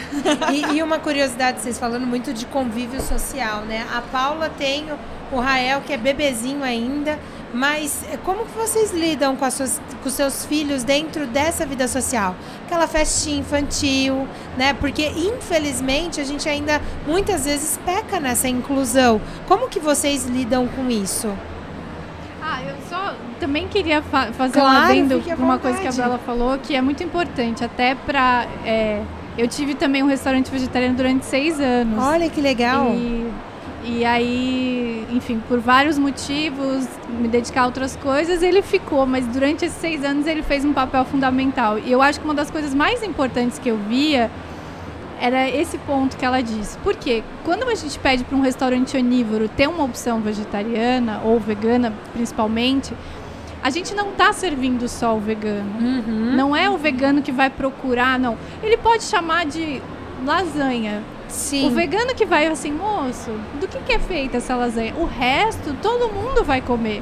E, 0.52 0.78
e 0.78 0.84
uma 0.84 0.98
curiosidade, 1.00 1.62
vocês 1.62 1.78
falando 1.78 2.08
muito 2.08 2.34
de 2.34 2.46
convívio 2.48 3.00
social, 3.02 3.62
né? 3.62 3.86
A 3.96 4.02
Paula 4.02 4.50
tem 4.50 4.88
o 5.32 5.40
Rael, 5.40 5.82
que 5.82 5.94
é 5.94 5.98
bebezinho 5.98 6.64
ainda, 6.64 7.18
mas 7.54 8.04
eh, 8.12 8.18
como 8.24 8.46
que 8.46 8.58
vocês 8.58 8.92
lidam 8.94 9.36
com, 9.36 9.44
as 9.46 9.54
suas, 9.54 9.82
com 10.02 10.08
os 10.08 10.14
seus 10.14 10.46
filhos 10.46 10.84
dentro 10.84 11.26
dessa 11.28 11.66
vida 11.66 11.88
social? 11.88 12.36
Aquela 12.66 12.88
festinha 12.88 13.40
infantil, 13.40 14.28
né? 14.58 14.74
Porque, 14.74 15.06
infelizmente, 15.08 16.22
a 16.22 16.24
gente 16.24 16.48
ainda 16.48 16.82
muitas 17.06 17.46
vezes 17.46 17.80
peca 17.86 18.20
nessa 18.20 18.48
inclusão. 18.48 19.20
Como 19.48 19.68
que 19.68 19.80
vocês 19.80 20.26
lidam 20.26 20.68
com 20.68 20.90
isso? 20.90 21.30
Ah, 22.42 22.60
eu 22.64 22.76
só 22.90 23.14
também 23.40 23.68
queria 23.68 24.02
fa- 24.02 24.32
fazer 24.32 24.60
Claro, 24.60 24.80
um 24.80 24.84
adendo 24.84 25.22
uma 25.38 25.60
coisa 25.60 25.80
que 25.80 25.88
a. 25.88 25.92
Bela 25.92 26.18
falou, 26.26 26.58
que 26.58 26.76
é 26.76 26.82
muito 26.82 27.04
importante, 27.04 27.64
até 27.64 27.94
pra. 27.96 28.48
é, 28.66 29.02
eu 29.38 29.48
tive 29.48 29.76
também 29.76 30.02
um 30.04 30.08
restaurante 30.08 30.50
vegetariano 30.50 30.96
durante 30.96 31.26
seis 31.26 31.60
anos. 31.60 32.04
Olha 32.04 32.30
que 32.30 32.42
legal. 32.42 32.88
E, 32.94 33.32
e 33.84 34.06
aí, 34.06 35.08
enfim, 35.10 35.42
por 35.48 35.60
vários 35.60 35.98
motivos, 35.98 36.88
me 37.10 37.28
dedicar 37.28 37.62
a 37.62 37.66
outras 37.66 37.96
coisas, 37.96 38.44
ele 38.44 38.62
ficou, 38.62 39.06
mas 39.06 39.26
durante 39.28 39.66
esses 39.66 39.78
seis 39.78 40.04
anos 40.04 40.28
ele 40.28 40.44
fez 40.44 40.64
um 40.64 40.74
papel 40.74 41.04
fundamental. 41.06 41.80
E 41.80 41.92
eu 41.92 42.02
acho 42.02 42.20
que 42.20 42.26
uma 42.26 42.34
das 42.34 42.52
coisas 42.52 42.74
mais 42.74 43.02
importantes 43.04 43.58
que 43.58 43.70
eu 43.70 43.78
via 43.78 44.30
era 45.20 45.48
esse 45.48 45.78
ponto 45.80 46.18
que 46.18 46.26
ela 46.26 46.42
disse. 46.42 46.78
Por 46.80 46.96
quê? 46.96 47.24
Quando 47.44 47.64
a 47.64 47.76
gente 47.76 47.98
pede 48.00 48.24
para 48.24 48.36
um 48.36 48.42
restaurante 48.42 48.98
onívoro 48.98 49.48
ter 49.48 49.68
uma 49.68 49.84
opção 49.84 50.20
vegetariana 50.20 51.22
ou 51.24 51.40
vegana, 51.40 51.94
principalmente, 52.12 52.94
a 53.64 53.70
gente 53.70 53.94
não 53.94 54.10
está 54.10 54.34
servindo 54.34 54.88
só 54.88 55.16
o 55.16 55.20
vegano. 55.20 55.72
Uhum. 55.80 56.36
Não 56.36 56.56
é 56.56 56.70
o 56.70 56.78
vegano 56.78 57.22
que 57.22 57.32
vai 57.32 57.50
procurar, 57.50 58.18
não. 58.18 58.36
Ele 58.64 58.78
pode 58.78 59.04
chamar 59.04 59.46
de 59.46 59.82
lasanha. 60.26 61.04
Sim. 61.32 61.68
O 61.68 61.72
vegano 61.72 62.14
que 62.14 62.26
vai 62.26 62.46
assim, 62.48 62.72
moço, 62.72 63.32
do 63.60 63.68
que, 63.68 63.80
que 63.80 63.94
é 63.94 64.00
feita 64.00 64.38
essa 64.38 64.56
lasanha? 64.56 64.94
O 64.96 65.06
resto, 65.06 65.76
todo 65.82 66.14
mundo 66.14 66.44
vai 66.44 66.62
comer. 66.62 67.02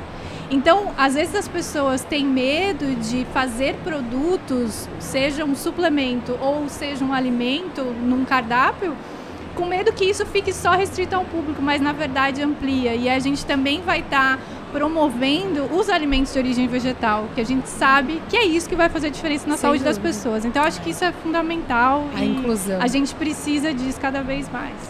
Então, 0.52 0.94
às 0.98 1.14
vezes 1.14 1.36
as 1.36 1.48
pessoas 1.48 2.04
têm 2.04 2.26
medo 2.26 2.96
de 2.96 3.26
fazer 3.26 3.76
produtos, 3.84 4.88
seja 5.00 5.46
um 5.46 5.56
suplemento 5.56 6.38
ou 6.42 6.68
seja 6.68 7.06
um 7.06 7.14
alimento 7.14 7.84
num 7.84 8.26
cardápio, 8.26 8.96
com 9.54 9.66
medo 9.66 9.92
que 9.94 10.06
isso 10.06 10.26
fique 10.26 10.54
só 10.54 10.72
restrito 10.72 11.16
ao 11.16 11.26
público, 11.26 11.62
mas 11.62 11.82
na 11.82 11.92
verdade 11.92 12.42
amplia. 12.42 12.96
E 12.96 13.10
a 13.10 13.20
gente 13.20 13.46
também 13.46 13.82
vai 13.82 14.00
estar 14.00 14.40
promovendo 14.72 15.66
os 15.76 15.90
alimentos 15.90 16.34
de 16.34 16.40
origem 16.40 16.68
vegetal, 16.68 17.26
que 17.36 17.42
a 17.42 17.46
gente 17.46 17.68
sabe 17.68 18.22
que 18.30 18.38
é 18.38 18.46
isso 18.46 18.68
que 18.70 18.76
vai 18.76 18.90
fazer 18.90 19.08
a 19.08 19.10
diferença 19.10 19.48
na 19.48 19.56
Sem 19.56 19.62
saúde 19.62 19.84
das 19.84 19.98
dúvida. 19.98 20.16
pessoas. 20.16 20.46
Então, 20.46 20.64
acho 20.64 20.82
que 20.82 20.92
isso 20.92 21.04
é 21.04 21.12
fundamental. 21.12 22.06
A 22.16 22.24
e 22.24 22.30
inclusão. 22.30 22.82
A 22.82 22.88
gente 22.88 23.14
precisa 23.16 23.74
disso 23.74 24.00
cada 24.00 24.22
vez 24.22 24.50
mais. 24.50 24.90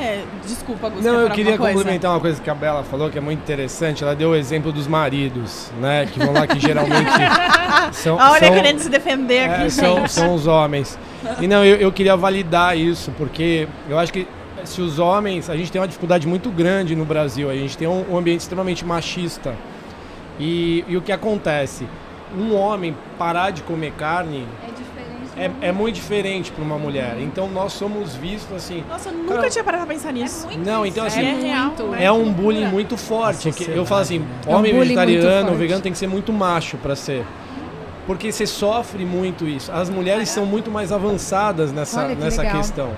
É, 0.00 0.22
desculpa, 0.46 0.88
Gustavo. 0.88 1.16
Não, 1.16 1.22
eu 1.24 1.30
queria 1.30 1.58
complementar 1.58 2.12
uma 2.12 2.20
coisa 2.20 2.40
que 2.40 2.48
a 2.48 2.54
Bela 2.54 2.84
falou 2.84 3.10
que 3.10 3.18
é 3.18 3.20
muito 3.20 3.40
interessante. 3.40 4.04
Ela 4.04 4.14
deu 4.14 4.30
o 4.30 4.36
exemplo 4.36 4.70
dos 4.70 4.86
maridos, 4.86 5.72
né? 5.80 6.06
Que 6.06 6.20
vão 6.20 6.32
lá 6.32 6.46
que 6.46 6.60
geralmente 6.60 7.10
são, 7.94 8.16
Olha, 8.16 8.46
são, 8.46 8.54
querendo 8.54 8.78
se 8.78 8.88
defender 8.88 9.50
aqui, 9.50 9.64
é, 9.64 9.70
são, 9.70 10.06
são 10.06 10.34
os 10.34 10.46
homens. 10.46 10.96
E 11.40 11.48
não, 11.48 11.64
eu, 11.64 11.76
eu 11.78 11.90
queria 11.90 12.16
validar 12.16 12.78
isso, 12.78 13.10
porque 13.18 13.66
eu 13.88 13.98
acho 13.98 14.12
que 14.12 14.28
se 14.64 14.80
os 14.80 14.98
homens. 14.98 15.48
A 15.50 15.56
gente 15.56 15.70
tem 15.70 15.80
uma 15.80 15.86
dificuldade 15.88 16.26
muito 16.26 16.50
grande 16.50 16.94
no 16.94 17.04
Brasil. 17.04 17.50
A 17.50 17.54
gente 17.54 17.76
tem 17.76 17.86
um, 17.88 18.04
um 18.10 18.16
ambiente 18.16 18.40
extremamente 18.40 18.84
machista. 18.84 19.54
E, 20.38 20.84
e 20.86 20.96
o 20.96 21.02
que 21.02 21.12
acontece? 21.12 21.86
Um 22.36 22.54
homem 22.54 22.94
parar 23.18 23.50
de 23.50 23.62
comer 23.62 23.92
carne 23.92 24.46
É 24.62 24.70
diferente. 24.70 25.54
é, 25.62 25.68
é 25.68 25.72
muito 25.72 25.94
diferente 25.94 26.52
para 26.52 26.62
uma 26.62 26.78
mulher. 26.78 27.16
Então 27.20 27.48
nós 27.48 27.72
somos 27.72 28.14
vistos 28.14 28.54
assim. 28.54 28.84
Nossa, 28.88 29.08
eu 29.08 29.14
nunca 29.14 29.34
Cara, 29.34 29.50
tinha 29.50 29.64
parado 29.64 29.86
pra 29.86 29.94
pensar 29.94 30.12
nisso. 30.12 30.46
Não, 30.64 30.84
então 30.84 31.06
assim. 31.06 31.20
É 31.20 31.34
real, 31.34 31.72
né? 31.90 32.04
É 32.04 32.12
um 32.12 32.32
bullying 32.32 32.66
muito 32.66 32.96
forte. 32.96 33.50
Eu 33.68 33.86
falo 33.86 34.02
assim, 34.02 34.18
né? 34.20 34.26
É 34.46 34.50
um 34.50 34.56
homem 34.56 34.74
muito 34.74 34.88
vegetariano, 34.88 35.54
vegano 35.54 35.82
tem 35.82 35.92
que 35.92 35.98
ser 35.98 36.06
muito 36.06 36.32
macho 36.32 36.76
pra 36.76 36.94
ser. 36.94 37.24
Porque 38.06 38.30
você 38.32 38.46
sofre 38.46 39.04
muito 39.04 39.46
isso. 39.46 39.70
As 39.70 39.90
mulheres 39.90 40.28
são 40.30 40.46
muito 40.46 40.70
mais 40.70 40.92
avançadas 40.92 41.72
nessa, 41.72 42.08
que 42.08 42.14
nessa 42.14 42.42
legal. 42.42 42.56
questão. 42.58 42.90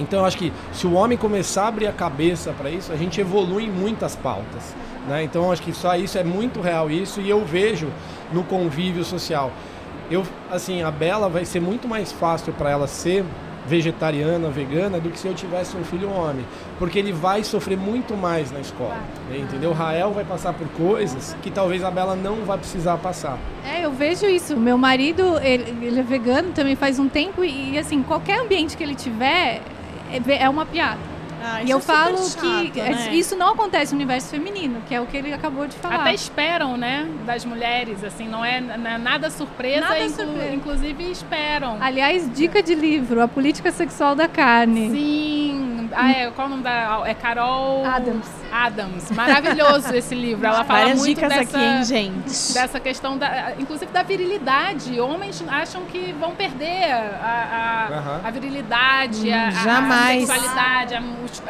Então 0.00 0.20
eu 0.20 0.24
acho 0.24 0.36
que 0.36 0.52
se 0.72 0.86
o 0.86 0.94
homem 0.94 1.16
começar 1.16 1.64
a 1.64 1.68
abrir 1.68 1.86
a 1.86 1.92
cabeça 1.92 2.52
para 2.52 2.70
isso, 2.70 2.92
a 2.92 2.96
gente 2.96 3.20
evolui 3.20 3.64
em 3.64 3.70
muitas 3.70 4.16
pautas. 4.16 4.74
Né? 5.08 5.24
Então 5.24 5.44
eu 5.44 5.52
acho 5.52 5.62
que 5.62 5.72
só 5.72 5.96
isso 5.96 6.18
é 6.18 6.24
muito 6.24 6.60
real 6.60 6.90
isso 6.90 7.20
e 7.20 7.28
eu 7.28 7.44
vejo 7.44 7.88
no 8.32 8.42
convívio 8.44 9.04
social. 9.04 9.52
Eu, 10.10 10.24
assim, 10.50 10.82
a 10.82 10.90
Bela 10.90 11.28
vai 11.28 11.44
ser 11.44 11.60
muito 11.60 11.86
mais 11.86 12.10
fácil 12.10 12.52
para 12.52 12.70
ela 12.70 12.86
ser 12.88 13.24
vegetariana, 13.66 14.48
vegana, 14.48 14.98
do 14.98 15.10
que 15.10 15.18
se 15.18 15.28
eu 15.28 15.34
tivesse 15.34 15.76
um 15.76 15.84
filho 15.84 16.10
homem. 16.10 16.44
Porque 16.78 16.98
ele 16.98 17.12
vai 17.12 17.44
sofrer 17.44 17.78
muito 17.78 18.16
mais 18.16 18.50
na 18.50 18.58
escola. 18.58 18.96
né? 19.28 19.38
Entendeu? 19.38 19.72
Rael 19.72 20.12
vai 20.12 20.24
passar 20.24 20.52
por 20.52 20.66
coisas 20.70 21.36
que 21.42 21.50
talvez 21.50 21.84
a 21.84 21.90
Bela 21.90 22.16
não 22.16 22.44
vai 22.44 22.58
precisar 22.58 22.96
passar. 22.98 23.38
É, 23.64 23.84
eu 23.84 23.92
vejo 23.92 24.26
isso. 24.26 24.56
Meu 24.56 24.76
marido, 24.76 25.38
ele, 25.40 25.86
ele 25.86 26.00
é 26.00 26.02
vegano 26.02 26.52
também 26.52 26.74
faz 26.74 26.98
um 26.98 27.08
tempo 27.08 27.44
e, 27.44 27.78
assim, 27.78 28.02
qualquer 28.02 28.40
ambiente 28.40 28.76
que 28.76 28.82
ele 28.82 28.94
tiver 28.94 29.60
é, 30.12 30.42
é 30.44 30.48
uma 30.48 30.66
piada. 30.66 30.98
Ah, 31.42 31.62
e 31.62 31.70
eu 31.70 31.78
é 31.78 31.80
falo 31.80 32.18
chato, 32.18 32.70
que 32.70 32.82
né? 32.82 33.14
isso 33.14 33.34
não 33.34 33.54
acontece 33.54 33.92
no 33.94 33.96
universo 33.98 34.28
feminino, 34.28 34.82
que 34.86 34.94
é 34.94 35.00
o 35.00 35.06
que 35.06 35.16
ele 35.16 35.32
acabou 35.32 35.66
de 35.66 35.74
falar. 35.76 36.02
Até 36.02 36.12
esperam, 36.12 36.76
né, 36.76 37.08
das 37.24 37.46
mulheres, 37.46 38.04
assim, 38.04 38.28
não 38.28 38.44
é, 38.44 38.60
não 38.60 38.90
é 38.90 38.98
nada 38.98 39.30
surpresa, 39.30 39.80
Nada 39.80 40.04
inclu- 40.04 40.26
surpresa. 40.26 40.54
inclusive 40.54 41.10
esperam. 41.10 41.78
Aliás, 41.80 42.30
dica 42.34 42.62
de 42.62 42.74
livro, 42.74 43.22
A 43.22 43.26
Política 43.26 43.72
Sexual 43.72 44.14
da 44.14 44.28
Carne. 44.28 44.90
Sim, 44.90 45.79
ah, 45.92 46.10
é, 46.12 46.30
qual 46.30 46.46
o 46.46 46.50
nome 46.50 46.62
da... 46.62 47.02
É 47.06 47.14
Carol... 47.14 47.84
Adams. 47.86 48.26
Adams. 48.52 49.10
Maravilhoso 49.12 49.94
esse 49.94 50.14
livro, 50.14 50.46
ela 50.46 50.64
fala 50.64 50.80
Várias 50.80 50.98
muito 50.98 51.14
dicas 51.14 51.28
dessa... 51.28 51.56
aqui, 51.58 51.66
hein, 51.66 51.84
gente? 51.84 52.52
dessa 52.52 52.80
questão 52.80 53.16
da, 53.16 53.52
inclusive 53.58 53.90
da 53.92 54.02
virilidade. 54.02 54.98
Homens 55.00 55.42
acham 55.48 55.82
que 55.84 56.12
vão 56.18 56.32
perder 56.32 56.92
a, 56.92 57.88
a, 57.90 57.96
Aham. 57.96 58.20
a 58.24 58.30
virilidade, 58.30 59.32
a, 59.32 59.48
a- 59.48 59.50
jamais. 59.50 60.28
a 60.28 60.34
sexualidade, 60.34 60.94
a 60.94 61.02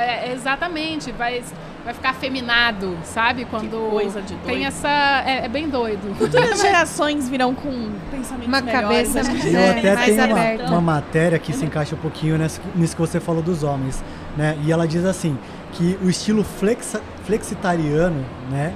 é, 0.02 0.32
exatamente, 0.32 1.10
vai, 1.12 1.42
vai 1.84 1.94
ficar 1.94 2.10
afeminado, 2.10 2.96
sabe? 3.02 3.44
Quando 3.46 3.90
coisa 3.90 4.20
de 4.20 4.34
tem 4.36 4.56
doido. 4.58 4.66
essa 4.66 5.22
é, 5.26 5.44
é 5.44 5.48
bem 5.48 5.68
doido. 5.68 6.14
Futuras 6.16 6.60
gerações 6.60 7.28
virão 7.28 7.54
com 7.54 7.90
pensamentos 8.10 8.46
Uma 8.46 8.60
melhores. 8.60 9.12
cabeça 9.12 9.30
que 9.32 9.48
Eu 9.54 9.58
É, 9.60 9.70
até 9.78 9.94
mais 9.94 10.06
tenho 10.06 10.24
uma, 10.26 10.40
aberta. 10.40 10.64
uma 10.66 10.80
matéria 10.80 11.38
que 11.38 11.52
se 11.52 11.64
encaixa 11.64 11.94
um 11.94 11.98
pouquinho 11.98 12.36
nessa- 12.38 12.60
nisso 12.74 12.94
que 12.94 13.00
você 13.00 13.18
falou 13.20 13.42
dos 13.42 13.62
homens, 13.62 14.02
né? 14.36 14.58
E 14.64 14.72
ela 14.72 14.86
diz 14.86 15.04
assim 15.04 15.36
que 15.72 15.98
o 16.02 16.08
estilo 16.08 16.42
flexa, 16.42 17.00
flexitariano, 17.24 18.24
né, 18.50 18.74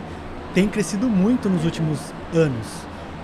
tem 0.55 0.69
crescido 0.69 1.09
muito 1.09 1.49
nos 1.49 1.64
últimos 1.64 1.99
anos. 2.33 2.67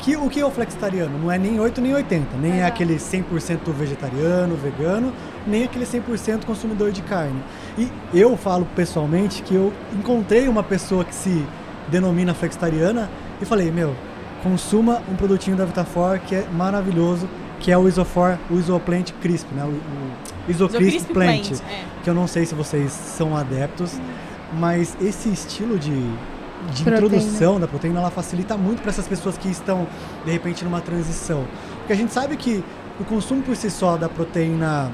Que 0.00 0.16
o 0.16 0.30
que 0.30 0.40
é 0.40 0.46
o 0.46 0.50
flexitariano? 0.50 1.18
Não 1.18 1.30
é 1.30 1.36
nem 1.36 1.60
8 1.60 1.78
nem 1.80 1.94
80, 1.94 2.36
nem 2.38 2.60
é 2.60 2.64
aquele 2.64 2.96
100% 2.96 3.70
vegetariano, 3.72 4.56
vegano, 4.56 5.12
nem 5.46 5.64
aquele 5.64 5.84
100% 5.84 6.46
consumidor 6.46 6.90
de 6.90 7.02
carne. 7.02 7.40
E 7.76 7.90
eu 8.14 8.34
falo 8.36 8.66
pessoalmente 8.74 9.42
que 9.42 9.54
eu 9.54 9.72
encontrei 9.92 10.48
uma 10.48 10.62
pessoa 10.62 11.04
que 11.04 11.14
se 11.14 11.44
denomina 11.88 12.32
flexitariana 12.32 13.10
e 13.42 13.44
falei, 13.44 13.70
meu, 13.70 13.94
consuma 14.42 15.02
um 15.10 15.16
produtinho 15.16 15.56
da 15.56 15.66
Vitafor 15.66 16.18
que 16.18 16.34
é 16.34 16.46
maravilhoso, 16.50 17.28
que 17.60 17.70
é 17.70 17.78
o 17.78 17.86
Isofor, 17.86 18.36
o 18.50 18.54
Isoplant 18.58 19.12
Crisp, 19.20 19.46
né? 19.54 19.62
O, 19.64 19.68
o 19.68 20.50
Isocrisp 20.50 20.82
Isocrisp 20.96 21.12
Plant, 21.12 21.48
Plant, 21.48 21.60
é. 21.70 21.84
que 22.02 22.10
eu 22.10 22.14
não 22.14 22.26
sei 22.26 22.44
se 22.46 22.54
vocês 22.54 22.90
são 22.90 23.36
adeptos, 23.36 23.92
mas 24.58 24.96
esse 25.00 25.28
estilo 25.28 25.78
de, 25.78 25.90
de 25.90 26.82
Proteína. 26.82 26.96
introdução 27.06 27.60
da 27.60 27.68
proteína, 27.68 28.00
ela 28.00 28.10
facilita 28.10 28.56
muito 28.56 28.80
para 28.82 28.90
essas 28.90 29.06
pessoas 29.06 29.36
que 29.38 29.48
estão, 29.48 29.86
de 30.24 30.32
repente, 30.32 30.64
numa 30.64 30.80
transição. 30.80 31.44
Porque 31.78 31.92
a 31.92 31.96
gente 31.96 32.12
sabe 32.12 32.36
que 32.36 32.64
o 32.98 33.04
consumo 33.04 33.42
por 33.42 33.54
si 33.54 33.70
só 33.70 33.96
da 33.96 34.08
proteína 34.08 34.90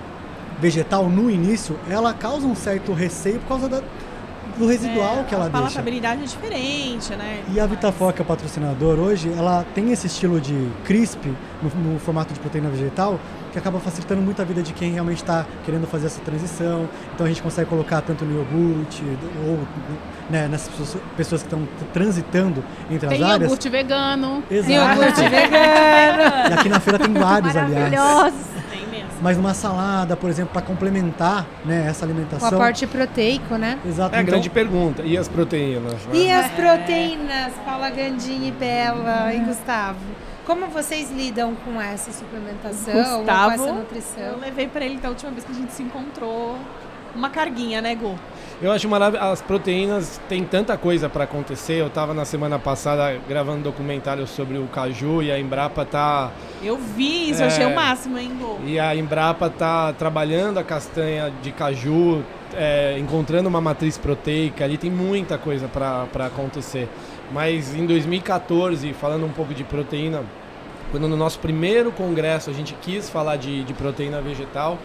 vegetal 0.60 1.08
no 1.08 1.30
início, 1.30 1.78
ela 1.88 2.12
causa 2.14 2.46
um 2.46 2.54
certo 2.54 2.92
receio 2.92 3.38
por 3.40 3.48
causa 3.48 3.68
da- 3.68 3.82
do 4.58 4.66
residual 4.66 5.20
É, 5.20 5.24
que 5.24 5.34
ela 5.34 5.44
a 5.44 5.48
deixa. 5.48 5.62
palatabilidade 5.62 6.22
é 6.22 6.26
diferente, 6.26 7.14
né? 7.16 7.42
E 7.52 7.60
a 7.60 7.66
Vitafor, 7.66 8.12
que 8.12 8.20
é 8.20 8.24
o 8.24 8.26
patrocinador 8.26 8.98
hoje, 8.98 9.32
ela 9.36 9.64
tem 9.74 9.92
esse 9.92 10.06
estilo 10.06 10.40
de 10.40 10.68
crisp 10.84 11.24
no, 11.62 11.92
no 11.92 11.98
formato 11.98 12.32
de 12.32 12.40
proteína 12.40 12.68
vegetal 12.70 13.18
que 13.52 13.58
acaba 13.58 13.80
facilitando 13.80 14.20
muito 14.20 14.40
a 14.42 14.44
vida 14.44 14.62
de 14.62 14.72
quem 14.74 14.92
realmente 14.92 15.18
está 15.22 15.46
querendo 15.64 15.86
fazer 15.86 16.06
essa 16.06 16.20
transição. 16.20 16.86
Então 17.14 17.24
a 17.24 17.28
gente 17.28 17.42
consegue 17.42 17.68
colocar 17.70 18.02
tanto 18.02 18.24
no 18.24 18.38
iogurte 18.38 19.02
ou 19.46 19.58
né, 20.28 20.46
nessas 20.48 20.68
pessoas, 20.68 21.02
pessoas 21.16 21.42
que 21.42 21.46
estão 21.46 21.66
transitando 21.92 22.62
entre 22.90 23.08
Tem 23.08 23.16
as 23.18 23.24
áreas. 23.24 23.42
iogurte 23.42 23.68
vegano. 23.70 24.42
Exato. 24.50 24.72
Iogurte 24.72 25.22
vegano. 25.22 26.50
E 26.50 26.52
aqui 26.52 26.68
na 26.68 26.80
feira 26.80 26.98
tem 26.98 27.12
vários, 27.14 27.56
aliás. 27.56 27.92
Maravilhosos. 27.92 28.55
Mas 29.20 29.36
numa 29.36 29.54
salada, 29.54 30.16
por 30.16 30.28
exemplo, 30.30 30.52
para 30.52 30.62
complementar 30.62 31.46
né, 31.64 31.86
essa 31.88 32.04
O 32.04 32.08
alimentação. 32.08 32.48
aporte 32.48 32.86
proteico, 32.86 33.56
né? 33.56 33.78
Exato. 33.84 34.14
É 34.14 34.18
a 34.18 34.22
então- 34.22 34.32
grande 34.32 34.50
pergunta. 34.50 35.02
E 35.02 35.16
as 35.16 35.28
proteínas? 35.28 35.94
né? 36.06 36.14
E 36.14 36.30
as 36.30 36.50
proteínas, 36.52 37.52
Paula 37.64 37.90
Gandini, 37.90 38.50
Bela 38.52 39.32
e 39.34 39.38
Gustavo? 39.40 39.98
Como 40.44 40.66
vocês 40.68 41.10
lidam 41.10 41.56
com 41.64 41.80
essa 41.80 42.12
suplementação, 42.12 42.94
ou 42.96 43.04
com 43.04 43.16
Gustavo, 43.18 43.52
essa 43.54 43.66
Eu 43.68 43.74
nutrição? 43.74 44.38
levei 44.40 44.68
pra 44.68 44.84
ele 44.84 44.98
da 44.98 45.08
última 45.08 45.32
vez 45.32 45.44
que 45.44 45.50
a 45.52 45.54
gente 45.54 45.72
se 45.72 45.82
encontrou 45.82 46.56
uma 47.14 47.30
carguinha, 47.30 47.80
né, 47.80 47.94
Gu? 47.96 48.14
Eu 48.60 48.72
acho 48.72 48.88
maravilhoso. 48.88 49.30
As 49.32 49.42
proteínas 49.42 50.18
tem 50.30 50.42
tanta 50.42 50.76
coisa 50.78 51.08
para 51.10 51.24
acontecer. 51.24 51.74
Eu 51.74 51.88
estava 51.88 52.14
na 52.14 52.24
semana 52.24 52.58
passada 52.58 53.18
gravando 53.28 53.58
um 53.58 53.62
documentário 53.62 54.26
sobre 54.26 54.56
o 54.56 54.66
caju 54.66 55.22
e 55.22 55.30
a 55.30 55.38
Embrapa 55.38 55.84
tá 55.84 56.30
Eu 56.62 56.78
vi 56.78 57.30
isso, 57.30 57.42
É. 57.42 57.44
eu 57.44 57.48
achei 57.48 57.66
o 57.66 57.74
máximo, 57.74 58.18
hein, 58.18 58.32
Gu? 58.40 58.60
e 58.64 58.78
a 58.80 58.96
Embrapa 58.96 59.50
tá 59.50 59.92
trabalhando 59.92 60.56
a 60.58 60.64
castanha 60.64 61.30
de 61.42 61.52
caju, 61.52 62.22
é, 62.54 62.96
encontrando 62.98 63.46
uma 63.46 63.60
matriz 63.60 63.98
proteica. 63.98 64.64
Ali 64.64 64.78
tem 64.78 64.90
muita 64.90 65.36
coisa 65.36 65.68
para 65.68 66.26
acontecer. 66.26 66.88
Mas 67.30 67.74
em 67.74 67.84
2014, 67.84 68.94
falando 68.94 69.26
um 69.26 69.32
pouco 69.32 69.52
de 69.52 69.64
proteína, 69.64 70.22
quando 70.90 71.06
no 71.06 71.16
nosso 71.16 71.38
primeiro 71.40 71.92
congresso 71.92 72.48
a 72.48 72.54
gente 72.54 72.72
quis 72.80 73.10
falar 73.10 73.36
de, 73.36 73.64
de 73.64 73.74
proteína 73.74 74.22
vegetal, 74.22 74.78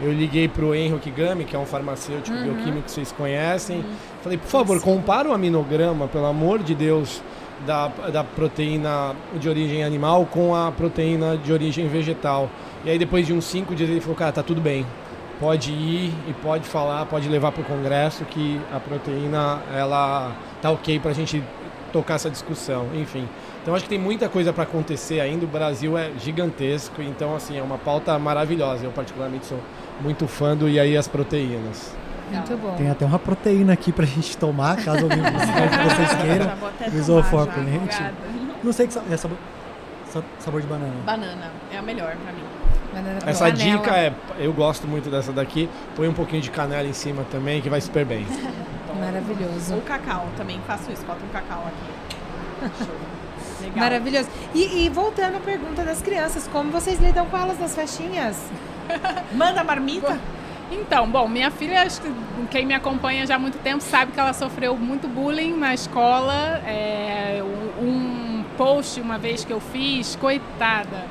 eu 0.00 0.12
liguei 0.12 0.48
para 0.48 0.64
o 0.64 0.74
Henro 0.74 0.98
Kigami, 0.98 1.44
que 1.44 1.54
é 1.54 1.58
um 1.58 1.66
farmacêutico 1.66 2.36
bioquímico 2.36 2.82
que 2.82 2.90
vocês 2.90 3.12
conhecem. 3.12 3.84
Falei, 4.22 4.38
por 4.38 4.48
favor, 4.48 4.80
compara 4.80 5.28
o 5.28 5.32
aminograma, 5.32 6.08
pelo 6.08 6.26
amor 6.26 6.62
de 6.62 6.74
Deus, 6.74 7.22
da, 7.66 7.88
da 7.88 8.24
proteína 8.24 9.14
de 9.34 9.48
origem 9.48 9.84
animal 9.84 10.26
com 10.26 10.54
a 10.54 10.72
proteína 10.72 11.36
de 11.36 11.52
origem 11.52 11.88
vegetal. 11.88 12.48
E 12.84 12.90
aí 12.90 12.98
depois 12.98 13.26
de 13.26 13.32
uns 13.32 13.44
cinco 13.44 13.74
dias 13.74 13.88
ele 13.88 14.00
falou, 14.00 14.16
cara, 14.16 14.32
tá 14.32 14.42
tudo 14.42 14.60
bem. 14.60 14.86
Pode 15.38 15.72
ir 15.72 16.12
e 16.28 16.32
pode 16.42 16.68
falar, 16.68 17.04
pode 17.06 17.28
levar 17.28 17.52
para 17.52 17.62
o 17.62 17.64
congresso 17.64 18.24
que 18.24 18.60
a 18.72 18.78
proteína 18.78 19.60
ela 19.74 20.32
tá 20.60 20.70
ok 20.70 21.00
para 21.00 21.10
a 21.10 21.14
gente 21.14 21.42
tocar 21.92 22.14
essa 22.14 22.30
discussão. 22.30 22.86
Enfim, 22.94 23.28
então 23.62 23.74
acho 23.74 23.84
que 23.84 23.90
tem 23.90 23.98
muita 23.98 24.28
coisa 24.28 24.52
para 24.52 24.62
acontecer 24.64 25.20
ainda. 25.20 25.44
O 25.44 25.48
Brasil 25.48 25.96
é 25.98 26.10
gigantesco, 26.18 27.02
então 27.02 27.34
assim 27.36 27.58
é 27.58 27.62
uma 27.62 27.78
pauta 27.78 28.18
maravilhosa. 28.18 28.84
Eu 28.84 28.90
particularmente 28.92 29.46
sou 29.46 29.58
muito 30.00 30.26
fã 30.26 30.56
do 30.56 30.68
e 30.68 30.80
aí 30.80 30.96
as 30.96 31.06
proteínas. 31.06 31.94
Muito 32.30 32.56
bom. 32.56 32.74
Tem 32.76 32.88
até 32.90 33.04
uma 33.04 33.18
proteína 33.18 33.74
aqui 33.74 33.92
pra 33.92 34.06
gente 34.06 34.36
tomar, 34.38 34.76
caso 34.76 35.04
alguém 35.04 35.18
vocês 35.20 36.14
queiram. 36.22 36.44
Já 36.46 36.54
vou 36.54 36.68
até 36.70 36.84
tomar 36.86 36.96
Isofor 36.98 37.46
pulente. 37.48 37.76
obrigada. 37.76 38.14
Não 38.64 38.72
sei 38.72 38.86
que 38.86 38.94
sa- 38.94 39.02
é 39.10 39.16
sabor, 39.18 39.36
sa- 40.10 40.22
sabor 40.38 40.60
de 40.62 40.66
banana. 40.66 40.94
Banana 41.04 41.50
é 41.70 41.76
a 41.76 41.82
melhor 41.82 42.16
pra 42.16 42.32
mim. 42.32 42.42
Banana 42.94 43.20
com 43.22 43.28
Essa 43.28 43.50
canela. 43.50 43.78
dica 43.78 43.96
é, 43.96 44.12
eu 44.38 44.52
gosto 44.52 44.86
muito 44.88 45.10
dessa 45.10 45.30
daqui. 45.32 45.68
Põe 45.94 46.08
um 46.08 46.12
pouquinho 46.14 46.40
de 46.40 46.50
canela 46.50 46.86
em 46.88 46.92
cima 46.94 47.22
também, 47.30 47.60
que 47.60 47.68
vai 47.68 47.80
super 47.82 48.04
bem. 48.06 48.24
Maravilhoso. 48.98 49.74
Ou 49.74 49.80
cacau, 49.82 50.28
também 50.36 50.60
faço 50.66 50.90
isso, 50.92 51.04
boto 51.04 51.24
um 51.24 51.28
cacau 51.28 51.64
aqui. 51.66 52.74
Show. 52.84 52.94
Legal. 53.62 53.78
Maravilhoso. 53.78 54.28
E, 54.54 54.84
e 54.84 54.88
voltando 54.88 55.36
à 55.36 55.40
pergunta 55.40 55.82
das 55.82 56.02
crianças, 56.02 56.48
como 56.48 56.70
vocês 56.70 56.98
lidam 56.98 57.26
com 57.26 57.36
elas 57.36 57.58
nas 57.58 57.74
festinhas? 57.74 58.36
Manda 59.32 59.62
marmita? 59.62 60.18
Então, 60.70 61.08
bom, 61.08 61.28
minha 61.28 61.50
filha, 61.50 61.82
acho 61.82 62.00
que 62.00 62.12
quem 62.50 62.64
me 62.64 62.74
acompanha 62.74 63.26
já 63.26 63.36
há 63.36 63.38
muito 63.38 63.58
tempo 63.58 63.82
sabe 63.82 64.12
que 64.12 64.18
ela 64.18 64.32
sofreu 64.32 64.76
muito 64.76 65.06
bullying 65.06 65.54
na 65.56 65.74
escola. 65.74 66.62
É, 66.66 67.42
um 67.78 68.42
post 68.56 69.00
uma 69.00 69.18
vez 69.18 69.44
que 69.44 69.52
eu 69.52 69.60
fiz, 69.60 70.16
coitada. 70.16 71.06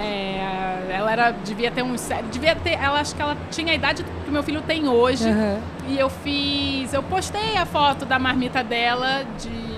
É, 0.00 0.94
ela 0.96 1.12
era, 1.12 1.30
devia 1.30 1.70
ter 1.70 1.82
uns. 1.82 2.00
se- 2.00 2.22
Devia 2.32 2.54
ter. 2.56 2.72
Ela 2.72 3.00
acho 3.00 3.14
que 3.14 3.22
ela 3.22 3.36
tinha 3.50 3.72
a 3.72 3.74
idade 3.74 4.04
que 4.24 4.30
meu 4.30 4.42
filho 4.42 4.62
tem 4.62 4.88
hoje. 4.88 5.28
E 5.88 5.98
eu 5.98 6.08
fiz. 6.10 6.92
Eu 6.92 7.02
postei 7.02 7.56
a 7.56 7.66
foto 7.66 8.04
da 8.04 8.18
marmita 8.18 8.62
dela 8.64 9.24
de. 9.38 9.70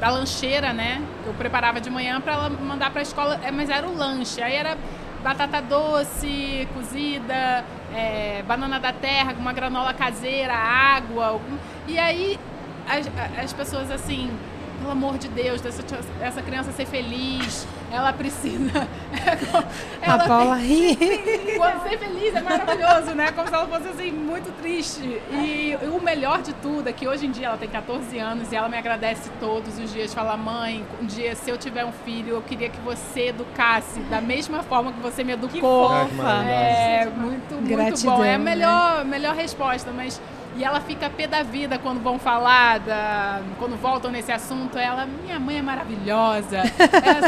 Da 0.00 0.10
lancheira, 0.10 0.72
né? 0.72 1.00
Eu 1.26 1.32
preparava 1.34 1.80
de 1.80 1.88
manhã 1.88 2.20
para 2.20 2.32
ela 2.34 2.50
mandar 2.50 2.90
para 2.90 3.00
a 3.00 3.02
escola, 3.02 3.40
é, 3.42 3.50
mas 3.50 3.70
era 3.70 3.86
o 3.86 3.96
lanche. 3.96 4.42
Aí 4.42 4.54
era 4.54 4.76
batata 5.24 5.60
doce, 5.62 6.68
cozida, 6.74 7.64
é, 7.94 8.44
banana 8.46 8.78
da 8.78 8.92
terra, 8.92 9.34
uma 9.38 9.52
granola 9.54 9.94
caseira, 9.94 10.52
água. 10.54 11.26
algum- 11.28 11.56
E 11.88 11.98
aí 11.98 12.38
as, 12.86 13.10
as 13.42 13.52
pessoas 13.54 13.90
assim, 13.90 14.30
pelo 14.76 14.90
amor 14.90 15.18
de 15.18 15.28
Deus, 15.28 15.60
dessa, 15.60 15.82
essa 16.20 16.42
criança 16.42 16.72
ser 16.72 16.86
feliz, 16.86 17.66
ela 17.90 18.12
precisa. 18.12 18.86
A 20.02 20.18
Paula 20.18 20.56
ri. 20.56 20.96
Quando 21.56 21.82
ser 21.88 21.98
feliz 21.98 22.34
é 22.34 22.40
maravilhoso, 22.40 23.14
né? 23.14 23.32
Como 23.32 23.48
se 23.48 23.54
ela 23.54 23.66
fosse 23.66 23.88
assim, 23.88 24.10
muito 24.10 24.52
triste. 24.60 25.20
E 25.30 25.76
o 25.82 26.02
melhor 26.02 26.42
de 26.42 26.52
tudo 26.54 26.88
é 26.88 26.92
que 26.92 27.06
hoje 27.06 27.26
em 27.26 27.30
dia 27.30 27.46
ela 27.46 27.56
tem 27.56 27.68
14 27.68 28.18
anos 28.18 28.52
e 28.52 28.56
ela 28.56 28.68
me 28.68 28.76
agradece 28.76 29.30
todos 29.40 29.78
os 29.78 29.92
dias. 29.92 30.12
Fala, 30.12 30.36
mãe, 30.36 30.84
um 31.00 31.06
dia 31.06 31.34
se 31.34 31.50
eu 31.50 31.56
tiver 31.56 31.84
um 31.84 31.92
filho, 31.92 32.34
eu 32.34 32.42
queria 32.42 32.68
que 32.68 32.80
você 32.80 33.28
educasse 33.28 34.00
da 34.00 34.20
mesma 34.20 34.62
forma 34.62 34.92
que 34.92 35.00
você 35.00 35.22
me 35.24 35.32
educou. 35.32 35.88
Que 36.06 36.14
maravilhoso. 36.14 36.50
É, 36.50 37.06
muito, 37.06 37.54
muito 37.54 37.68
Gratidão, 37.68 38.16
bom. 38.16 38.24
É 38.24 38.34
a 38.34 38.38
né? 38.38 38.44
melhor, 38.44 39.04
melhor 39.04 39.34
resposta, 39.34 39.90
mas. 39.92 40.20
E 40.56 40.64
ela 40.64 40.80
fica 40.80 41.10
pé 41.10 41.26
da 41.26 41.42
vida 41.42 41.78
quando 41.78 42.02
vão 42.02 42.18
falar, 42.18 42.78
da, 42.80 43.40
quando 43.58 43.76
voltam 43.80 44.10
nesse 44.10 44.32
assunto. 44.32 44.78
Ela, 44.78 45.06
minha 45.22 45.38
mãe 45.38 45.58
é 45.58 45.62
maravilhosa. 45.62 46.62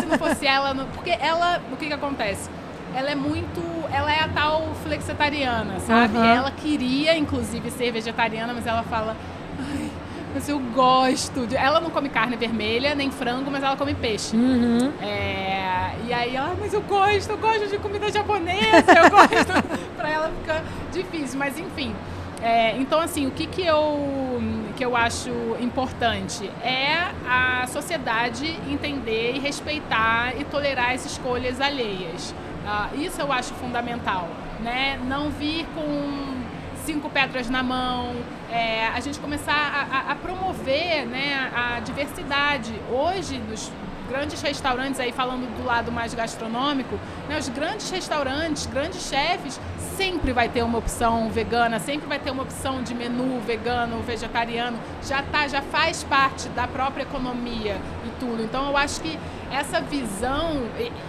Se 0.01 0.07
não 0.07 0.19
fosse 0.19 0.47
ela. 0.47 0.73
não- 0.73 0.87
porque 0.87 1.11
ela, 1.11 1.61
o 1.71 1.77
que 1.77 1.87
que 1.87 1.93
acontece? 1.93 2.49
Ela 2.95 3.11
é 3.11 3.14
muito. 3.14 3.61
Ela 3.93 4.11
é 4.11 4.21
a 4.21 4.29
tal 4.29 4.75
flexitariana, 4.83 5.79
sabe? 5.81 6.17
Aham. 6.17 6.27
Ela 6.27 6.51
queria, 6.51 7.17
inclusive, 7.19 7.71
ser 7.71 7.93
vegetariana, 7.93 8.53
mas 8.55 8.67
ela 8.67 8.83
fala. 8.83 9.14
Ai, 9.59 9.91
mas 10.35 10.49
eu 10.49 10.59
gosto. 10.59 11.47
De... 11.47 11.55
Ela 11.55 11.81
não 11.81 11.91
come 11.91 12.09
carne 12.09 12.35
vermelha, 12.35 12.95
nem 12.95 13.11
frango, 13.11 13.51
mas 13.51 13.62
ela 13.62 13.77
come 13.77 13.93
peixe. 13.93 14.35
Uhum. 14.35 14.91
É, 15.03 15.93
e 16.07 16.12
aí 16.14 16.35
ela, 16.35 16.55
mas 16.59 16.73
eu 16.73 16.81
gosto, 16.81 17.29
eu 17.31 17.37
gosto 17.37 17.67
de 17.69 17.77
comida 17.79 18.11
japonesa, 18.11 18.93
eu 19.05 19.11
gosto. 19.11 19.53
pra 19.99 20.09
ela 20.09 20.33
fica 20.41 20.64
difícil, 20.91 21.38
mas 21.38 21.59
enfim. 21.59 21.95
É, 22.42 22.77
então, 22.79 23.01
assim, 23.01 23.27
o 23.27 23.31
que, 23.33 23.46
que, 23.46 23.62
eu, 23.62 24.40
que 24.77 24.85
eu 24.85 24.96
acho 24.96 25.31
importante 25.61 26.48
é 26.62 26.94
a 27.29 27.66
sociedade 27.66 28.46
entender 28.70 29.33
e 29.35 29.38
respeitar 29.40 30.35
e 30.38 30.44
tolerar 30.44 30.92
as 30.92 31.05
escolhas 31.05 31.61
alheias. 31.61 32.33
Ah, 32.64 32.90
isso 32.94 33.20
eu 33.20 33.33
acho 33.33 33.55
fundamental, 33.55 34.29
né? 34.61 35.01
Não 35.05 35.31
vir 35.31 35.66
com 35.74 36.38
cinco 36.85 37.11
pedras 37.11 37.51
na 37.51 37.62
mão, 37.62 38.14
é, 38.53 38.87
a 38.94 39.01
gente 39.01 39.18
começar 39.18 39.53
a, 39.53 39.96
a- 40.11 40.12
a 40.12 40.14
promover 40.14 41.07
né, 41.07 41.51
a 41.55 41.81
diversidade. 41.81 42.72
Hoje, 42.90 43.38
nos 43.48 43.70
grandes 44.09 44.40
restaurantes, 44.40 44.98
aí 45.01 45.12
falando 45.12 45.46
do 45.57 45.66
lado 45.66 45.92
mais 45.92 46.14
gastronômico, 46.14 46.98
né, 47.29 47.37
os 47.38 47.48
grandes 47.51 47.90
restaurantes, 47.90 48.64
grandes 48.66 49.03
chefes, 49.07 49.61
sempre 49.99 50.33
vai 50.33 50.49
ter 50.49 50.63
uma 50.63 50.79
opção 50.79 51.29
vegana, 51.29 51.81
sempre 51.81 52.07
vai 52.07 52.21
ter 52.21 52.31
uma 52.31 52.45
opção 52.45 52.85
de 52.85 52.95
menu 52.95 53.41
vegano, 53.41 54.01
vegetariano, 54.01 54.79
já 55.03 55.25
tá, 55.25 55.49
já 55.49 55.61
faz 55.61 56.05
parte 56.05 56.49
da 56.51 56.69
própria 56.69 57.03
economia 57.03 57.77
e 58.07 58.11
tudo. 58.21 58.41
Então 58.41 58.69
eu 58.69 58.77
acho 58.77 59.01
que 59.01 59.19
essa 59.51 59.81
visão, 59.81 60.63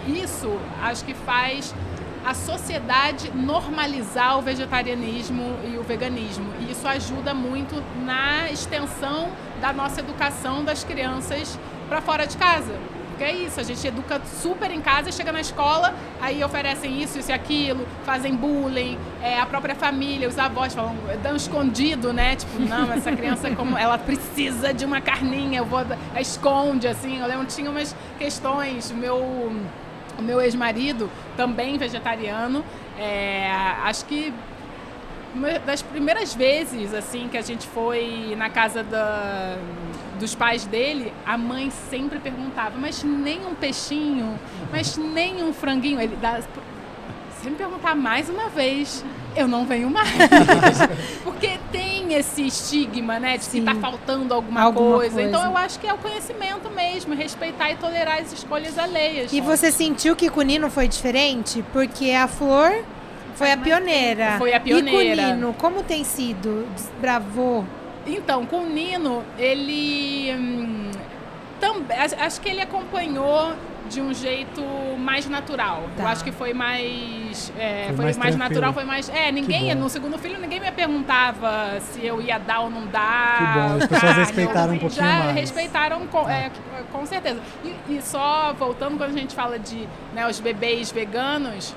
isso 0.08 0.58
acho 0.82 1.04
que 1.04 1.14
faz 1.14 1.72
a 2.26 2.34
sociedade 2.34 3.30
normalizar 3.32 4.36
o 4.36 4.42
vegetarianismo 4.42 5.56
e 5.72 5.78
o 5.78 5.84
veganismo. 5.84 6.52
E 6.58 6.72
isso 6.72 6.88
ajuda 6.88 7.32
muito 7.32 7.80
na 8.04 8.50
extensão 8.50 9.30
da 9.60 9.72
nossa 9.72 10.00
educação 10.00 10.64
das 10.64 10.82
crianças 10.82 11.56
para 11.88 12.00
fora 12.00 12.26
de 12.26 12.36
casa. 12.36 12.74
Porque 13.20 13.32
é 13.34 13.36
isso, 13.36 13.60
a 13.60 13.62
gente 13.62 13.86
educa 13.86 14.18
super 14.40 14.70
em 14.70 14.80
casa, 14.80 15.12
chega 15.12 15.30
na 15.30 15.42
escola, 15.42 15.94
aí 16.22 16.42
oferecem 16.42 17.02
isso, 17.02 17.18
isso 17.18 17.30
e 17.30 17.34
aquilo, 17.34 17.86
fazem 18.02 18.34
bullying, 18.34 18.98
é, 19.22 19.38
a 19.38 19.44
própria 19.44 19.74
família, 19.74 20.26
os 20.26 20.38
avós 20.38 20.72
falam, 20.72 20.96
dão 21.22 21.36
escondido, 21.36 22.14
né? 22.14 22.36
Tipo, 22.36 22.58
não, 22.60 22.90
essa 22.90 23.12
criança, 23.12 23.50
como 23.50 23.76
ela 23.76 23.98
precisa 23.98 24.72
de 24.72 24.86
uma 24.86 25.02
carninha, 25.02 25.58
eu 25.58 25.66
vou. 25.66 25.80
Esconde, 26.18 26.88
assim. 26.88 27.20
Eu 27.20 27.26
lembro 27.26 27.44
tinha 27.44 27.70
umas 27.70 27.94
questões, 28.18 28.90
meu 28.90 29.18
o 30.18 30.22
meu 30.22 30.40
ex-marido, 30.40 31.10
também 31.36 31.76
vegetariano, 31.76 32.64
é, 32.98 33.50
acho 33.84 34.06
que 34.06 34.32
uma 35.34 35.58
das 35.58 35.82
primeiras 35.82 36.34
vezes 36.34 36.92
assim 36.94 37.28
que 37.28 37.36
a 37.36 37.42
gente 37.42 37.66
foi 37.68 38.34
na 38.36 38.50
casa 38.50 38.82
da, 38.82 39.56
dos 40.20 40.34
pais 40.34 40.64
dele, 40.66 41.12
a 41.26 41.36
mãe 41.36 41.72
sempre 41.90 42.18
perguntava, 42.20 42.76
mas 42.78 43.02
nem 43.02 43.44
um 43.46 43.54
peixinho, 43.54 44.38
mas 44.70 44.96
nem 44.96 45.42
um 45.42 45.52
franguinho. 45.52 46.00
Ele 46.00 46.16
dá, 46.20 46.40
se 47.40 47.48
me 47.48 47.56
perguntar 47.56 47.96
mais 47.96 48.28
uma 48.28 48.48
vez, 48.50 49.02
eu 49.34 49.48
não 49.48 49.64
venho 49.64 49.88
mais. 49.90 50.08
Porque 51.24 51.58
tem 51.72 52.12
esse 52.14 52.46
estigma, 52.46 53.18
né? 53.18 53.38
De 53.38 53.44
Sim. 53.44 53.60
que 53.60 53.64
tá 53.66 53.74
faltando 53.76 54.34
alguma, 54.34 54.60
Alguma 54.60 54.96
coisa. 54.98 55.14
coisa. 55.14 55.28
Então 55.28 55.42
eu 55.44 55.56
acho 55.56 55.78
que 55.80 55.86
é 55.86 55.94
o 55.94 55.98
conhecimento 55.98 56.68
mesmo, 56.70 57.14
respeitar 57.14 57.70
e 57.70 57.76
tolerar 57.76 58.18
as 58.20 58.30
escolhas 58.32 58.78
alheias. 58.78 59.32
E 59.32 59.40
você 59.40 59.72
sentiu 59.72 60.14
que 60.14 60.28
com 60.28 60.40
o 60.40 60.42
Nino 60.42 60.68
foi 60.70 60.86
diferente? 60.86 61.64
Porque 61.72 62.10
a 62.12 62.28
Flor 62.28 62.84
foi 63.36 63.52
a 63.52 63.56
pioneira. 63.56 64.34
foi 64.36 64.52
a 64.52 64.60
pioneira. 64.60 65.22
E 65.22 65.24
com 65.24 65.30
o 65.30 65.34
Nino, 65.34 65.54
como 65.54 65.82
tem 65.82 66.04
sido? 66.04 66.66
Desbravou? 66.74 67.64
Então, 68.06 68.46
com 68.46 68.62
o 68.62 68.66
Nino, 68.68 69.22
ele. 69.38 70.34
hum, 70.34 70.90
também, 71.60 71.96
acho 71.98 72.40
que 72.40 72.48
ele 72.48 72.62
acompanhou 72.62 73.52
de 73.90 74.00
um 74.00 74.14
jeito 74.14 74.62
mais 74.98 75.28
natural. 75.28 75.82
Eu 75.98 76.04
Tá. 76.04 76.10
acho 76.10 76.24
que 76.24 76.32
foi 76.32 76.54
mais. 76.54 77.52
é, 77.58 77.84
Foi 77.88 77.96
foi 77.96 78.04
mais 78.04 78.16
mais, 78.16 78.36
natural, 78.36 78.72
foi 78.72 78.84
mais. 78.84 79.08
É, 79.10 79.30
ninguém. 79.30 79.74
No 79.74 79.88
segundo 79.90 80.16
filho, 80.16 80.38
ninguém 80.40 80.58
me 80.60 80.70
perguntava 80.72 81.78
se 81.80 82.04
eu 82.06 82.20
ia 82.22 82.38
dar 82.38 82.60
ou 82.60 82.70
não 82.70 82.86
dar. 82.86 83.36
Que 83.36 83.58
bom, 83.58 83.76
as 83.76 83.86
pessoas 83.86 84.00
carne, 84.00 84.20
respeitaram 84.20 84.68
ou- 84.70 84.76
um 84.76 84.78
pouquinho 84.78 85.04
já 85.06 85.18
mais. 85.18 85.34
respeitaram 85.34 86.06
com, 86.06 86.28
é, 86.30 86.50
com 86.92 87.04
certeza. 87.04 87.40
E, 87.64 87.94
e 87.96 88.00
só 88.02 88.54
voltando, 88.58 88.96
quando 88.96 89.10
a 89.14 89.18
gente 89.18 89.34
fala 89.34 89.58
de 89.58 89.86
né, 90.14 90.26
os 90.26 90.40
bebês 90.40 90.90
veganos. 90.90 91.74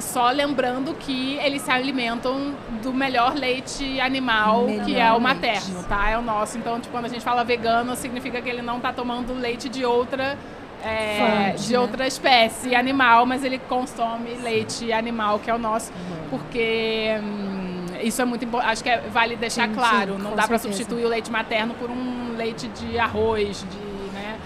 Só 0.00 0.30
lembrando 0.30 0.94
que 0.94 1.36
eles 1.36 1.62
se 1.62 1.70
alimentam 1.70 2.54
do 2.82 2.92
melhor 2.92 3.34
leite 3.34 4.00
animal, 4.00 4.66
que 4.66 4.72
é 4.96 5.04
Melhor 5.04 5.10
o 5.10 5.12
leite. 5.12 5.20
materno, 5.22 5.82
tá? 5.84 6.10
É 6.10 6.18
o 6.18 6.22
nosso. 6.22 6.58
Então, 6.58 6.80
tipo, 6.80 6.92
quando 6.92 7.04
a 7.04 7.08
gente 7.08 7.22
fala 7.22 7.44
vegano, 7.44 7.94
significa 7.94 8.40
que 8.40 8.48
ele 8.48 8.62
não 8.62 8.80
tá 8.80 8.92
tomando 8.92 9.32
leite 9.34 9.68
de 9.68 9.84
outra. 9.84 10.36
é, 10.82 11.50
Fonte, 11.52 11.66
de 11.66 11.72
né? 11.74 11.78
outra 11.78 12.06
espécie 12.06 12.74
animal, 12.74 13.26
mas 13.26 13.44
ele 13.44 13.58
consome 13.58 14.30
leite 14.42 14.90
animal, 14.92 15.38
que 15.38 15.50
é 15.50 15.54
o 15.54 15.58
nosso, 15.58 15.92
porque 16.30 17.10
hum, 17.22 17.84
isso 18.02 18.22
é 18.22 18.24
muito 18.24 18.46
importante. 18.46 18.72
Acho 18.72 18.82
que 18.84 18.88
é- 18.88 19.02
vale 19.12 19.36
deixar 19.36 19.68
Sim, 19.68 19.74
claro. 19.74 20.16
sim, 20.16 20.22
não 20.22 20.34
dá 20.34 20.48
para 20.48 20.58
substituir 20.58 21.04
o 21.04 21.08
leite 21.08 21.30
materno 21.30 21.74
por 21.74 21.90
um 21.90 22.34
leite 22.34 22.66
de 22.68 22.98
arroz, 22.98 23.62
de, 23.70 23.76
né? 24.14 24.38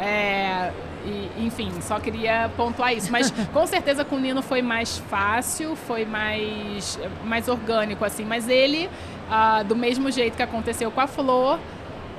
É, 0.00 0.72
e, 1.04 1.46
enfim, 1.46 1.70
só 1.80 1.98
queria 1.98 2.50
pontuar 2.56 2.94
isso. 2.94 3.10
Mas 3.10 3.30
com 3.52 3.66
certeza 3.66 4.04
com 4.04 4.16
o 4.16 4.20
Nino 4.20 4.42
foi 4.42 4.62
mais 4.62 4.98
fácil, 4.98 5.76
foi 5.76 6.04
mais, 6.04 6.98
mais 7.24 7.48
orgânico, 7.48 8.04
assim. 8.04 8.24
Mas 8.24 8.48
ele, 8.48 8.88
ah, 9.30 9.62
do 9.62 9.76
mesmo 9.76 10.10
jeito 10.10 10.36
que 10.36 10.42
aconteceu 10.42 10.90
com 10.90 11.00
a 11.00 11.06
Flor, 11.06 11.58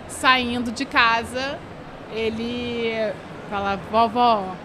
saindo 0.08 0.72
de 0.72 0.86
casa, 0.86 1.60
ele 2.14 3.12
fala, 3.50 3.80
vovó, 3.92 4.56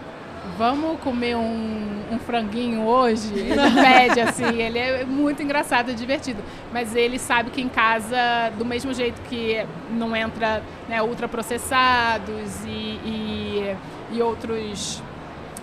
vamos 0.57 0.99
comer 0.99 1.35
um, 1.35 2.03
um 2.11 2.19
franguinho 2.19 2.85
hoje? 2.85 3.33
Ele 3.33 3.55
pede, 3.81 4.19
assim, 4.19 4.61
ele 4.61 4.79
é 4.79 5.05
muito 5.05 5.41
engraçado 5.41 5.91
e 5.91 5.93
divertido. 5.93 6.41
Mas 6.71 6.95
ele 6.95 7.19
sabe 7.19 7.49
que 7.49 7.61
em 7.61 7.69
casa, 7.69 8.51
do 8.57 8.65
mesmo 8.65 8.93
jeito 8.93 9.21
que 9.23 9.65
não 9.91 10.15
entra 10.15 10.63
né, 10.87 11.01
ultraprocessados 11.01 12.65
e, 12.65 12.99
e, 13.05 13.75
e 14.11 14.21
outros 14.21 15.01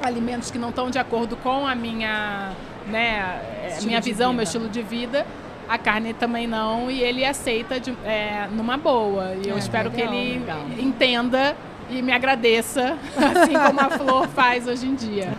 alimentos 0.03 0.51
que 0.51 0.59
não 0.59 0.69
estão 0.71 0.91
de 0.91 0.99
acordo 0.99 1.37
com 1.37 1.67
a 1.67 1.75
minha, 1.75 2.51
né, 2.89 3.41
Estilo 3.69 3.87
minha 3.89 4.01
visão, 4.01 4.29
vida. 4.31 4.37
meu 4.37 4.43
estilo 4.45 4.69
de 4.69 4.83
vida, 4.83 5.27
a 5.69 5.79
carne 5.79 6.13
também 6.15 6.47
não, 6.47 6.91
e 6.91 7.03
ele 7.03 7.25
aceita 7.25 7.81
de- 7.81 7.95
é, 8.05 8.47
numa 8.53 8.77
boa. 8.77 9.35
E 9.45 9.49
eu 9.49 9.57
É, 9.57 9.59
espero 9.59 9.91
legal, 9.91 10.09
que 10.11 10.17
ele 10.17 10.39
legal. 10.41 10.61
entenda 10.79 11.57
e 11.91 12.03
me 12.03 12.13
agradeça, 12.13 12.97
assim 13.17 13.55
como 13.55 13.81
a 13.81 13.91
Flor 13.91 14.29
faz 14.29 14.67
hoje 14.69 14.87
em 14.87 14.95
dia. 14.95 15.33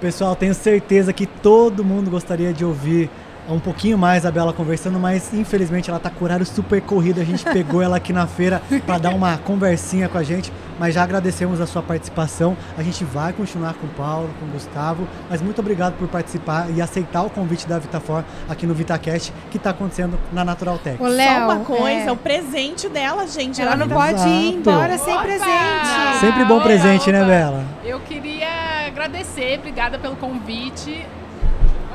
Pessoal, 0.00 0.34
tenho 0.36 0.54
certeza 0.54 1.12
que 1.12 1.26
todo 1.26 1.84
mundo 1.84 2.10
gostaria 2.10 2.52
de 2.52 2.64
ouvir 2.64 3.10
um 3.54 3.60
pouquinho 3.60 3.96
mais 3.96 4.26
a 4.26 4.30
Bela 4.30 4.52
conversando, 4.52 4.98
mas 4.98 5.32
infelizmente 5.32 5.88
ela 5.88 5.98
tá 5.98 6.10
com 6.10 6.24
horário 6.24 6.44
super 6.44 6.80
corrido. 6.82 7.20
A 7.20 7.24
gente 7.24 7.44
pegou 7.50 7.80
ela 7.82 7.96
aqui 7.96 8.12
na 8.12 8.26
feira 8.26 8.60
para 8.84 8.98
dar 8.98 9.14
uma 9.14 9.38
conversinha 9.38 10.08
com 10.08 10.18
a 10.18 10.22
gente, 10.22 10.52
mas 10.78 10.94
já 10.94 11.02
agradecemos 11.02 11.60
a 11.60 11.66
sua 11.66 11.82
participação. 11.82 12.56
A 12.76 12.82
gente 12.82 13.04
vai 13.04 13.32
continuar 13.32 13.74
com 13.74 13.86
o 13.86 13.90
Paulo, 13.90 14.28
com 14.38 14.46
o 14.46 14.48
Gustavo, 14.50 15.08
mas 15.30 15.40
muito 15.40 15.60
obrigado 15.60 15.94
por 15.98 16.08
participar 16.08 16.68
e 16.70 16.82
aceitar 16.82 17.22
o 17.22 17.30
convite 17.30 17.66
da 17.66 17.78
VitaFor 17.78 18.22
aqui 18.48 18.66
no 18.66 18.74
VitaCast, 18.74 19.32
que 19.50 19.56
está 19.56 19.70
acontecendo 19.70 20.18
na 20.32 20.44
Natural 20.44 20.78
Tech. 20.78 21.02
Ô, 21.02 21.06
Léo, 21.08 21.28
Só 21.38 21.44
uma 21.44 21.64
coisa, 21.64 22.08
é, 22.08 22.12
o 22.12 22.16
presente 22.16 22.88
dela, 22.88 23.26
gente. 23.26 23.60
ela 23.62 23.76
não 23.76 23.88
tá- 23.88 23.94
pode 23.94 24.28
ir 24.28 24.52
Exato. 24.54 24.56
embora 24.58 24.98
sem 24.98 25.14
Opa! 25.14 25.22
presente. 25.22 26.18
Sempre 26.20 26.44
bom 26.44 26.56
Opa, 26.56 26.64
presente, 26.64 27.10
né. 27.10 27.24
Bela? 27.24 27.64
Eu 27.84 27.98
queria 28.00 28.48
agradecer, 28.86 29.58
obrigada 29.58 29.98
pelo 29.98 30.16
convite. 30.16 31.06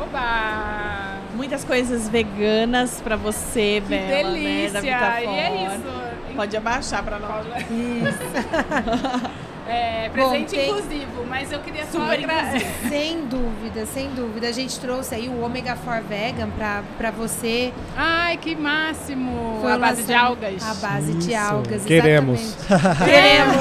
Oba! 0.02 1.13
Muitas 1.34 1.64
coisas 1.64 2.10
veganas 2.10 3.00
pra 3.02 3.16
você, 3.16 3.82
Que 3.82 3.90
Bela, 3.90 4.32
delícia! 4.32 4.82
né? 4.82 5.00
Da 5.00 5.22
e 5.22 5.26
é 5.28 5.68
isso. 5.68 6.36
Pode 6.36 6.58
abaixar 6.58 7.04
pra 7.04 7.20
nós. 7.20 7.46
É, 9.68 10.10
Bom, 10.10 10.30
presente 10.30 10.50
tem- 10.56 10.70
inclusivo, 10.70 11.26
mas 11.30 11.52
eu 11.52 11.60
queria 11.60 11.86
só 11.86 12.00
Super 12.00 12.20
agra- 12.20 12.48
inclusivo. 12.48 12.72
Sem 12.90 13.26
dúvida, 13.26 13.86
sem 13.86 14.10
dúvida. 14.10 14.48
A 14.48 14.52
gente 14.52 14.78
trouxe 14.80 15.16
aí 15.16 15.30
o 15.30 15.42
Ômega 15.42 15.76
4 15.84 16.04
Vegan 16.08 16.50
pra, 16.50 16.84
pra 16.98 17.12
você. 17.12 17.74
Ai, 17.96 18.38
que 18.38 18.56
máximo! 18.56 19.60
Foi 19.62 19.72
a 19.72 19.78
base 19.78 20.04
de 20.04 20.14
algas. 20.14 20.62
A 20.64 20.74
base 20.88 21.14
de 21.14 21.32
Isso. 21.34 21.42
algas, 21.42 21.84
Queremos. 21.86 22.40
exatamente. 22.42 23.06
Queremos! 23.06 23.56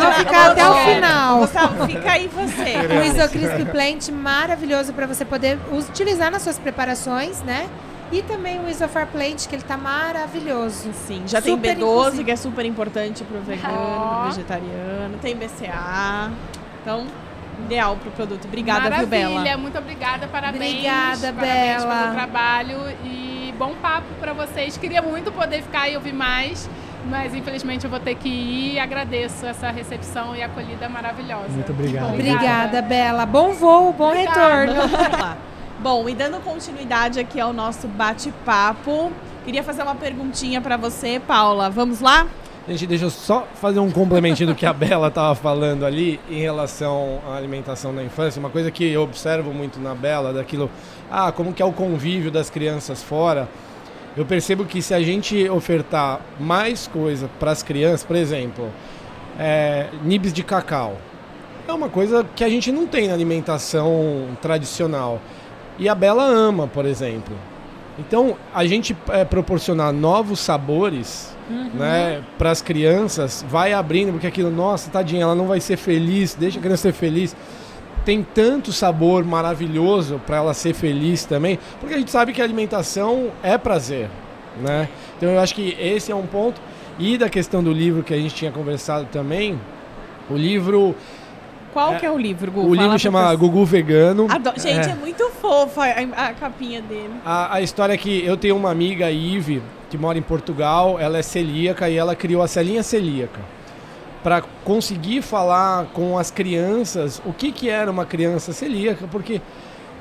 Vamos 0.00 0.16
ficar 0.18 0.50
até 0.52 0.68
o 0.68 0.74
final. 0.94 1.38
Gustavo, 1.40 1.86
fica 1.86 2.12
aí 2.12 2.28
você. 2.28 2.96
O 2.96 3.02
Isocrisp 3.04 3.64
Plant 3.72 4.08
maravilhoso 4.10 4.92
para 4.92 5.06
você 5.06 5.24
poder 5.24 5.58
utilizar 5.72 6.30
nas 6.30 6.42
suas 6.42 6.58
preparações, 6.58 7.42
né? 7.42 7.68
E 8.10 8.22
também 8.22 8.58
o 8.60 8.68
Isofar 8.68 9.06
Plant, 9.06 9.46
que 9.46 9.54
ele 9.54 9.62
tá 9.62 9.76
maravilhoso. 9.76 10.90
Sim, 10.94 11.24
já 11.26 11.40
Super 11.42 11.74
tem 11.76 11.84
B12, 11.84 11.98
inclusivo. 11.98 12.24
que 12.24 12.30
é 12.30 12.36
super 12.36 12.64
importante 12.64 13.22
pro 13.24 13.40
vegano, 13.40 13.74
Ó. 13.78 14.14
pro 14.20 14.28
vegetariano. 14.30 15.18
Tem 15.20 15.36
BCA. 15.36 16.30
Então, 16.80 17.06
ideal 17.66 17.96
pro 17.96 18.10
produto. 18.12 18.46
Obrigada, 18.46 18.88
Maravilha, 18.88 19.28
viu, 19.28 19.38
Bela? 19.42 19.56
muito 19.58 19.76
obrigada, 19.78 20.26
parabéns. 20.28 20.62
Obrigada, 20.72 21.32
parabéns 21.34 21.82
Bela. 21.82 21.98
pelo 22.02 22.12
trabalho 22.14 22.78
e 23.04 23.54
bom 23.58 23.74
papo 23.74 24.06
pra 24.20 24.32
vocês. 24.32 24.76
Queria 24.78 25.02
muito 25.02 25.30
poder 25.32 25.60
ficar 25.62 25.88
e 25.90 25.96
ouvir 25.96 26.14
mais, 26.14 26.70
mas 27.10 27.34
infelizmente 27.34 27.84
eu 27.84 27.90
vou 27.90 28.00
ter 28.00 28.14
que 28.14 28.28
ir. 28.28 28.78
Agradeço 28.78 29.44
essa 29.44 29.70
recepção 29.70 30.34
e 30.34 30.42
acolhida 30.42 30.88
maravilhosa. 30.88 31.48
Muito 31.48 31.72
obrigado. 31.72 32.14
Obrigada, 32.14 32.80
Bela. 32.80 33.26
Bom 33.26 33.52
voo, 33.52 33.92
bom 33.92 34.12
retorno. 34.12 34.72
Bom, 35.80 36.08
e 36.08 36.14
dando 36.14 36.42
continuidade 36.42 37.20
aqui 37.20 37.38
ao 37.38 37.52
nosso 37.52 37.86
bate-papo, 37.86 39.12
queria 39.44 39.62
fazer 39.62 39.82
uma 39.82 39.94
perguntinha 39.94 40.60
pra 40.60 40.76
você, 40.76 41.20
Paula. 41.20 41.70
Vamos 41.70 42.00
lá? 42.00 42.26
Gente, 42.66 42.84
deixa 42.84 43.04
eu 43.04 43.10
só 43.10 43.46
fazer 43.54 43.78
um 43.78 43.88
complementinho 43.88 44.48
do 44.48 44.56
que 44.56 44.66
a 44.66 44.72
Bela 44.72 45.06
estava 45.06 45.36
falando 45.36 45.86
ali 45.86 46.18
em 46.28 46.40
relação 46.40 47.20
à 47.28 47.36
alimentação 47.36 47.92
na 47.92 48.02
infância. 48.02 48.40
Uma 48.40 48.50
coisa 48.50 48.72
que 48.72 48.90
eu 48.90 49.02
observo 49.02 49.54
muito 49.54 49.78
na 49.78 49.94
Bela, 49.94 50.32
daquilo, 50.32 50.68
ah, 51.08 51.30
como 51.30 51.52
que 51.52 51.62
é 51.62 51.64
o 51.64 51.72
convívio 51.72 52.32
das 52.32 52.50
crianças 52.50 53.00
fora. 53.00 53.48
Eu 54.16 54.26
percebo 54.26 54.64
que 54.64 54.82
se 54.82 54.92
a 54.92 55.00
gente 55.00 55.48
ofertar 55.48 56.20
mais 56.40 56.88
coisa 56.88 57.30
para 57.38 57.52
as 57.52 57.62
crianças, 57.62 58.02
por 58.02 58.16
exemplo, 58.16 58.68
é, 59.38 59.86
nibs 60.02 60.32
de 60.32 60.42
cacau, 60.42 60.96
é 61.68 61.72
uma 61.72 61.88
coisa 61.88 62.26
que 62.34 62.42
a 62.42 62.48
gente 62.48 62.72
não 62.72 62.84
tem 62.84 63.06
na 63.06 63.14
alimentação 63.14 64.36
tradicional. 64.42 65.20
E 65.78 65.88
a 65.88 65.94
Bela 65.94 66.24
ama, 66.24 66.66
por 66.66 66.84
exemplo. 66.84 67.36
Então, 67.98 68.36
a 68.54 68.64
gente 68.64 68.96
é, 69.08 69.24
proporcionar 69.24 69.92
novos 69.92 70.38
sabores 70.40 71.36
né, 71.74 72.22
para 72.36 72.50
as 72.50 72.60
crianças 72.62 73.44
vai 73.48 73.72
abrindo, 73.72 74.12
porque 74.12 74.26
aquilo, 74.26 74.50
nossa, 74.50 74.90
tadinha, 74.90 75.22
ela 75.22 75.34
não 75.34 75.46
vai 75.46 75.60
ser 75.60 75.76
feliz, 75.76 76.34
deixa 76.34 76.58
a 76.58 76.62
criança 76.62 76.82
ser 76.82 76.92
feliz. 76.92 77.34
Tem 78.04 78.22
tanto 78.22 78.72
sabor 78.72 79.24
maravilhoso 79.24 80.20
para 80.26 80.36
ela 80.36 80.54
ser 80.54 80.74
feliz 80.74 81.24
também, 81.24 81.58
porque 81.80 81.94
a 81.94 81.98
gente 81.98 82.10
sabe 82.10 82.32
que 82.32 82.40
a 82.40 82.44
alimentação 82.44 83.30
é 83.42 83.58
prazer, 83.58 84.08
né? 84.62 84.88
Então 85.16 85.28
eu 85.30 85.40
acho 85.40 85.54
que 85.54 85.76
esse 85.78 86.12
é 86.12 86.14
um 86.14 86.26
ponto. 86.26 86.60
E 86.98 87.18
da 87.18 87.28
questão 87.28 87.62
do 87.62 87.72
livro 87.72 88.02
que 88.02 88.14
a 88.14 88.16
gente 88.16 88.34
tinha 88.34 88.50
conversado 88.50 89.06
também, 89.12 89.60
o 90.30 90.36
livro, 90.36 90.94
Qual 91.72 91.94
É, 91.94 91.98
que 91.98 92.06
é 92.06 92.10
o 92.10 92.18
livro, 92.18 92.50
Gu? 92.50 92.60
o 92.60 92.68
Fala 92.70 92.82
livro 92.82 92.98
chama 92.98 93.20
pessoa. 93.20 93.36
Gugu 93.36 93.64
Vegano. 93.64 94.26
Ado- 94.30 94.52
Gente, 94.60 94.88
é. 94.88 94.92
É. 94.92 94.94
muito 94.94 95.28
fofa 95.40 95.82
a, 95.84 96.26
a 96.28 96.34
capinha 96.34 96.80
dele. 96.82 97.10
A, 97.24 97.56
a 97.56 97.60
história 97.60 97.92
é 97.92 97.96
que 97.96 98.24
eu 98.24 98.36
tenho 98.36 98.56
uma 98.56 98.70
amiga, 98.70 99.06
a 99.06 99.10
Ive, 99.12 99.62
que 99.90 99.96
mora 99.98 100.18
em 100.18 100.22
Portugal, 100.22 100.98
ela 100.98 101.18
é 101.18 101.22
celíaca 101.22 101.88
e 101.88 101.96
ela 101.96 102.14
criou 102.16 102.42
a 102.42 102.48
celinha 102.48 102.82
celíaca 102.82 103.40
para 104.22 104.42
conseguir 104.64 105.22
falar 105.22 105.86
com 105.94 106.18
as 106.18 106.30
crianças 106.30 107.22
o 107.24 107.32
que, 107.32 107.52
que 107.52 107.68
era 107.70 107.90
uma 107.90 108.04
criança 108.04 108.52
celíaca, 108.52 109.06
porque 109.10 109.40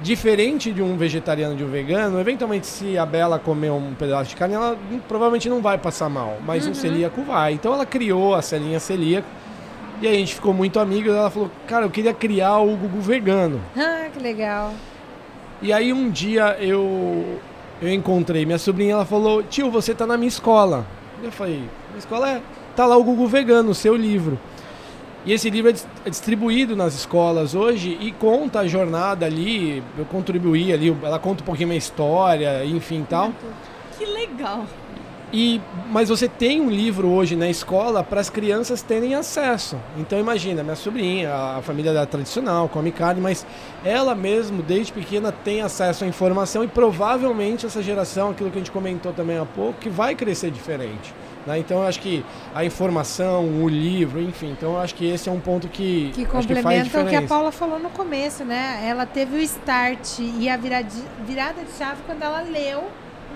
diferente 0.01 0.71
de 0.71 0.81
um 0.81 0.95
vegetariano 0.97 1.55
de 1.55 1.63
um 1.63 1.67
vegano, 1.69 2.19
eventualmente 2.19 2.67
se 2.67 2.97
a 2.97 3.05
Bela 3.05 3.39
comer 3.39 3.71
um 3.71 3.93
pedaço 3.93 4.29
de 4.29 4.35
carne, 4.35 4.55
ela 4.55 4.77
provavelmente 5.07 5.49
não 5.49 5.61
vai 5.61 5.77
passar 5.77 6.09
mal, 6.09 6.37
mas 6.45 6.65
um 6.67 6.73
celíaco 6.73 7.21
vai. 7.23 7.53
Então 7.53 7.73
ela 7.73 7.85
criou 7.85 8.35
a 8.35 8.41
celinha 8.41 8.79
celíaca 8.79 9.27
e 10.01 10.07
aí 10.07 10.15
a 10.15 10.19
gente 10.19 10.35
ficou 10.35 10.53
muito 10.53 10.79
amigo 10.79 11.09
ela 11.09 11.29
falou, 11.29 11.49
cara, 11.67 11.85
eu 11.85 11.89
queria 11.89 12.13
criar 12.13 12.59
o 12.59 12.75
Gugu 12.75 12.99
vegano. 12.99 13.61
Ah, 13.75 14.07
que 14.13 14.19
legal. 14.19 14.73
E 15.61 15.73
aí 15.73 15.91
um 15.91 16.09
dia 16.09 16.55
eu 16.59 17.39
eu 17.81 17.93
encontrei 17.93 18.45
minha 18.45 18.57
sobrinha, 18.57 18.93
ela 18.93 19.05
falou, 19.05 19.43
tio, 19.43 19.69
você 19.69 19.93
tá 19.93 20.05
na 20.05 20.17
minha 20.17 20.27
escola. 20.27 20.85
Eu 21.21 21.31
falei, 21.31 21.57
minha 21.57 21.99
escola 21.99 22.29
é. 22.29 22.41
Tá 22.75 22.85
lá 22.85 22.95
o 22.95 23.03
Google 23.03 23.27
Vegano, 23.27 23.71
o 23.71 23.75
seu 23.75 23.95
livro. 23.95 24.39
E 25.25 25.33
esse 25.33 25.49
livro 25.49 25.71
é, 25.71 25.75
é 26.05 26.09
distribuído 26.09 26.75
nas 26.75 26.93
escolas 26.93 27.53
hoje 27.53 27.97
e 27.99 28.11
conta 28.11 28.59
a 28.59 28.67
jornada 28.67 29.25
ali. 29.25 29.83
Eu 29.97 30.05
contribuí 30.05 30.71
ali, 30.71 30.95
ela 31.03 31.19
conta 31.19 31.43
um 31.43 31.45
pouquinho 31.45 31.69
minha 31.69 31.77
história, 31.77 32.63
enfim 32.65 33.05
tal. 33.07 33.31
Que 33.97 34.05
legal. 34.05 34.65
E, 35.31 35.59
mas 35.89 36.07
você 36.07 36.27
tem 36.27 36.61
um 36.61 36.69
livro 36.69 37.09
hoje 37.09 37.35
na 37.35 37.49
escola 37.49 38.01
para 38.01 38.21
as 38.21 38.29
crianças 38.29 38.81
terem 38.81 39.13
acesso. 39.13 39.77
Então 39.97 40.17
imagina, 40.17 40.63
minha 40.63 40.75
sobrinha, 40.75 41.33
a 41.33 41.61
família 41.61 41.91
dela 41.91 42.05
tradicional, 42.05 42.69
come 42.69 42.91
carne, 42.91 43.19
mas 43.19 43.45
ela 43.83 44.15
mesmo, 44.15 44.63
desde 44.63 44.93
pequena, 44.93 45.31
tem 45.31 45.61
acesso 45.61 46.05
à 46.05 46.07
informação 46.07 46.63
e 46.63 46.67
provavelmente 46.67 47.65
essa 47.65 47.81
geração, 47.81 48.29
aquilo 48.29 48.49
que 48.49 48.57
a 48.57 48.61
gente 48.61 48.71
comentou 48.71 49.11
também 49.11 49.37
há 49.37 49.45
pouco, 49.45 49.79
que 49.79 49.89
vai 49.89 50.15
crescer 50.15 50.49
diferente. 50.49 51.13
Né? 51.45 51.59
Então 51.59 51.79
eu 51.79 51.87
acho 51.87 51.99
que 51.99 52.25
a 52.55 52.63
informação, 52.63 53.45
o 53.61 53.67
livro, 53.67 54.21
enfim, 54.21 54.51
então 54.51 54.73
eu 54.73 54.79
acho 54.79 54.95
que 54.95 55.05
esse 55.09 55.27
é 55.27 55.31
um 55.31 55.39
ponto 55.39 55.67
que, 55.67 56.11
que 56.13 56.25
complementa 56.25 56.89
que 56.89 56.97
o 56.97 57.05
que 57.05 57.15
a 57.15 57.21
Paula 57.21 57.51
falou 57.51 57.79
no 57.79 57.89
começo, 57.89 58.45
né? 58.45 58.81
Ela 58.85 59.05
teve 59.05 59.37
o 59.37 59.41
start 59.41 60.19
e 60.19 60.49
a 60.49 60.57
virada 60.57 61.63
de 61.63 61.71
chave 61.77 62.01
quando 62.05 62.21
ela 62.21 62.41
leu 62.41 62.85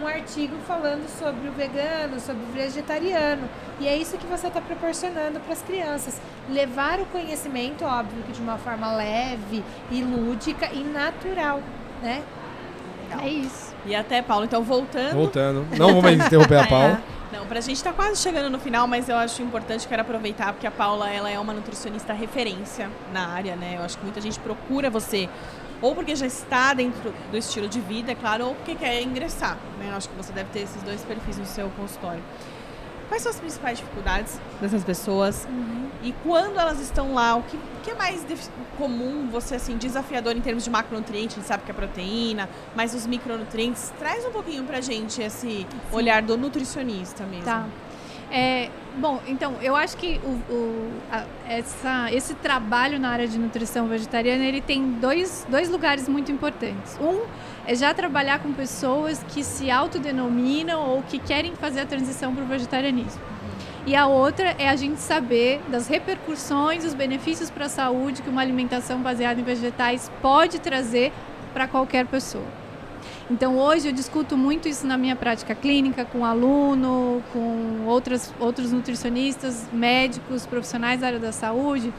um 0.01 0.07
artigo 0.07 0.55
falando 0.67 1.07
sobre 1.07 1.47
o 1.47 1.51
vegano, 1.51 2.19
sobre 2.19 2.43
o 2.43 2.47
vegetariano. 2.47 3.47
E 3.79 3.87
é 3.87 3.95
isso 3.95 4.17
que 4.17 4.25
você 4.25 4.47
está 4.47 4.59
proporcionando 4.59 5.39
para 5.39 5.53
as 5.53 5.61
crianças. 5.61 6.19
Levar 6.49 6.99
o 6.99 7.05
conhecimento, 7.05 7.85
óbvio, 7.85 8.23
que 8.23 8.31
de 8.31 8.41
uma 8.41 8.57
forma 8.57 8.91
leve 8.95 9.63
e 9.91 10.03
lúdica 10.03 10.69
e 10.73 10.83
natural, 10.83 11.61
né? 12.01 12.23
É 13.21 13.27
isso. 13.27 13.75
E 13.85 13.93
até, 13.93 14.21
Paulo, 14.21 14.45
então 14.45 14.63
voltando. 14.63 15.13
Voltando. 15.13 15.67
Não 15.77 15.93
vou 15.93 16.01
mais 16.01 16.19
interromper 16.19 16.59
a 16.59 16.67
Paula. 16.67 17.01
É. 17.17 17.21
Não, 17.31 17.45
pra 17.45 17.61
gente 17.61 17.77
estar 17.77 17.91
tá 17.91 17.95
quase 17.95 18.21
chegando 18.21 18.49
no 18.49 18.59
final, 18.59 18.87
mas 18.87 19.07
eu 19.07 19.15
acho 19.15 19.41
importante, 19.41 19.87
quero 19.87 20.01
aproveitar, 20.01 20.51
porque 20.51 20.67
a 20.67 20.71
Paula 20.71 21.09
ela 21.09 21.29
é 21.29 21.39
uma 21.39 21.53
nutricionista 21.53 22.11
referência 22.11 22.89
na 23.13 23.29
área, 23.29 23.55
né? 23.55 23.75
Eu 23.77 23.83
acho 23.83 23.97
que 23.97 24.03
muita 24.03 24.19
gente 24.19 24.37
procura 24.39 24.89
você 24.89 25.29
ou 25.81 25.95
porque 25.95 26.15
já 26.15 26.25
está 26.25 26.73
dentro 26.73 27.13
do 27.31 27.37
estilo 27.37 27.67
de 27.67 27.79
vida, 27.79 28.11
é 28.11 28.15
claro, 28.15 28.47
ou 28.47 28.55
porque 28.55 28.75
quer 28.75 29.01
ingressar. 29.01 29.57
Né? 29.79 29.89
Eu 29.91 29.95
acho 29.95 30.09
que 30.09 30.15
você 30.15 30.31
deve 30.31 30.49
ter 30.51 30.59
esses 30.59 30.81
dois 30.83 31.03
perfis 31.03 31.37
no 31.37 31.45
seu 31.45 31.69
consultório. 31.71 32.21
Quais 33.11 33.23
são 33.23 33.29
as 33.29 33.39
principais 33.41 33.77
dificuldades 33.77 34.39
dessas 34.61 34.85
pessoas? 34.85 35.45
Uhum. 35.49 35.89
E 36.01 36.13
quando 36.23 36.57
elas 36.57 36.79
estão 36.79 37.13
lá, 37.13 37.35
o 37.35 37.43
que, 37.43 37.59
que 37.83 37.91
é 37.91 37.93
mais 37.93 38.25
comum, 38.77 39.27
você 39.29 39.55
assim, 39.55 39.75
desafiador 39.75 40.37
em 40.37 40.39
termos 40.39 40.63
de 40.63 40.69
macronutrientes? 40.69 41.35
A 41.35 41.39
gente 41.41 41.47
sabe 41.47 41.63
que 41.63 41.71
é 41.71 41.73
proteína, 41.73 42.47
mas 42.73 42.93
os 42.93 43.05
micronutrientes. 43.05 43.91
Traz 43.99 44.25
um 44.25 44.31
pouquinho 44.31 44.63
pra 44.63 44.79
gente 44.79 45.21
esse 45.21 45.39
Sim. 45.47 45.67
olhar 45.91 46.21
do 46.21 46.37
nutricionista 46.37 47.25
mesmo. 47.25 47.43
Tá. 47.43 47.65
É, 48.31 48.69
bom, 48.97 49.21
então, 49.27 49.55
eu 49.61 49.75
acho 49.75 49.97
que 49.97 50.19
o, 50.23 50.53
o, 50.53 50.91
a, 51.11 51.25
essa, 51.47 52.11
esse 52.11 52.33
trabalho 52.35 52.99
na 52.99 53.09
área 53.09 53.27
de 53.27 53.37
nutrição 53.37 53.87
vegetariana, 53.87 54.43
ele 54.43 54.61
tem 54.61 54.91
dois, 54.93 55.45
dois 55.49 55.69
lugares 55.69 56.07
muito 56.07 56.31
importantes. 56.31 56.97
Um 56.99 57.21
é 57.65 57.75
já 57.75 57.93
trabalhar 57.93 58.39
com 58.39 58.51
pessoas 58.53 59.23
que 59.29 59.43
se 59.43 59.69
autodenominam 59.69 60.89
ou 60.89 61.03
que 61.03 61.19
querem 61.19 61.55
fazer 61.55 61.81
a 61.81 61.85
transição 61.85 62.33
para 62.33 62.43
o 62.43 62.47
vegetarianismo. 62.47 63.21
E 63.85 63.95
a 63.95 64.05
outra 64.05 64.55
é 64.59 64.69
a 64.69 64.75
gente 64.75 64.99
saber 64.99 65.59
das 65.67 65.87
repercussões, 65.87 66.85
os 66.85 66.93
benefícios 66.93 67.49
para 67.49 67.65
a 67.65 67.69
saúde 67.69 68.21
que 68.21 68.29
uma 68.29 68.41
alimentação 68.41 69.01
baseada 69.01 69.39
em 69.39 69.43
vegetais 69.43 70.11
pode 70.21 70.59
trazer 70.59 71.11
para 71.53 71.67
qualquer 71.67 72.05
pessoa. 72.05 72.60
Então 73.29 73.57
hoje 73.57 73.87
eu 73.87 73.93
discuto 73.93 74.37
muito 74.37 74.67
isso 74.67 74.85
na 74.85 74.97
minha 74.97 75.15
prática 75.15 75.55
clínica 75.55 76.05
com 76.05 76.25
aluno, 76.25 77.23
com 77.31 77.85
outras, 77.85 78.33
outros 78.39 78.71
nutricionistas, 78.71 79.67
médicos, 79.71 80.45
profissionais 80.45 81.01
da 81.01 81.07
área 81.07 81.19
da 81.19 81.31
saúde, 81.31 81.93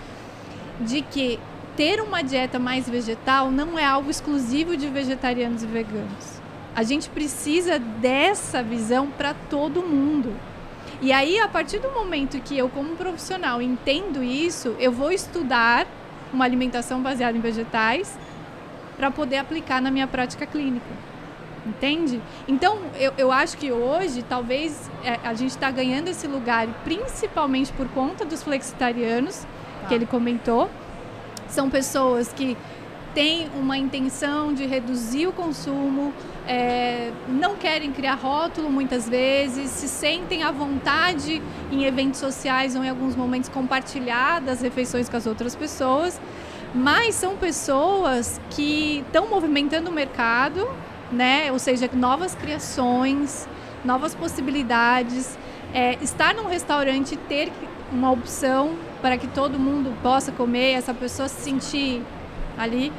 de 0.80 1.02
que 1.02 1.38
ter 1.76 2.00
uma 2.00 2.22
dieta 2.22 2.58
mais 2.58 2.88
vegetal 2.88 3.50
não 3.50 3.78
é 3.78 3.84
algo 3.84 4.10
exclusivo 4.10 4.76
de 4.76 4.88
vegetarianos 4.88 5.62
e 5.62 5.66
veganos. 5.66 6.40
A 6.74 6.82
gente 6.82 7.08
precisa 7.08 7.78
dessa 7.78 8.62
visão 8.62 9.08
para 9.08 9.34
todo 9.34 9.82
mundo. 9.82 10.34
E 11.00 11.12
aí, 11.12 11.38
a 11.38 11.48
partir 11.48 11.78
do 11.80 11.90
momento 11.90 12.40
que 12.40 12.56
eu, 12.56 12.68
como 12.68 12.96
profissional, 12.96 13.60
entendo 13.60 14.22
isso, 14.22 14.76
eu 14.78 14.92
vou 14.92 15.10
estudar 15.10 15.86
uma 16.32 16.44
alimentação 16.44 17.02
baseada 17.02 17.36
em 17.36 17.40
vegetais 17.40 18.16
para 19.02 19.10
poder 19.10 19.38
aplicar 19.38 19.82
na 19.82 19.90
minha 19.90 20.06
prática 20.06 20.46
clínica. 20.46 20.86
Entende? 21.66 22.22
Então, 22.46 22.78
eu, 22.94 23.12
eu 23.18 23.32
acho 23.32 23.58
que 23.58 23.72
hoje, 23.72 24.22
talvez, 24.22 24.88
é, 25.02 25.18
a 25.24 25.34
gente 25.34 25.50
está 25.50 25.72
ganhando 25.72 26.06
esse 26.06 26.28
lugar, 26.28 26.68
principalmente 26.84 27.72
por 27.72 27.88
conta 27.88 28.24
dos 28.24 28.44
flexitarianos, 28.44 29.44
tá. 29.80 29.88
que 29.88 29.94
ele 29.94 30.06
comentou. 30.06 30.70
São 31.48 31.68
pessoas 31.68 32.32
que 32.32 32.56
têm 33.12 33.50
uma 33.56 33.76
intenção 33.76 34.54
de 34.54 34.66
reduzir 34.66 35.26
o 35.26 35.32
consumo, 35.32 36.14
é, 36.46 37.10
não 37.28 37.56
querem 37.56 37.90
criar 37.90 38.14
rótulo 38.14 38.70
muitas 38.70 39.08
vezes, 39.08 39.68
se 39.70 39.88
sentem 39.88 40.44
à 40.44 40.52
vontade 40.52 41.42
em 41.72 41.84
eventos 41.84 42.20
sociais 42.20 42.76
ou 42.76 42.84
em 42.84 42.88
alguns 42.88 43.16
momentos 43.16 43.48
compartilhar 43.48 44.40
das 44.40 44.62
refeições 44.62 45.08
com 45.08 45.16
as 45.16 45.26
outras 45.26 45.56
pessoas, 45.56 46.20
mas 46.74 47.14
são 47.14 47.36
pessoas 47.36 48.40
que 48.50 49.04
estão 49.06 49.28
movimentando 49.28 49.90
o 49.90 49.92
mercado 49.92 50.68
né? 51.12 51.52
Ou 51.52 51.58
seja, 51.58 51.88
novas 51.92 52.34
criações, 52.34 53.46
novas 53.84 54.14
possibilidades. 54.14 55.38
É, 55.74 55.96
estar 56.02 56.34
num 56.34 56.48
restaurante 56.48 57.16
ter 57.16 57.52
uma 57.90 58.10
opção 58.10 58.74
para 59.00 59.16
que 59.16 59.26
todo 59.26 59.58
mundo 59.58 59.94
possa 60.02 60.32
comer, 60.32 60.72
essa 60.72 60.94
pessoa 60.94 61.28
se 61.28 61.42
sentir 61.42 62.02
ali. 62.58 62.92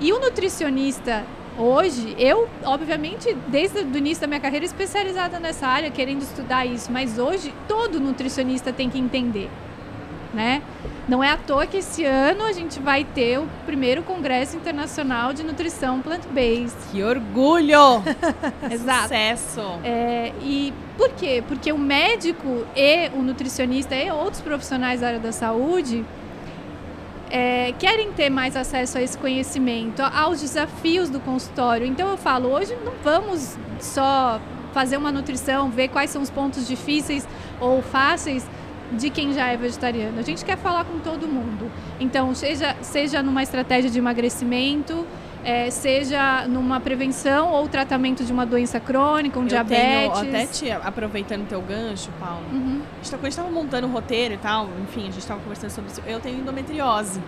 E 0.00 0.12
o 0.12 0.20
nutricionista 0.20 1.24
hoje, 1.58 2.14
eu, 2.18 2.48
obviamente, 2.64 3.34
desde 3.48 3.80
o 3.80 3.96
início 3.96 4.22
da 4.22 4.26
minha 4.26 4.40
carreira, 4.40 4.64
especializada 4.64 5.38
nessa 5.38 5.66
área, 5.66 5.90
querendo 5.90 6.22
estudar 6.22 6.64
isso, 6.64 6.90
mas 6.90 7.18
hoje 7.18 7.52
todo 7.68 8.00
nutricionista 8.00 8.72
tem 8.72 8.88
que 8.88 8.98
entender, 8.98 9.50
né? 10.32 10.62
Não 11.08 11.24
é 11.24 11.30
à 11.30 11.36
toa 11.36 11.66
que 11.66 11.78
esse 11.78 12.04
ano 12.04 12.44
a 12.44 12.52
gente 12.52 12.78
vai 12.78 13.04
ter 13.04 13.38
o 13.38 13.48
primeiro 13.66 14.02
Congresso 14.02 14.56
Internacional 14.56 15.32
de 15.32 15.42
Nutrição 15.42 16.00
Plant-Based. 16.00 16.76
Que 16.90 17.02
orgulho! 17.02 18.02
Exato. 18.70 19.02
Sucesso! 19.02 19.60
É, 19.82 20.32
e 20.40 20.72
por 20.96 21.10
quê? 21.10 21.42
Porque 21.46 21.72
o 21.72 21.78
médico 21.78 22.64
e 22.76 23.08
o 23.14 23.22
nutricionista 23.22 23.94
e 23.94 24.10
outros 24.10 24.40
profissionais 24.40 25.00
da 25.00 25.08
área 25.08 25.18
da 25.18 25.32
saúde 25.32 26.04
é, 27.30 27.72
querem 27.78 28.12
ter 28.12 28.28
mais 28.28 28.56
acesso 28.56 28.98
a 28.98 29.02
esse 29.02 29.16
conhecimento, 29.16 30.02
aos 30.02 30.40
desafios 30.40 31.08
do 31.08 31.20
consultório. 31.20 31.86
Então 31.86 32.08
eu 32.08 32.16
falo, 32.16 32.50
hoje 32.50 32.76
não 32.84 32.92
vamos 33.02 33.56
só 33.78 34.40
fazer 34.72 34.96
uma 34.96 35.10
nutrição, 35.10 35.70
ver 35.70 35.88
quais 35.88 36.10
são 36.10 36.22
os 36.22 36.30
pontos 36.30 36.66
difíceis 36.66 37.26
ou 37.60 37.82
fáceis, 37.82 38.46
de 38.92 39.10
quem 39.10 39.32
já 39.32 39.48
é 39.48 39.56
vegetariano. 39.56 40.18
A 40.18 40.22
gente 40.22 40.44
quer 40.44 40.56
falar 40.56 40.84
com 40.84 40.98
todo 40.98 41.28
mundo. 41.28 41.70
Então, 41.98 42.34
seja, 42.34 42.76
seja 42.80 43.22
numa 43.22 43.42
estratégia 43.42 43.90
de 43.90 43.98
emagrecimento, 43.98 45.06
é, 45.44 45.70
seja 45.70 46.46
numa 46.46 46.80
prevenção 46.80 47.52
ou 47.52 47.68
tratamento 47.68 48.24
de 48.24 48.32
uma 48.32 48.44
doença 48.44 48.78
crônica, 48.78 49.38
um 49.38 49.42
eu 49.42 49.48
diabetes. 49.48 50.20
Tenho, 50.20 50.28
até 50.28 50.46
te 50.46 50.70
aproveitando 50.70 51.48
teu 51.48 51.62
gancho, 51.62 52.10
Paulo. 52.18 52.44
Uhum. 52.52 52.82
A 52.92 52.96
gente, 52.96 53.10
tá, 53.10 53.16
quando 53.16 53.26
a 53.26 53.30
gente 53.30 53.38
estava 53.38 53.50
montando 53.50 53.86
o 53.86 53.90
roteiro 53.90 54.34
e 54.34 54.38
tal, 54.38 54.68
enfim, 54.82 55.02
a 55.02 55.04
gente 55.04 55.18
estava 55.18 55.40
conversando 55.40 55.70
sobre 55.70 55.90
isso. 55.90 56.02
Eu 56.06 56.20
tenho 56.20 56.38
endometriose. 56.38 57.20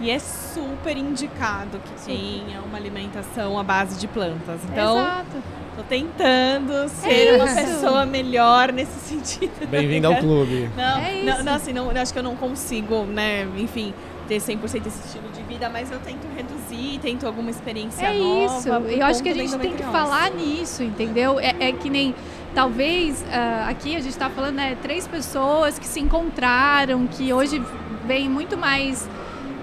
E 0.00 0.10
é 0.10 0.18
super 0.18 0.96
indicado 0.96 1.78
que 1.78 2.04
tenha 2.04 2.60
uma 2.62 2.76
alimentação 2.76 3.56
à 3.56 3.62
base 3.62 4.00
de 4.00 4.08
plantas. 4.08 4.60
Então, 4.64 4.98
Exato. 4.98 5.42
Tô 5.74 5.82
tentando 5.84 6.86
ser 6.88 7.28
é 7.28 7.36
uma 7.36 7.46
pessoa 7.46 8.04
melhor 8.04 8.72
nesse 8.72 8.98
sentido. 9.08 9.66
Bem-vindo 9.68 10.06
ao 10.06 10.16
clube. 10.16 10.70
Não, 10.76 10.98
é 10.98 11.22
não, 11.22 11.44
não, 11.44 11.54
assim, 11.54 11.72
não, 11.72 11.90
acho 11.90 12.12
que 12.12 12.18
eu 12.18 12.22
não 12.22 12.36
consigo, 12.36 13.04
né, 13.04 13.48
enfim, 13.56 13.94
ter 14.28 14.36
100% 14.36 14.86
esse 14.86 15.06
estilo 15.06 15.30
de 15.34 15.42
vida, 15.44 15.70
mas 15.70 15.90
eu 15.90 15.98
tento 16.00 16.26
reduzir, 16.36 16.98
tento 17.00 17.26
alguma 17.26 17.50
experiência 17.50 18.04
é 18.04 18.18
nova. 18.18 18.40
É 18.40 18.44
isso, 18.44 18.68
eu 18.68 19.06
acho 19.06 19.22
que 19.22 19.30
a 19.30 19.34
gente 19.34 19.58
tem 19.58 19.72
que 19.74 19.82
falar 19.82 20.30
nisso, 20.30 20.82
entendeu? 20.82 21.40
É, 21.40 21.54
é 21.58 21.72
que 21.72 21.88
nem, 21.88 22.14
talvez, 22.54 23.22
uh, 23.22 23.68
aqui 23.70 23.96
a 23.96 24.00
gente 24.00 24.16
tá 24.16 24.28
falando, 24.28 24.56
né, 24.56 24.76
três 24.82 25.08
pessoas 25.08 25.78
que 25.78 25.86
se 25.86 26.00
encontraram, 26.00 27.06
que 27.06 27.32
hoje 27.32 27.62
vêm 28.06 28.28
muito 28.28 28.58
mais 28.58 29.08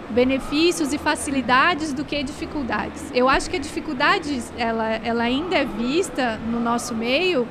benefícios 0.10 0.94
e 0.94 0.98
facilidades 0.98 1.94
do 1.94 2.04
que 2.04 2.22
dificuldades. 2.24 3.12
Eu 3.14 3.30
acho 3.30 3.50
que 3.50 3.58
a 3.58 3.60
dificuldade 3.60 4.42
ela, 4.58 4.96
ela 5.04 5.24
ainda 5.24 5.58
é 5.58 5.66
vista 5.66 6.38
no 6.48 6.60
nosso 6.60 6.96
meio, 6.96 7.48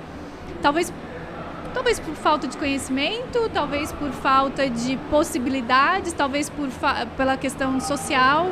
talvez 0.60 0.92
talvez 1.72 2.00
por 2.00 2.14
falta 2.14 2.48
de 2.48 2.56
conhecimento, 2.56 3.48
talvez 3.52 3.92
por 3.92 4.10
falta 4.10 4.68
de 4.68 4.96
possibilidades, 5.10 6.12
talvez 6.12 6.50
por 6.50 6.68
pela 7.16 7.36
questão 7.36 7.78
social. 7.80 8.50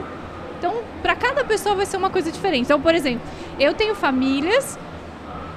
Então, 0.59 0.83
para 1.03 1.15
cada 1.17 1.45
pessoa 1.45 1.75
vai 1.75 1.87
ser 1.87 1.97
uma 1.97 2.11
coisa 2.11 2.31
diferente. 2.31 2.65
Então, 2.65 2.81
por 2.81 2.95
exemplo, 2.95 3.27
eu 3.59 3.75
tenho 3.75 3.95
famílias 3.95 4.79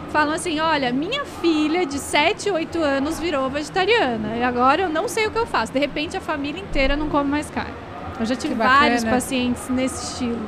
falam 0.09 0.33
assim: 0.33 0.59
olha, 0.59 0.91
minha 0.91 1.23
filha 1.25 1.85
de 1.85 1.99
7, 1.99 2.49
8 2.49 2.79
anos 2.79 3.19
virou 3.19 3.49
vegetariana 3.49 4.35
e 4.35 4.43
agora 4.43 4.81
eu 4.81 4.89
não 4.89 5.07
sei 5.07 5.27
o 5.27 5.31
que 5.31 5.37
eu 5.37 5.45
faço. 5.45 5.71
De 5.71 5.79
repente 5.79 6.17
a 6.17 6.21
família 6.21 6.61
inteira 6.61 6.95
não 6.95 7.09
come 7.09 7.29
mais 7.29 7.49
carne. 7.49 7.88
Eu 8.19 8.25
já 8.25 8.35
tive 8.35 8.53
vários 8.53 9.03
pacientes 9.03 9.69
nesse 9.69 10.11
estilo. 10.11 10.41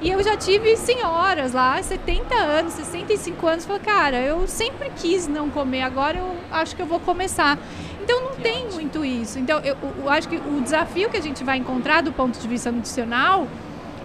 E 0.00 0.10
eu 0.10 0.22
já 0.22 0.36
tive 0.36 0.76
senhoras 0.76 1.52
lá, 1.52 1.82
70 1.82 2.32
anos, 2.32 2.74
65 2.74 3.46
anos, 3.46 3.66
falou, 3.66 3.80
cara, 3.80 4.20
eu 4.20 4.46
sempre 4.46 4.90
quis 4.94 5.26
não 5.26 5.50
comer, 5.50 5.82
agora 5.82 6.18
eu 6.18 6.36
acho 6.52 6.76
que 6.76 6.82
eu 6.82 6.86
vou 6.86 7.00
começar. 7.00 7.58
Então 8.00 8.22
não 8.22 8.30
que 8.36 8.42
tem 8.42 8.58
ótimo. 8.58 8.74
muito 8.74 9.04
isso. 9.04 9.40
Então 9.40 9.58
eu, 9.58 9.76
eu, 9.98 10.08
acho 10.08 10.28
que 10.28 10.36
o 10.36 10.60
desafio 10.62 11.10
que 11.10 11.16
a 11.16 11.20
gente 11.20 11.42
vai 11.42 11.58
encontrar 11.58 12.00
do 12.00 12.12
ponto 12.12 12.38
de 12.38 12.46
vista 12.46 12.70
nutricional 12.70 13.48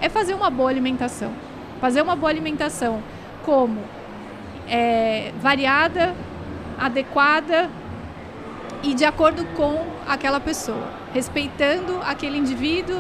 é 0.02 0.10
fazer 0.10 0.34
uma 0.34 0.50
boa 0.50 0.70
alimentação. 0.70 1.32
Fazer 1.80 2.02
uma 2.02 2.16
boa 2.16 2.32
alimentação 2.32 3.04
como 3.46 3.80
é, 4.68 5.32
variada, 5.40 6.16
adequada 6.80 7.70
e 8.82 8.94
de 8.94 9.06
acordo 9.06 9.46
com 9.56 9.86
aquela 10.08 10.40
pessoa, 10.40 10.88
respeitando 11.14 12.00
aquele 12.04 12.38
indivíduo 12.38 13.00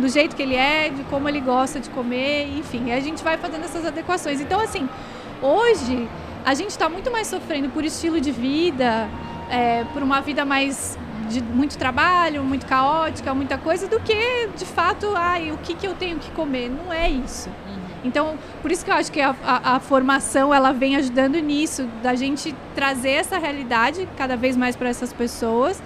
do 0.00 0.08
jeito 0.08 0.36
que 0.36 0.42
ele 0.42 0.54
é, 0.54 0.88
de 0.88 1.02
como 1.04 1.28
ele 1.28 1.40
gosta 1.40 1.80
de 1.80 1.90
comer, 1.90 2.48
enfim, 2.56 2.92
a 2.92 3.00
gente 3.00 3.22
vai 3.22 3.36
fazendo 3.36 3.64
essas 3.64 3.84
adequações. 3.84 4.40
Então, 4.40 4.60
assim, 4.60 4.88
hoje 5.42 6.08
a 6.44 6.54
gente 6.54 6.70
está 6.70 6.88
muito 6.88 7.10
mais 7.10 7.26
sofrendo 7.26 7.68
por 7.70 7.84
estilo 7.84 8.20
de 8.20 8.30
vida, 8.30 9.08
é, 9.50 9.84
por 9.92 10.02
uma 10.02 10.20
vida 10.20 10.44
mais 10.44 10.96
de 11.28 11.42
muito 11.42 11.78
trabalho, 11.78 12.42
muito 12.42 12.66
caótica, 12.66 13.34
muita 13.34 13.56
coisa, 13.56 13.86
do 13.86 14.00
que 14.00 14.48
de 14.56 14.64
fato, 14.64 15.12
ai, 15.14 15.52
o 15.52 15.58
que, 15.58 15.74
que 15.74 15.86
eu 15.86 15.94
tenho 15.94 16.18
que 16.18 16.30
comer. 16.32 16.68
Não 16.68 16.92
é 16.92 17.08
isso. 17.08 17.48
Então, 18.02 18.38
por 18.62 18.72
isso 18.72 18.84
que 18.84 18.90
eu 18.90 18.94
acho 18.94 19.12
que 19.12 19.20
a, 19.20 19.34
a, 19.44 19.76
a, 19.76 19.80
formação 19.80 20.54
ela 20.54 20.72
vem 20.72 20.96
ajudando 20.96 21.38
nisso, 21.38 21.86
da 22.02 22.14
gente 22.14 22.54
trazer 22.74 23.10
essa 23.10 23.38
realidade 23.38 24.08
cada 24.16 24.36
vez 24.36 24.56
mais 24.56 24.74
para 24.74 24.88
essas 24.88 25.12
pessoas, 25.12 25.82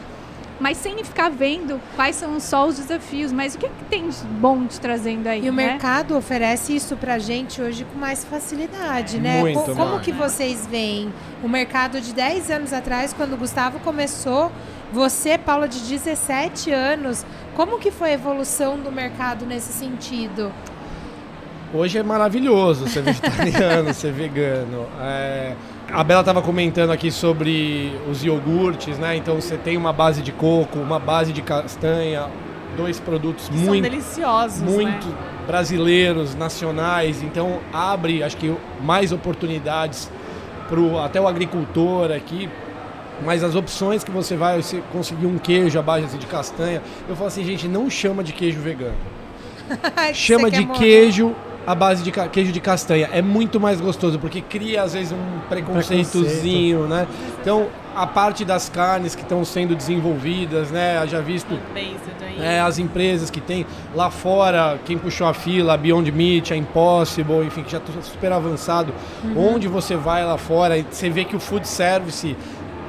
mas 0.61 0.76
sem 0.78 1.02
ficar 1.02 1.30
vendo 1.30 1.80
quais 1.96 2.16
são 2.16 2.38
só 2.38 2.66
os 2.66 2.76
desafios, 2.76 3.32
mas 3.32 3.55
o 3.55 3.59
que, 3.59 3.66
é 3.66 3.68
que 3.68 3.84
tem 3.90 4.09
de 4.09 4.16
bom 4.40 4.66
te 4.66 4.80
trazendo 4.80 5.26
aí. 5.26 5.44
E 5.44 5.50
o 5.50 5.52
né? 5.52 5.66
mercado 5.66 6.16
oferece 6.16 6.74
isso 6.74 6.96
para 6.96 7.14
a 7.14 7.18
gente 7.18 7.61
hoje 7.61 7.84
com 7.84 7.98
mais 7.98 8.24
facilidade, 8.24 9.18
né? 9.18 9.40
Muito, 9.40 9.61
como, 9.61 9.74
como 9.74 10.00
que 10.00 10.12
vocês 10.12 10.66
veem 10.66 11.12
o 11.42 11.48
mercado 11.48 12.00
de 12.00 12.12
10 12.12 12.50
anos 12.50 12.72
atrás, 12.72 13.12
quando 13.12 13.34
o 13.34 13.36
Gustavo 13.36 13.78
começou? 13.80 14.50
Você, 14.92 15.36
Paula, 15.36 15.66
de 15.66 15.80
17 15.80 16.70
anos, 16.70 17.26
como 17.57 17.78
que 17.78 17.90
foi 17.90 18.11
a 18.11 18.12
evolução 18.12 18.78
do 18.78 18.92
mercado 18.92 19.44
nesse 19.44 19.72
sentido? 19.72 20.52
Hoje 21.72 21.98
é 21.98 22.05
maravilhoso 22.05 22.86
ser 22.86 23.02
vegetariano, 23.02 23.92
ser 23.94 24.12
vegano. 24.12 24.86
É, 25.00 25.55
a 25.95 26.03
Bela 26.03 26.20
estava 26.20 26.42
comentando 26.42 26.90
aqui 26.90 27.09
sobre 27.11 27.97
os 28.11 28.24
iogurtes, 28.24 28.99
né? 28.99 29.16
Então 29.16 29.36
você 29.36 29.57
tem 29.57 29.76
uma 29.76 29.92
base 29.92 30.22
de 30.22 30.32
coco, 30.32 30.80
uma 30.80 30.99
base 30.99 31.32
de 31.32 31.40
castanha, 31.40 32.28
dois 32.76 32.99
produtos 32.99 33.49
que 33.49 33.55
muito 33.55 33.84
deliciosos, 33.84 34.61
muito 34.61 35.07
né? 35.07 35.14
brasileiros, 35.47 36.34
nacionais. 36.34 37.22
Então 37.22 37.61
abre, 37.72 38.24
acho 38.24 38.36
que 38.36 38.53
mais 38.82 39.12
oportunidades 39.12 40.11
pro 40.68 40.99
até 40.99 41.20
o 41.20 41.28
agricultor 41.28 42.11
aqui. 42.11 42.51
Mas 43.24 43.45
as 43.45 43.55
opções 43.55 44.03
que 44.03 44.11
você 44.11 44.34
vai, 44.34 44.61
você 44.61 44.82
conseguir 44.90 45.26
um 45.26 45.38
queijo 45.38 45.78
à 45.78 45.82
base 45.82 46.18
de 46.18 46.26
castanha, 46.26 46.82
eu 47.09 47.14
falo 47.14 47.28
assim, 47.28 47.45
gente, 47.45 47.68
não 47.68 47.88
chama 47.88 48.24
de 48.24 48.32
queijo 48.32 48.59
vegano. 48.59 48.97
chama 50.12 50.51
de 50.51 50.66
queijo 50.66 51.36
a 51.67 51.75
base 51.75 52.03
de 52.03 52.11
queijo 52.11 52.53
de 52.53 52.61
castanha. 52.61 53.09
É 53.12 53.23
muito 53.23 53.59
mais 53.61 53.81
gostoso, 53.81 54.19
porque 54.19 54.41
cria 54.41 54.83
às 54.83 54.93
vezes 54.93 55.12
um 55.12 55.41
preconceitozinho, 55.49 56.81
Preconceito. 56.81 56.89
né? 56.89 57.07
Então, 57.41 57.69
a 57.95 58.07
parte 58.07 58.45
das 58.45 58.69
carnes 58.69 59.15
que 59.15 59.23
estão 59.23 59.45
sendo 59.45 59.75
desenvolvidas, 59.75 60.71
né? 60.71 61.07
Já 61.07 61.21
visto 61.21 61.59
é, 62.39 62.61
as 62.61 62.79
empresas 62.79 63.31
que 63.31 63.41
tem 63.41 63.65
lá 63.95 64.11
fora, 64.11 64.79
quem 64.85 64.99
puxou 64.99 65.27
a 65.27 65.35
fila, 65.35 65.75
a 65.75 65.77
Beyond 65.77 66.11
Meat, 66.11 66.53
a 66.53 66.57
Impossible, 66.57 67.45
enfim, 67.47 67.62
que 67.62 67.73
já 67.73 67.79
está 67.79 67.93
super 68.03 68.33
avançado. 68.33 68.93
Uhum. 69.23 69.55
Onde 69.55 69.69
você 69.69 69.97
vai 69.97 70.25
lá 70.25 70.37
fora, 70.37 70.85
você 70.91 71.09
vê 71.09 71.25
que 71.25 71.37
o 71.37 71.41
food 71.41 71.67
service 71.67 72.37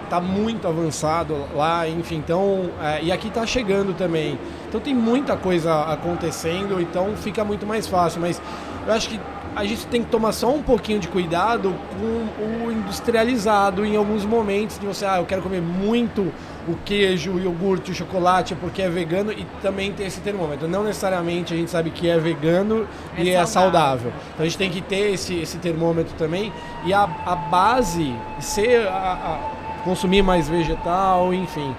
está 0.06 0.22
muito 0.22 0.68
avançado 0.68 1.36
lá, 1.54 1.88
enfim, 1.88 2.16
então, 2.16 2.70
é, 2.82 3.04
e 3.04 3.12
aqui 3.12 3.28
está 3.28 3.46
chegando 3.46 3.94
também. 3.94 4.40
Então 4.68 4.80
tem 4.80 4.94
muita 4.94 5.36
coisa 5.36 5.84
acontecendo, 5.84 6.80
então 6.82 7.16
fica 7.16 7.44
muito 7.44 7.66
mais 7.66 7.88
fácil, 7.88 8.22
mas 8.22 8.42
eu 8.88 8.94
acho 8.94 9.10
que 9.10 9.20
a 9.56 9.64
gente 9.64 9.88
tem 9.88 10.04
que 10.04 10.10
tomar 10.10 10.34
só 10.34 10.54
um 10.54 10.62
pouquinho 10.62 11.00
de 11.00 11.08
cuidado 11.08 11.74
com 11.98 12.66
o 12.66 12.72
industrializado 12.72 13.86
em 13.86 13.96
alguns 13.96 14.26
momentos 14.26 14.78
de 14.78 14.86
você, 14.86 15.06
ah, 15.06 15.18
eu 15.18 15.26
quero 15.26 15.42
comer 15.42 15.62
muito 15.62 16.32
o 16.68 16.76
queijo, 16.84 17.32
o 17.32 17.40
iogurte, 17.40 17.92
o 17.92 17.96
chocolate 17.96 18.54
porque 18.56 18.82
é 18.82 18.90
vegano 18.90 19.32
e 19.32 19.46
também 19.62 19.94
tem 19.94 20.08
esse 20.08 20.20
termômetro. 20.20 20.68
Não 20.68 20.84
necessariamente 20.84 21.54
a 21.54 21.58
gente 21.58 21.72
sabe 21.72 21.90
que 21.90 22.10
é 22.10 22.18
vegano 22.18 22.88
é 23.16 23.22
e 23.22 23.26
saudável. 23.26 23.42
é 23.42 23.46
saudável. 23.46 24.14
Então 24.34 24.46
a 24.46 24.50
gente 24.50 24.58
tem 24.58 24.70
que 24.70 24.82
ter 24.82 25.14
esse, 25.14 25.36
esse 25.36 25.58
termômetro 25.58 26.14
também 26.18 26.52
e 26.86 26.94
a, 26.94 27.04
a 27.04 27.36
base 27.36 28.14
ser 28.42 28.88
a, 28.88 28.92
a 28.92 29.55
consumir 29.86 30.22
mais 30.22 30.50
vegetal, 30.50 31.34
enfim. 31.34 31.74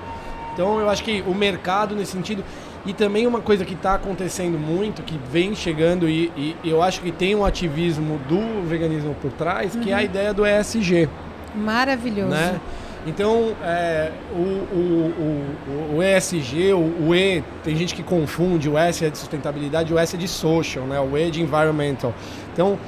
Então 0.55 0.81
eu 0.81 0.89
acho 0.89 1.05
que 1.05 1.23
o 1.27 1.35
mercado 1.35 1.95
nesse 1.95 2.13
sentido 2.13 2.43
e 2.87 2.93
também 2.95 3.27
uma 3.27 3.41
coisa 3.41 3.65
que 3.65 3.75
está 3.75 3.95
acontecendo 3.95 4.57
muito, 4.57 5.03
que 5.03 5.19
vem 5.31 5.55
chegando 5.57 6.09
e, 6.09 6.33
e, 6.37 6.57
eu 6.65 6.81
acho 6.81 7.01
que 7.01 7.11
tem 7.11 7.35
um 7.35 7.45
ativismo 7.45 8.19
do 8.29 8.67
veganismo 8.67 9.15
por 9.21 9.33
trás, 9.33 9.75
uhum. 9.75 9.81
que 9.81 9.91
é 9.91 9.95
a 9.95 9.99
uhum. 9.99 10.05
ideia 10.05 10.33
do 10.33 10.47
ESG. 10.47 11.09
Maravilhoso. 11.55 12.31
Né? 12.31 12.61
Então, 13.07 13.55
é, 13.63 14.11
o, 14.33 14.37
o, 14.39 15.13
o, 15.19 15.97
o, 15.97 16.03
ESG, 16.03 16.73
o, 16.73 17.09
o, 17.09 17.15
E, 17.15 17.43
tem 17.63 17.77
gente 17.77 17.95
que 17.95 18.03
confunde, 18.03 18.69
o 18.69 18.77
S 18.77 19.05
é 19.05 19.11
de 19.11 19.19
sustentabilidade, 19.19 19.93
o 19.93 19.99
S 19.99 20.17
é 20.17 20.19
de 20.19 20.27
social, 20.27 20.85
né? 20.85 20.99
o 21.01 21.17
E 21.17 21.25
é 21.25 21.31
de 21.31 21.41
environmental. 21.41 22.13
Então, 22.53 22.79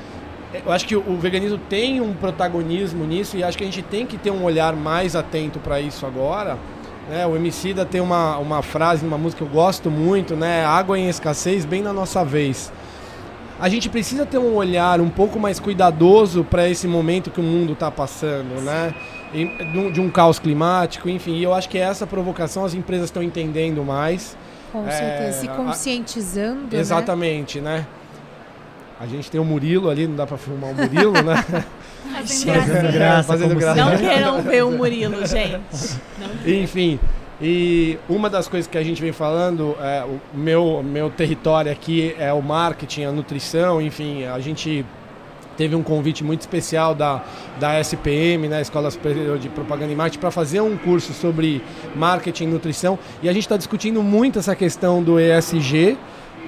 eu 0.52 0.72
acho 0.72 0.86
que 0.86 0.96
o 0.96 1.16
veganismo 1.18 1.58
tem 1.68 2.00
um 2.00 2.14
protagonismo 2.14 3.04
nisso 3.04 3.36
e 3.36 3.44
acho 3.44 3.58
que 3.58 3.64
a 3.64 3.66
gente 3.66 3.82
tem 3.82 4.06
que 4.06 4.16
ter 4.16 4.30
um 4.30 4.42
olhar 4.44 4.74
mais 4.74 5.14
atento 5.14 5.58
para 5.58 5.80
isso 5.80 6.06
agora. 6.06 6.58
Né? 7.08 7.26
O 7.26 7.36
Emicida 7.36 7.84
tem 7.84 8.00
uma, 8.00 8.38
uma 8.38 8.62
frase 8.62 9.04
numa 9.04 9.18
música 9.18 9.44
que 9.44 9.50
eu 9.50 9.54
gosto 9.54 9.90
muito, 9.90 10.34
né? 10.34 10.64
Água 10.64 10.98
em 10.98 11.08
escassez, 11.08 11.64
bem 11.64 11.82
na 11.82 11.92
nossa 11.92 12.24
vez. 12.24 12.72
A 13.60 13.68
gente 13.68 13.88
precisa 13.88 14.24
ter 14.24 14.38
um 14.38 14.54
olhar 14.54 15.00
um 15.00 15.08
pouco 15.08 15.38
mais 15.38 15.58
cuidadoso 15.58 16.44
para 16.44 16.68
esse 16.68 16.86
momento 16.86 17.30
que 17.30 17.40
o 17.40 17.42
mundo 17.42 17.72
está 17.72 17.90
passando, 17.90 18.60
né? 18.62 18.94
De 19.92 20.00
um 20.00 20.08
caos 20.10 20.38
climático, 20.38 21.08
enfim. 21.08 21.34
E 21.34 21.42
eu 21.42 21.52
acho 21.52 21.68
que 21.68 21.76
essa 21.76 22.06
provocação 22.06 22.64
as 22.64 22.72
empresas 22.72 23.06
estão 23.06 23.22
entendendo 23.22 23.84
mais. 23.84 24.36
Com 24.70 24.84
certeza, 24.84 25.28
é, 25.28 25.32
se 25.32 25.48
conscientizando. 25.48 26.68
A, 26.70 26.74
né? 26.74 26.80
exatamente, 26.80 27.60
né? 27.60 27.78
né? 27.78 27.86
A 29.00 29.06
gente 29.06 29.30
tem 29.30 29.40
o 29.40 29.44
Murilo 29.44 29.88
ali, 29.88 30.06
não 30.06 30.16
dá 30.16 30.26
para 30.26 30.36
filmar 30.36 30.70
o 30.70 30.74
Murilo, 30.74 31.12
né? 31.12 31.44
Fazendo 32.18 32.92
graça. 32.92 33.28
Fazendo 33.28 33.54
graça. 33.54 33.84
Não 33.84 33.96
queiram 33.96 34.42
ver 34.42 34.64
o 34.64 34.70
Murilo, 34.72 35.24
gente. 35.24 36.00
Enfim, 36.44 36.98
e 37.40 37.96
uma 38.08 38.28
das 38.28 38.48
coisas 38.48 38.68
que 38.68 38.76
a 38.76 38.82
gente 38.82 39.00
vem 39.00 39.12
falando, 39.12 39.76
é, 39.80 40.04
o 40.04 40.36
meu, 40.36 40.82
meu 40.82 41.08
território 41.08 41.70
aqui 41.70 42.14
é 42.18 42.32
o 42.32 42.42
marketing, 42.42 43.04
a 43.04 43.12
nutrição, 43.12 43.80
enfim, 43.80 44.24
a 44.24 44.40
gente 44.40 44.84
teve 45.56 45.76
um 45.76 45.82
convite 45.82 46.24
muito 46.24 46.40
especial 46.40 46.94
da, 46.94 47.22
da 47.60 47.78
SPM, 47.80 48.48
né, 48.48 48.60
Escola 48.60 48.90
Superior 48.90 49.38
de 49.38 49.48
Propaganda 49.48 49.92
e 49.92 49.96
Marketing, 49.96 50.20
para 50.20 50.30
fazer 50.32 50.60
um 50.60 50.76
curso 50.76 51.12
sobre 51.12 51.62
marketing 51.94 52.44
e 52.44 52.46
nutrição. 52.48 52.98
E 53.22 53.28
a 53.28 53.32
gente 53.32 53.42
está 53.42 53.56
discutindo 53.56 54.02
muito 54.02 54.40
essa 54.40 54.56
questão 54.56 55.00
do 55.02 55.18
ESG, 55.20 55.96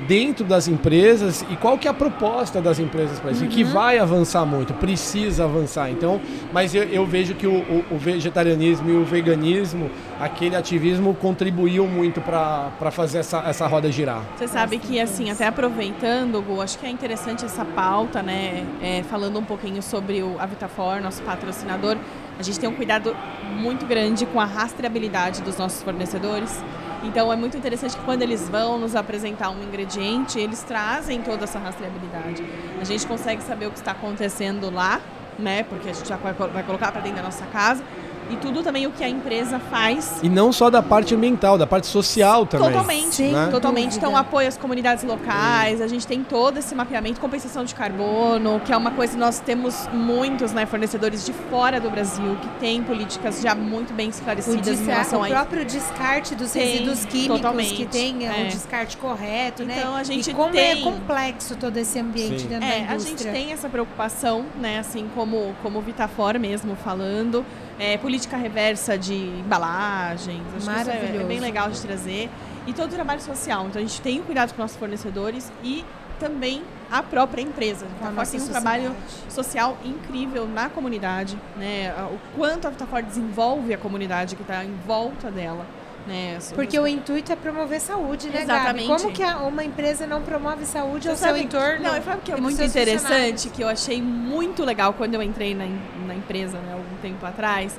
dentro 0.07 0.45
das 0.45 0.69
empresas 0.69 1.45
e 1.51 1.57
qual 1.57 1.79
que 1.79 1.87
é 1.87 1.91
a 1.91 1.95
proposta 1.95 2.61
das 2.61 2.79
empresas 2.79 3.19
para 3.19 3.33
isso, 3.33 3.45
uhum. 3.45 3.49
que 3.49 3.65
vai 3.65 3.99
avançar 3.99 4.45
muito, 4.45 4.73
precisa 4.75 5.45
avançar. 5.45 5.91
Então, 5.91 6.21
mas 6.53 6.75
eu, 6.75 6.85
eu 6.85 7.07
vejo 7.07 7.35
que 7.35 7.47
o, 7.47 7.59
o, 7.59 7.85
o, 7.93 7.99
vegetarianismo 7.99 8.91
e 8.91 8.97
o 8.97 9.05
veganismo, 9.05 9.91
aquele 10.19 10.57
ativismo 10.57 11.15
contribuiu 11.15 11.87
muito 11.87 12.21
para 12.21 12.91
fazer 12.91 13.19
essa, 13.19 13.39
essa 13.41 13.67
roda 13.67 13.91
girar. 13.91 14.23
Você 14.37 14.49
sabe 14.49 14.79
que, 14.79 15.01
assim, 15.01 15.31
até 15.31 15.47
aproveitando, 15.47 16.43
Gu, 16.43 16.61
acho 16.61 16.79
que 16.79 16.87
é 16.87 16.91
interessante 16.91 17.45
essa 17.45 17.65
pauta, 17.65 18.23
né, 18.23 18.65
é, 18.83 19.03
falando 19.05 19.39
um 19.39 19.45
pouquinho 19.45 19.83
sobre 19.83 20.23
o 20.23 20.37
Avitafor, 20.39 21.01
nosso 21.01 21.23
patrocinador, 21.23 21.97
a 22.39 22.43
gente 22.43 22.59
tem 22.59 22.69
um 22.69 22.75
cuidado 22.75 23.15
muito 23.59 23.85
grande 23.85 24.25
com 24.25 24.41
a 24.41 24.47
rastreabilidade 24.47 25.43
dos 25.43 25.59
nossos 25.59 25.83
fornecedores. 25.83 26.63
Então 27.03 27.33
é 27.33 27.37
muito 27.37 27.57
interessante 27.57 27.97
que 27.97 28.05
quando 28.05 28.23
eles 28.23 28.49
vão 28.49 28.79
nos 28.79 28.95
apresentar 28.95 29.51
um 29.51 29.63
ingrediente, 29.63 30.39
eles 30.39 30.63
trazem 30.63 31.23
toda 31.23 31.45
essa 31.45 31.59
rastreabilidade. 31.59 32.45
A 32.81 32.85
gente 32.85 33.07
consegue 33.07 33.43
saber 33.43 33.67
o 33.67 33.71
que 33.71 33.79
está 33.79 33.93
acontecendo 33.93 34.71
lá, 34.71 35.01
né? 35.39 35.63
Porque 35.63 35.89
a 35.89 35.93
gente 35.95 36.09
já 36.09 36.17
vai 36.17 36.35
colocar 36.35 36.93
para 36.93 37.01
dentro 37.01 37.17
da 37.17 37.23
nossa 37.23 37.47
casa. 37.47 37.83
E 38.31 38.37
tudo 38.37 38.63
também 38.63 38.87
o 38.87 38.91
que 38.91 39.03
a 39.05 39.09
empresa 39.09 39.59
faz 39.59 40.21
E 40.23 40.29
não 40.29 40.53
só 40.53 40.71
da 40.71 40.83
parte 40.83 41.15
ambiental, 41.15 41.59
da 41.59 41.67
parte 41.67 41.87
social 41.87 42.47
também. 42.47 42.69
Totalmente, 42.69 43.15
Sem 43.15 43.33
né? 43.33 43.49
totalmente. 43.51 43.97
Então, 43.97 44.17
apoio 44.17 44.49
às 44.49 44.57
comunidades 44.57 45.05
locais, 45.05 45.81
a 45.81 45.87
gente 45.87 46.07
tem 46.07 46.23
todo 46.23 46.59
esse 46.59 46.75
mapeamento, 46.75 47.21
compensação 47.21 47.65
de 47.65 47.75
carbono, 47.75 48.61
que 48.65 48.73
é 48.73 48.77
uma 48.77 48.91
coisa 48.93 49.15
que 49.15 49.19
nós 49.19 49.41
temos 49.41 49.89
muitos 49.93 50.53
né, 50.53 50.67
fornecedores 50.67 51.25
de 51.25 51.33
fora 51.33 51.81
do 51.81 51.91
Brasil 51.91 52.37
que 52.41 52.49
têm 52.61 52.83
políticas 52.83 53.41
já 53.41 53.55
muito 53.55 53.93
bem 53.93 54.09
O, 54.09 54.11
esclarecidas 54.11 54.57
em 54.57 54.61
desca- 54.77 54.93
relação 54.93 55.21
o 55.21 55.23
a 55.23 55.29
isso. 55.29 55.37
próprio 55.37 55.65
descarte 55.65 56.35
dos 56.35 56.53
Tem, 56.53 56.67
resíduos 56.67 57.05
químicos 57.05 57.37
totalmente, 57.37 57.75
que 57.75 57.87
tem 57.87 58.27
é. 58.27 58.45
o 58.45 58.49
descarte 58.49 58.97
correto, 58.97 59.65
né? 59.65 59.77
Então, 59.79 59.97
a 59.97 60.03
gente 60.05 60.31
e 60.31 60.35
como 60.35 60.53
tem- 60.53 60.71
é 60.71 60.77
complexo 60.83 61.57
todo 61.57 61.77
esse 61.77 61.99
ambiente 61.99 62.43
Sim. 62.43 62.49
dentro 62.49 62.65
É, 62.69 62.81
da 62.87 62.93
a 62.93 62.99
gente 62.99 63.09
indústria. 63.11 63.33
tem 63.33 63.53
essa 63.53 63.69
preocupação, 63.69 64.45
né, 64.61 64.79
assim 64.79 65.09
como, 65.15 65.55
como 65.63 65.79
o 65.79 65.83
Vitafor 65.83 66.39
mesmo 66.39 66.77
falando, 66.77 67.45
é, 67.81 67.97
política 67.99 68.37
reversa 68.37 68.97
de 68.99 69.15
embalagens, 69.15 70.43
acho 70.55 70.55
que 70.55 70.59
isso 70.59 70.71
é- 70.71 70.73
é, 70.73 70.85
Maravilhoso. 71.01 71.27
bem 71.27 71.41
legal 71.41 71.71
de 71.71 71.81
trazer. 71.81 72.31
E 72.67 72.73
todo 72.73 72.91
o 72.93 72.95
trabalho 72.95 73.21
social, 73.21 73.67
então 73.67 73.81
a 73.81 73.85
gente 73.85 74.01
tem 74.03 74.21
o 74.21 74.23
cuidado 74.23 74.53
com 74.55 74.61
nossos 74.63 74.77
fornecedores 74.77 75.51
e 75.65 75.85
também 76.19 76.63
a 76.93 77.03
própria 77.03 77.41
empresa. 77.41 77.87
Com 77.99 78.05
a 78.05 78.09
A 78.09 78.11
Vitafor 78.11 78.15
nossa 78.17 78.31
tem 78.33 78.41
um 78.41 78.45
sociedade. 78.45 78.83
trabalho 78.85 78.97
social 79.31 79.77
incrível 79.83 80.47
na 80.47 80.69
comunidade, 80.69 81.39
né, 81.57 81.95
o 82.13 82.19
quanto 82.37 82.67
a 82.67 82.71
Vitafor 82.71 83.03
desenvolve 83.03 83.73
a 83.73 83.79
comunidade 83.79 84.37
que 84.37 84.43
está 84.43 84.63
em 84.63 84.75
volta 84.87 85.31
dela. 85.31 85.65
Né, 86.07 86.39
Porque 86.55 86.79
o 86.79 86.87
intuito 86.87 87.31
é 87.31 87.37
promover 87.37 87.79
saúde, 87.81 88.29
né, 88.31 88.43
Exatamente. 88.43 88.89
Gabi? 88.89 89.03
Como 89.03 89.13
que 89.15 89.23
a- 89.23 89.37
uma 89.39 89.63
empresa 89.63 90.07
não 90.07 90.23
promove 90.23 90.65
saúde 90.65 91.09
ao 91.09 91.15
Você 91.15 91.23
seu 91.25 91.33
sabe- 91.35 91.45
entorno? 91.45 91.83
Não, 91.85 91.95
e 91.95 91.99
o 92.01 92.03
que 92.25 92.33
é 92.33 92.35
dos 92.35 92.43
muito 92.43 92.63
interessante, 92.63 93.49
que 93.51 93.63
eu 93.63 93.69
achei 93.69 94.01
muito 94.01 94.65
legal 94.65 94.95
quando 94.95 95.15
eu 95.15 95.23
entrei 95.23 95.55
na, 95.55 95.67
na 96.07 96.15
empresa, 96.15 96.59
né, 96.59 96.73
algum 96.73 96.97
tempo 97.03 97.25
atrás. 97.27 97.79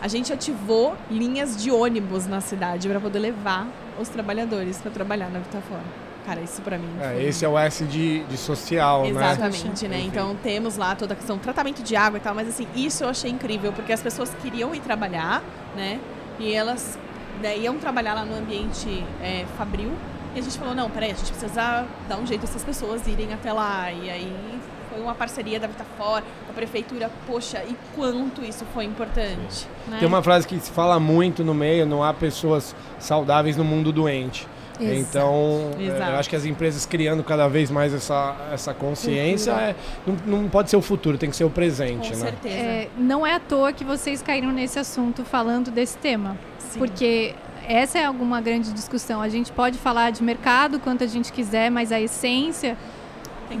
A 0.00 0.06
gente 0.06 0.32
ativou 0.32 0.94
linhas 1.10 1.56
de 1.60 1.70
ônibus 1.72 2.26
na 2.26 2.40
cidade 2.40 2.86
para 2.86 3.00
poder 3.00 3.18
levar 3.18 3.66
os 3.98 4.08
trabalhadores 4.08 4.76
para 4.78 4.90
trabalhar 4.92 5.28
na 5.30 5.40
Vitafora. 5.40 5.82
Cara, 6.24 6.40
isso 6.42 6.60
para 6.62 6.76
mim. 6.78 6.90
É, 7.00 7.24
esse 7.24 7.44
é 7.44 7.48
o 7.48 7.58
S 7.58 7.82
de, 7.84 8.22
de 8.24 8.36
social, 8.36 9.02
né? 9.04 9.08
Exatamente, 9.08 9.88
né? 9.88 9.98
Enfim. 10.00 10.08
Então 10.08 10.36
temos 10.42 10.76
lá 10.76 10.94
toda 10.94 11.14
a 11.14 11.16
questão 11.16 11.36
do 11.38 11.42
tratamento 11.42 11.82
de 11.82 11.96
água 11.96 12.18
e 12.18 12.20
tal, 12.20 12.34
mas 12.34 12.46
assim, 12.46 12.68
isso 12.76 13.02
eu 13.02 13.08
achei 13.08 13.30
incrível, 13.30 13.72
porque 13.72 13.92
as 13.92 14.02
pessoas 14.02 14.30
queriam 14.42 14.72
ir 14.74 14.80
trabalhar, 14.80 15.42
né? 15.74 15.98
E 16.38 16.52
elas 16.52 16.96
né, 17.40 17.58
iam 17.58 17.78
trabalhar 17.78 18.14
lá 18.14 18.24
no 18.24 18.36
ambiente 18.36 19.04
é, 19.22 19.44
fabril. 19.56 19.92
E 20.34 20.40
a 20.40 20.42
gente 20.42 20.58
falou, 20.58 20.74
não, 20.74 20.90
peraí, 20.90 21.10
a 21.10 21.14
gente 21.14 21.30
precisa 21.32 21.86
dar 22.08 22.18
um 22.18 22.26
jeito 22.26 22.42
dessas 22.42 22.62
pessoas 22.62 23.06
irem 23.06 23.32
até 23.32 23.52
lá. 23.52 23.90
E 23.90 24.10
aí 24.10 24.60
foi 24.90 25.00
uma 25.00 25.14
parceria 25.14 25.58
da 25.58 25.66
Vitafora, 25.66 26.24
da 26.46 26.52
prefeitura, 26.52 27.10
poxa, 27.26 27.62
e 27.68 27.76
quanto 27.94 28.44
isso 28.44 28.64
foi 28.74 28.84
importante. 28.84 29.66
né? 29.86 29.98
Tem 29.98 30.08
uma 30.08 30.22
frase 30.22 30.46
que 30.46 30.58
se 30.58 30.70
fala 30.70 30.98
muito 30.98 31.44
no 31.44 31.54
meio, 31.54 31.86
não 31.86 32.02
há 32.02 32.12
pessoas 32.12 32.74
saudáveis 32.98 33.56
no 33.56 33.64
mundo 33.64 33.92
doente. 33.92 34.46
Exato. 34.80 34.98
Então, 35.00 35.70
é, 35.78 35.82
Exato. 35.84 36.10
eu 36.12 36.16
acho 36.18 36.28
que 36.30 36.36
as 36.36 36.44
empresas 36.44 36.86
criando 36.86 37.22
cada 37.24 37.48
vez 37.48 37.70
mais 37.70 37.92
essa, 37.92 38.36
essa 38.52 38.72
consciência, 38.74 39.50
é, 39.52 39.74
não, 40.06 40.40
não 40.42 40.48
pode 40.48 40.70
ser 40.70 40.76
o 40.76 40.82
futuro, 40.82 41.18
tem 41.18 41.30
que 41.30 41.36
ser 41.36 41.44
o 41.44 41.50
presente, 41.50 42.10
Com 42.10 42.16
né? 42.16 42.24
certeza. 42.30 42.54
É, 42.54 42.88
não 42.96 43.26
é 43.26 43.34
à 43.34 43.40
toa 43.40 43.72
que 43.72 43.84
vocês 43.84 44.22
caíram 44.22 44.52
nesse 44.52 44.78
assunto 44.78 45.24
falando 45.24 45.70
desse 45.70 45.96
tema. 45.98 46.36
Sim. 46.58 46.78
Porque 46.78 47.34
essa 47.66 47.98
é 47.98 48.04
alguma 48.04 48.40
grande 48.40 48.72
discussão. 48.72 49.20
A 49.20 49.28
gente 49.28 49.52
pode 49.52 49.78
falar 49.78 50.10
de 50.10 50.22
mercado 50.22 50.78
quanto 50.78 51.04
a 51.04 51.06
gente 51.06 51.32
quiser, 51.32 51.70
mas 51.70 51.92
a 51.92 52.00
essência 52.00 52.76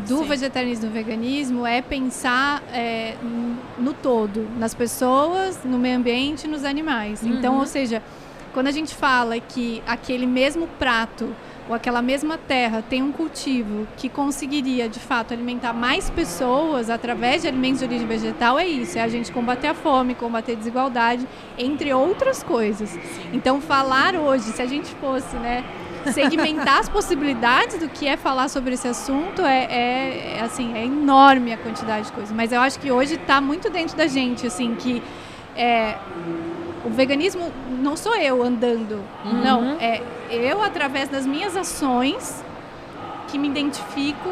do 0.06 0.18
ser. 0.18 0.24
vegetarianismo 0.24 0.84
e 0.84 0.88
do 0.88 0.92
veganismo 0.92 1.66
é 1.66 1.80
pensar 1.80 2.62
é, 2.72 3.14
no 3.78 3.94
todo, 3.94 4.46
nas 4.58 4.74
pessoas, 4.74 5.58
no 5.64 5.78
meio 5.78 5.96
ambiente 5.96 6.44
e 6.44 6.48
nos 6.48 6.64
animais. 6.64 7.22
Então, 7.24 7.54
Uhum. 7.54 7.60
ou 7.60 7.66
seja, 7.66 8.02
quando 8.58 8.66
a 8.66 8.72
gente 8.72 8.92
fala 8.92 9.38
que 9.38 9.80
aquele 9.86 10.26
mesmo 10.26 10.66
prato 10.80 11.32
ou 11.68 11.76
aquela 11.76 12.02
mesma 12.02 12.36
terra 12.36 12.82
tem 12.82 13.00
um 13.00 13.12
cultivo 13.12 13.86
que 13.96 14.08
conseguiria, 14.08 14.88
de 14.88 14.98
fato, 14.98 15.32
alimentar 15.32 15.72
mais 15.72 16.10
pessoas 16.10 16.90
através 16.90 17.42
de 17.42 17.46
alimentos 17.46 17.78
de 17.78 17.84
origem 17.84 18.08
vegetal, 18.08 18.58
é 18.58 18.66
isso, 18.66 18.98
é 18.98 19.02
a 19.02 19.06
gente 19.06 19.30
combater 19.30 19.68
a 19.68 19.74
fome, 19.74 20.16
combater 20.16 20.54
a 20.54 20.54
desigualdade, 20.56 21.24
entre 21.56 21.94
outras 21.94 22.42
coisas. 22.42 22.98
Então, 23.32 23.60
falar 23.60 24.16
hoje, 24.16 24.46
se 24.46 24.60
a 24.60 24.66
gente 24.66 24.92
fosse, 24.96 25.36
né, 25.36 25.64
segmentar 26.12 26.80
as 26.80 26.88
possibilidades 26.88 27.78
do 27.78 27.88
que 27.88 28.08
é 28.08 28.16
falar 28.16 28.48
sobre 28.48 28.74
esse 28.74 28.88
assunto 28.88 29.42
é, 29.42 30.36
é- 30.36 30.40
assim 30.40 30.74
é 30.74 30.84
enorme 30.84 31.52
a 31.52 31.58
quantidade 31.58 32.06
de 32.06 32.12
coisas 32.12 32.34
mas 32.34 32.50
eu 32.50 32.60
acho 32.60 32.78
que 32.78 32.90
hoje 32.90 33.14
está 33.14 33.40
muito 33.40 33.68
dentro 33.68 33.96
da 33.96 34.06
gente 34.06 34.46
assim 34.46 34.74
que 34.76 35.02
é, 35.58 35.98
o 36.84 36.90
veganismo 36.90 37.52
não 37.80 37.96
sou 37.96 38.14
eu 38.16 38.42
andando 38.42 39.02
Uhum. 39.24 39.32
não 39.44 39.76
é 39.80 40.02
eu 40.30 40.62
através 40.62 41.08
das 41.08 41.26
minhas 41.26 41.56
ações 41.56 42.42
que 43.28 43.38
me 43.38 43.48
identifico 43.48 44.28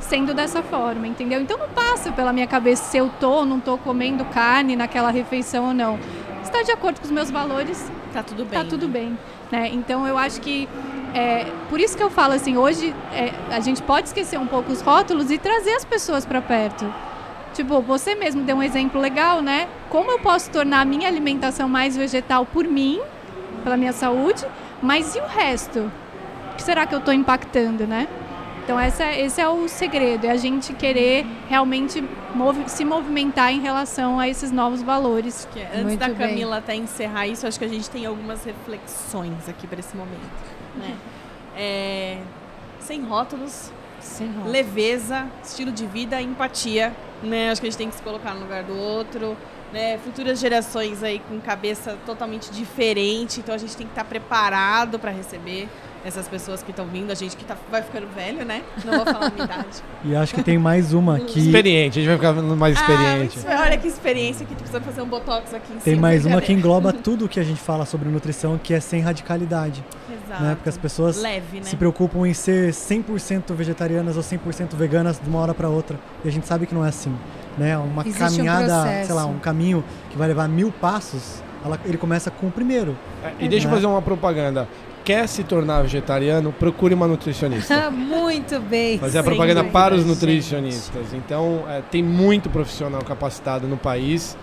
sendo 0.00 0.32
dessa 0.34 0.62
forma 0.62 1.06
entendeu 1.06 1.40
então 1.40 1.58
não 1.58 1.68
passa 1.68 2.12
pela 2.12 2.32
minha 2.32 2.46
cabeça 2.46 2.84
se 2.84 2.96
eu 2.96 3.10
tô 3.20 3.30
ou 3.30 3.44
não 3.46 3.58
tô 3.60 3.76
comendo 3.78 4.24
carne 4.26 4.76
naquela 4.76 5.10
refeição 5.10 5.68
ou 5.68 5.74
não 5.74 5.98
está 6.42 6.62
de 6.62 6.70
acordo 6.70 7.00
com 7.00 7.06
os 7.06 7.10
meus 7.12 7.30
valores 7.30 7.90
Tá 8.12 8.22
tudo 8.22 8.44
bem. 8.46 8.58
tá 8.58 8.64
tudo 8.64 8.88
bem. 8.88 9.18
Né? 9.52 9.68
Então 9.74 10.06
eu 10.06 10.16
acho 10.16 10.40
que 10.40 10.66
é, 11.12 11.46
por 11.68 11.78
isso 11.78 11.94
que 11.96 12.02
eu 12.02 12.08
falo 12.08 12.32
assim, 12.32 12.56
hoje 12.56 12.94
é, 13.12 13.30
a 13.54 13.60
gente 13.60 13.82
pode 13.82 14.06
esquecer 14.08 14.38
um 14.38 14.46
pouco 14.46 14.72
os 14.72 14.80
rótulos 14.80 15.30
e 15.30 15.36
trazer 15.36 15.72
as 15.74 15.84
pessoas 15.84 16.24
para 16.24 16.40
perto. 16.40 16.86
Tipo, 17.56 17.80
você 17.80 18.14
mesmo 18.14 18.42
deu 18.42 18.56
um 18.56 18.62
exemplo 18.62 19.00
legal, 19.00 19.40
né? 19.40 19.66
Como 19.88 20.10
eu 20.10 20.18
posso 20.18 20.50
tornar 20.50 20.80
a 20.82 20.84
minha 20.84 21.08
alimentação 21.08 21.68
mais 21.68 21.96
vegetal 21.96 22.44
por 22.44 22.64
mim, 22.64 23.00
pela 23.64 23.76
minha 23.78 23.92
saúde, 23.94 24.44
mas 24.82 25.14
e 25.16 25.18
o 25.20 25.26
resto? 25.26 25.90
O 26.52 26.56
que 26.56 26.62
será 26.62 26.86
que 26.86 26.94
eu 26.94 26.98
estou 26.98 27.14
impactando, 27.14 27.86
né? 27.86 28.06
Então 28.62 28.78
essa, 28.78 29.10
esse 29.12 29.40
é 29.40 29.48
o 29.48 29.68
segredo, 29.68 30.26
é 30.26 30.30
a 30.30 30.36
gente 30.36 30.74
querer 30.74 31.24
realmente 31.48 32.04
movi- 32.34 32.64
se 32.68 32.84
movimentar 32.84 33.52
em 33.52 33.60
relação 33.60 34.18
a 34.20 34.28
esses 34.28 34.50
novos 34.50 34.82
valores. 34.82 35.48
Que 35.52 35.60
é- 35.60 35.68
antes 35.72 35.82
Muito 35.84 36.00
da 36.00 36.08
bem. 36.08 36.16
Camila 36.16 36.58
até 36.58 36.74
encerrar 36.74 37.26
isso, 37.26 37.46
acho 37.46 37.58
que 37.58 37.64
a 37.64 37.68
gente 37.68 37.88
tem 37.88 38.04
algumas 38.04 38.44
reflexões 38.44 39.48
aqui 39.48 39.66
para 39.66 39.80
esse 39.80 39.96
momento. 39.96 40.20
Né? 40.76 40.94
É, 41.56 42.18
sem 42.80 43.00
rótulos, 43.02 43.70
Sem 44.00 44.26
rótulos. 44.26 44.52
leveza, 44.52 45.26
estilo 45.42 45.70
de 45.72 45.86
vida, 45.86 46.20
empatia. 46.20 46.92
Né? 47.22 47.50
Acho 47.50 47.60
que 47.60 47.66
a 47.66 47.70
gente 47.70 47.78
tem 47.78 47.88
que 47.88 47.96
se 47.96 48.02
colocar 48.02 48.34
no 48.34 48.40
lugar 48.40 48.62
do 48.62 48.76
outro. 48.76 49.36
Né? 49.72 49.98
Futuras 49.98 50.38
gerações 50.38 51.02
aí 51.02 51.18
com 51.18 51.40
cabeça 51.40 51.98
totalmente 52.06 52.50
diferente, 52.50 53.40
então 53.40 53.54
a 53.54 53.58
gente 53.58 53.76
tem 53.76 53.86
que 53.86 53.92
estar 53.92 54.04
preparado 54.04 54.98
para 54.98 55.10
receber 55.10 55.68
essas 56.06 56.28
pessoas 56.28 56.62
que 56.62 56.70
estão 56.70 56.86
vindo, 56.86 57.10
a 57.10 57.14
gente 57.14 57.36
que 57.36 57.44
tá, 57.44 57.56
vai 57.68 57.82
ficando 57.82 58.06
velho, 58.14 58.44
né? 58.44 58.62
Não 58.84 58.94
vou 58.94 59.04
falar 59.04 59.26
a 59.26 59.30
minha 59.30 59.44
idade. 59.44 59.82
E 60.04 60.14
acho 60.14 60.32
que 60.34 60.42
tem 60.42 60.56
mais 60.56 60.92
uma 60.92 61.18
que. 61.26 61.40
Experiente, 61.40 61.98
a 61.98 62.02
gente 62.02 62.16
vai 62.16 62.32
ficar 62.32 62.42
mais 62.56 62.76
experiente. 62.78 63.38
Ah, 63.46 63.62
olha 63.66 63.76
que 63.76 63.88
experiência 63.88 64.46
que 64.46 64.54
tu 64.54 64.58
precisa 64.58 64.80
fazer 64.80 65.02
um 65.02 65.06
botox 65.08 65.52
aqui 65.52 65.72
em 65.72 65.78
Tem 65.78 65.94
cima. 65.94 66.02
mais 66.02 66.24
uma 66.24 66.40
que 66.40 66.52
engloba 66.52 66.92
tudo 66.94 67.28
que 67.28 67.40
a 67.40 67.42
gente 67.42 67.60
fala 67.60 67.84
sobre 67.84 68.08
nutrição, 68.08 68.56
que 68.56 68.72
é 68.72 68.78
sem 68.78 69.00
radicalidade. 69.00 69.84
Exato. 70.08 70.42
Né? 70.44 70.54
Porque 70.54 70.68
as 70.68 70.78
pessoas 70.78 71.20
Leve, 71.20 71.56
né? 71.58 71.64
se 71.64 71.74
preocupam 71.76 72.26
em 72.26 72.32
ser 72.34 72.70
100% 72.72 73.52
vegetarianas 73.54 74.16
ou 74.16 74.22
100% 74.22 74.74
veganas 74.76 75.18
de 75.20 75.28
uma 75.28 75.40
hora 75.40 75.54
para 75.54 75.68
outra. 75.68 75.98
E 76.24 76.28
a 76.28 76.30
gente 76.32 76.46
sabe 76.46 76.66
que 76.66 76.74
não 76.74 76.84
é 76.84 76.88
assim. 76.88 77.12
Né? 77.58 77.76
Uma 77.76 78.02
Existe 78.02 78.22
um 78.22 78.26
caminhada, 78.28 78.66
processo. 78.82 79.06
sei 79.06 79.14
lá, 79.14 79.26
um 79.26 79.38
caminho 79.38 79.82
que 80.10 80.16
vai 80.16 80.28
levar 80.28 80.46
mil 80.48 80.70
passos, 80.70 81.42
ela- 81.64 81.80
ele 81.84 81.96
começa 81.98 82.30
com 82.30 82.46
o 82.46 82.50
primeiro. 82.52 82.96
É, 83.24 83.44
E 83.44 83.48
deixa 83.48 83.66
eu 83.66 83.70
Né? 83.70 83.76
fazer 83.76 83.86
uma 83.86 84.02
propaganda. 84.02 84.68
Quer 85.06 85.28
se 85.28 85.44
tornar 85.44 85.82
vegetariano, 85.82 86.52
procure 86.52 86.92
uma 86.92 87.06
nutricionista. 87.06 87.92
Muito 87.94 88.58
bem. 88.58 88.98
Fazer 88.98 89.20
a 89.20 89.22
propaganda 89.22 89.60
dúvida, 89.60 89.72
para 89.72 89.94
os 89.94 90.00
gente. 90.00 90.08
nutricionistas. 90.08 91.14
Então, 91.14 91.64
é, 91.68 91.80
tem 91.80 92.02
muito 92.02 92.50
profissional 92.50 93.00
capacitado 93.04 93.68
no 93.68 93.76
país 93.76 94.36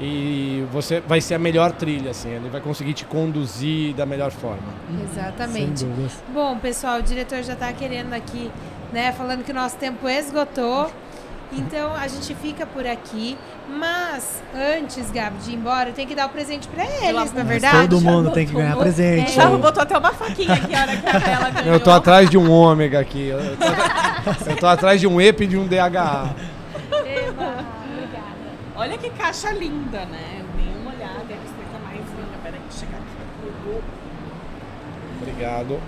e 0.00 0.64
você 0.72 0.98
vai 0.98 1.20
ser 1.20 1.34
a 1.34 1.38
melhor 1.38 1.70
trilha, 1.70 2.10
assim. 2.10 2.30
Ele 2.30 2.48
vai 2.48 2.60
conseguir 2.60 2.94
te 2.94 3.04
conduzir 3.04 3.94
da 3.94 4.04
melhor 4.04 4.32
forma. 4.32 4.74
Exatamente. 5.08 5.86
Bom, 6.34 6.58
pessoal, 6.58 6.98
o 6.98 7.02
diretor 7.02 7.40
já 7.44 7.52
está 7.52 7.72
querendo 7.72 8.12
aqui, 8.12 8.50
né, 8.92 9.12
falando 9.12 9.44
que 9.44 9.52
o 9.52 9.54
nosso 9.54 9.76
tempo 9.76 10.08
esgotou. 10.08 10.90
Então 11.52 11.94
a 11.94 12.06
gente 12.08 12.34
fica 12.34 12.66
por 12.66 12.86
aqui. 12.86 13.38
Mas 13.68 14.42
antes, 14.54 15.10
Gabi, 15.10 15.38
de 15.38 15.50
ir 15.52 15.54
embora, 15.54 15.92
tem 15.92 16.06
que 16.06 16.14
dar 16.14 16.26
o 16.26 16.28
presente 16.30 16.68
para 16.68 16.84
eles, 16.84 17.32
na 17.32 17.40
é 17.40 17.44
verdade? 17.44 17.88
todo 17.88 18.00
mundo 18.00 18.30
tem 18.30 18.46
que 18.46 18.52
ganhar 18.52 18.76
presente. 18.76 19.32
Já 19.32 19.48
botou 19.48 19.82
até 19.82 19.96
uma 19.96 20.12
faquinha 20.12 20.54
aqui 20.54 20.74
a 20.74 20.80
hora 20.82 20.96
que 20.96 21.06
a 21.06 21.30
ela 21.30 21.50
ganhou. 21.50 21.74
Eu 21.74 21.80
tô 21.80 21.90
atrás 21.90 22.30
de 22.30 22.38
um 22.38 22.50
ômega 22.50 23.00
aqui. 23.00 23.28
Eu 23.28 23.38
tô, 23.56 24.50
eu 24.50 24.56
tô 24.56 24.66
atrás 24.66 25.00
de 25.00 25.06
um 25.06 25.20
EPA 25.20 25.44
e 25.44 25.46
de 25.46 25.56
um 25.56 25.66
DHA. 25.66 26.34
Olha 28.76 28.96
que 28.96 29.10
caixa 29.10 29.50
linda, 29.50 30.04
né? 30.04 30.44
Dei 30.56 30.72
uma 30.80 30.92
olhada, 30.92 31.24
é 31.28 31.34
a 31.34 31.38
coisa 31.38 31.78
mais 31.84 31.98
linda. 31.98 32.38
Peraí, 32.44 32.60
chegar 32.70 32.98
aqui. 32.98 33.82
Obrigado. 35.20 35.80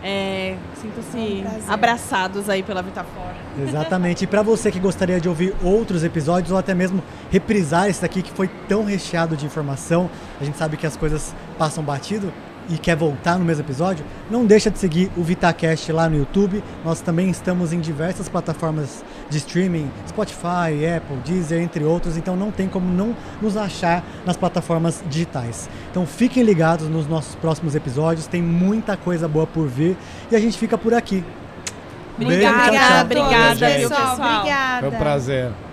é, 0.03 0.55
sinto-se 0.80 1.43
É 1.45 1.69
um 1.69 1.73
abraçados 1.73 2.49
aí 2.49 2.63
pela 2.63 2.82
Vitafora. 2.82 3.36
Exatamente. 3.61 4.23
E 4.23 4.28
para 4.28 4.41
você 4.41 4.71
que 4.71 4.80
gostaria 4.80 5.19
de 5.19 5.28
ouvir 5.28 5.55
outros 5.63 6.03
episódios 6.03 6.51
ou 6.51 6.57
até 6.57 6.73
mesmo 6.73 7.03
reprisar 7.32 7.89
esse 7.89 8.01
daqui 8.01 8.21
que 8.21 8.32
foi 8.32 8.49
tão 8.67 8.84
recheado 8.84 9.36
de 9.36 9.45
informação, 9.45 10.09
a 10.39 10.43
gente 10.43 10.57
sabe 10.57 10.78
que 10.78 10.86
as 10.86 10.95
coisas 10.95 11.36
passam 11.57 11.84
batido 11.84 12.32
e 12.70 12.78
quer 12.78 12.95
voltar 12.95 13.38
no 13.38 13.45
mesmo 13.45 13.63
episódio, 13.63 14.03
não 14.30 14.45
deixa 14.45 14.70
de 14.70 14.78
seguir 14.78 15.11
o 15.15 15.24
VitaCast 15.24 15.91
lá 15.91 16.09
no 16.09 16.18
YouTube. 16.18 16.63
Nós 16.84 17.01
também 17.01 17.30
estamos 17.30 17.74
em 17.74 17.80
diversas 17.80 18.28
plataformas 18.28 19.03
de 19.30 19.38
streaming, 19.38 19.89
Spotify, 20.07 20.86
Apple, 20.95 21.18
Deezer, 21.26 21.61
entre 21.61 21.84
outros, 21.84 22.18
então 22.18 22.36
não 22.36 22.51
tem 22.51 22.68
como 22.68 22.91
não 22.91 23.15
nos 23.41 23.57
achar 23.57 24.03
nas 24.26 24.38
plataformas 24.38 25.03
digitais. 25.09 25.70
Então 25.91 26.05
fiquem 26.05 26.43
ligados 26.43 26.88
nos 26.88 27.07
nossos 27.07 27.36
próximos 27.36 27.76
episódios, 27.76 28.28
tem 28.28 28.41
muita 28.41 28.97
coisa 28.97 29.28
boa 29.28 29.47
por 29.47 29.68
vir 29.68 29.97
e 30.32 30.36
a 30.36 30.39
gente 30.39 30.57
fica 30.57 30.78
por 30.78 30.93
aqui. 30.93 31.24
Beijo, 32.18 32.41
tchau, 32.41 32.51
Obrigada, 32.51 32.88
tchau. 32.88 33.01
obrigada, 33.01 33.51
Obrigada, 33.51 33.89
pessoal? 33.89 34.13
Obrigada. 34.15 34.80
Foi 34.80 34.89
um 34.89 34.99
prazer. 34.99 35.66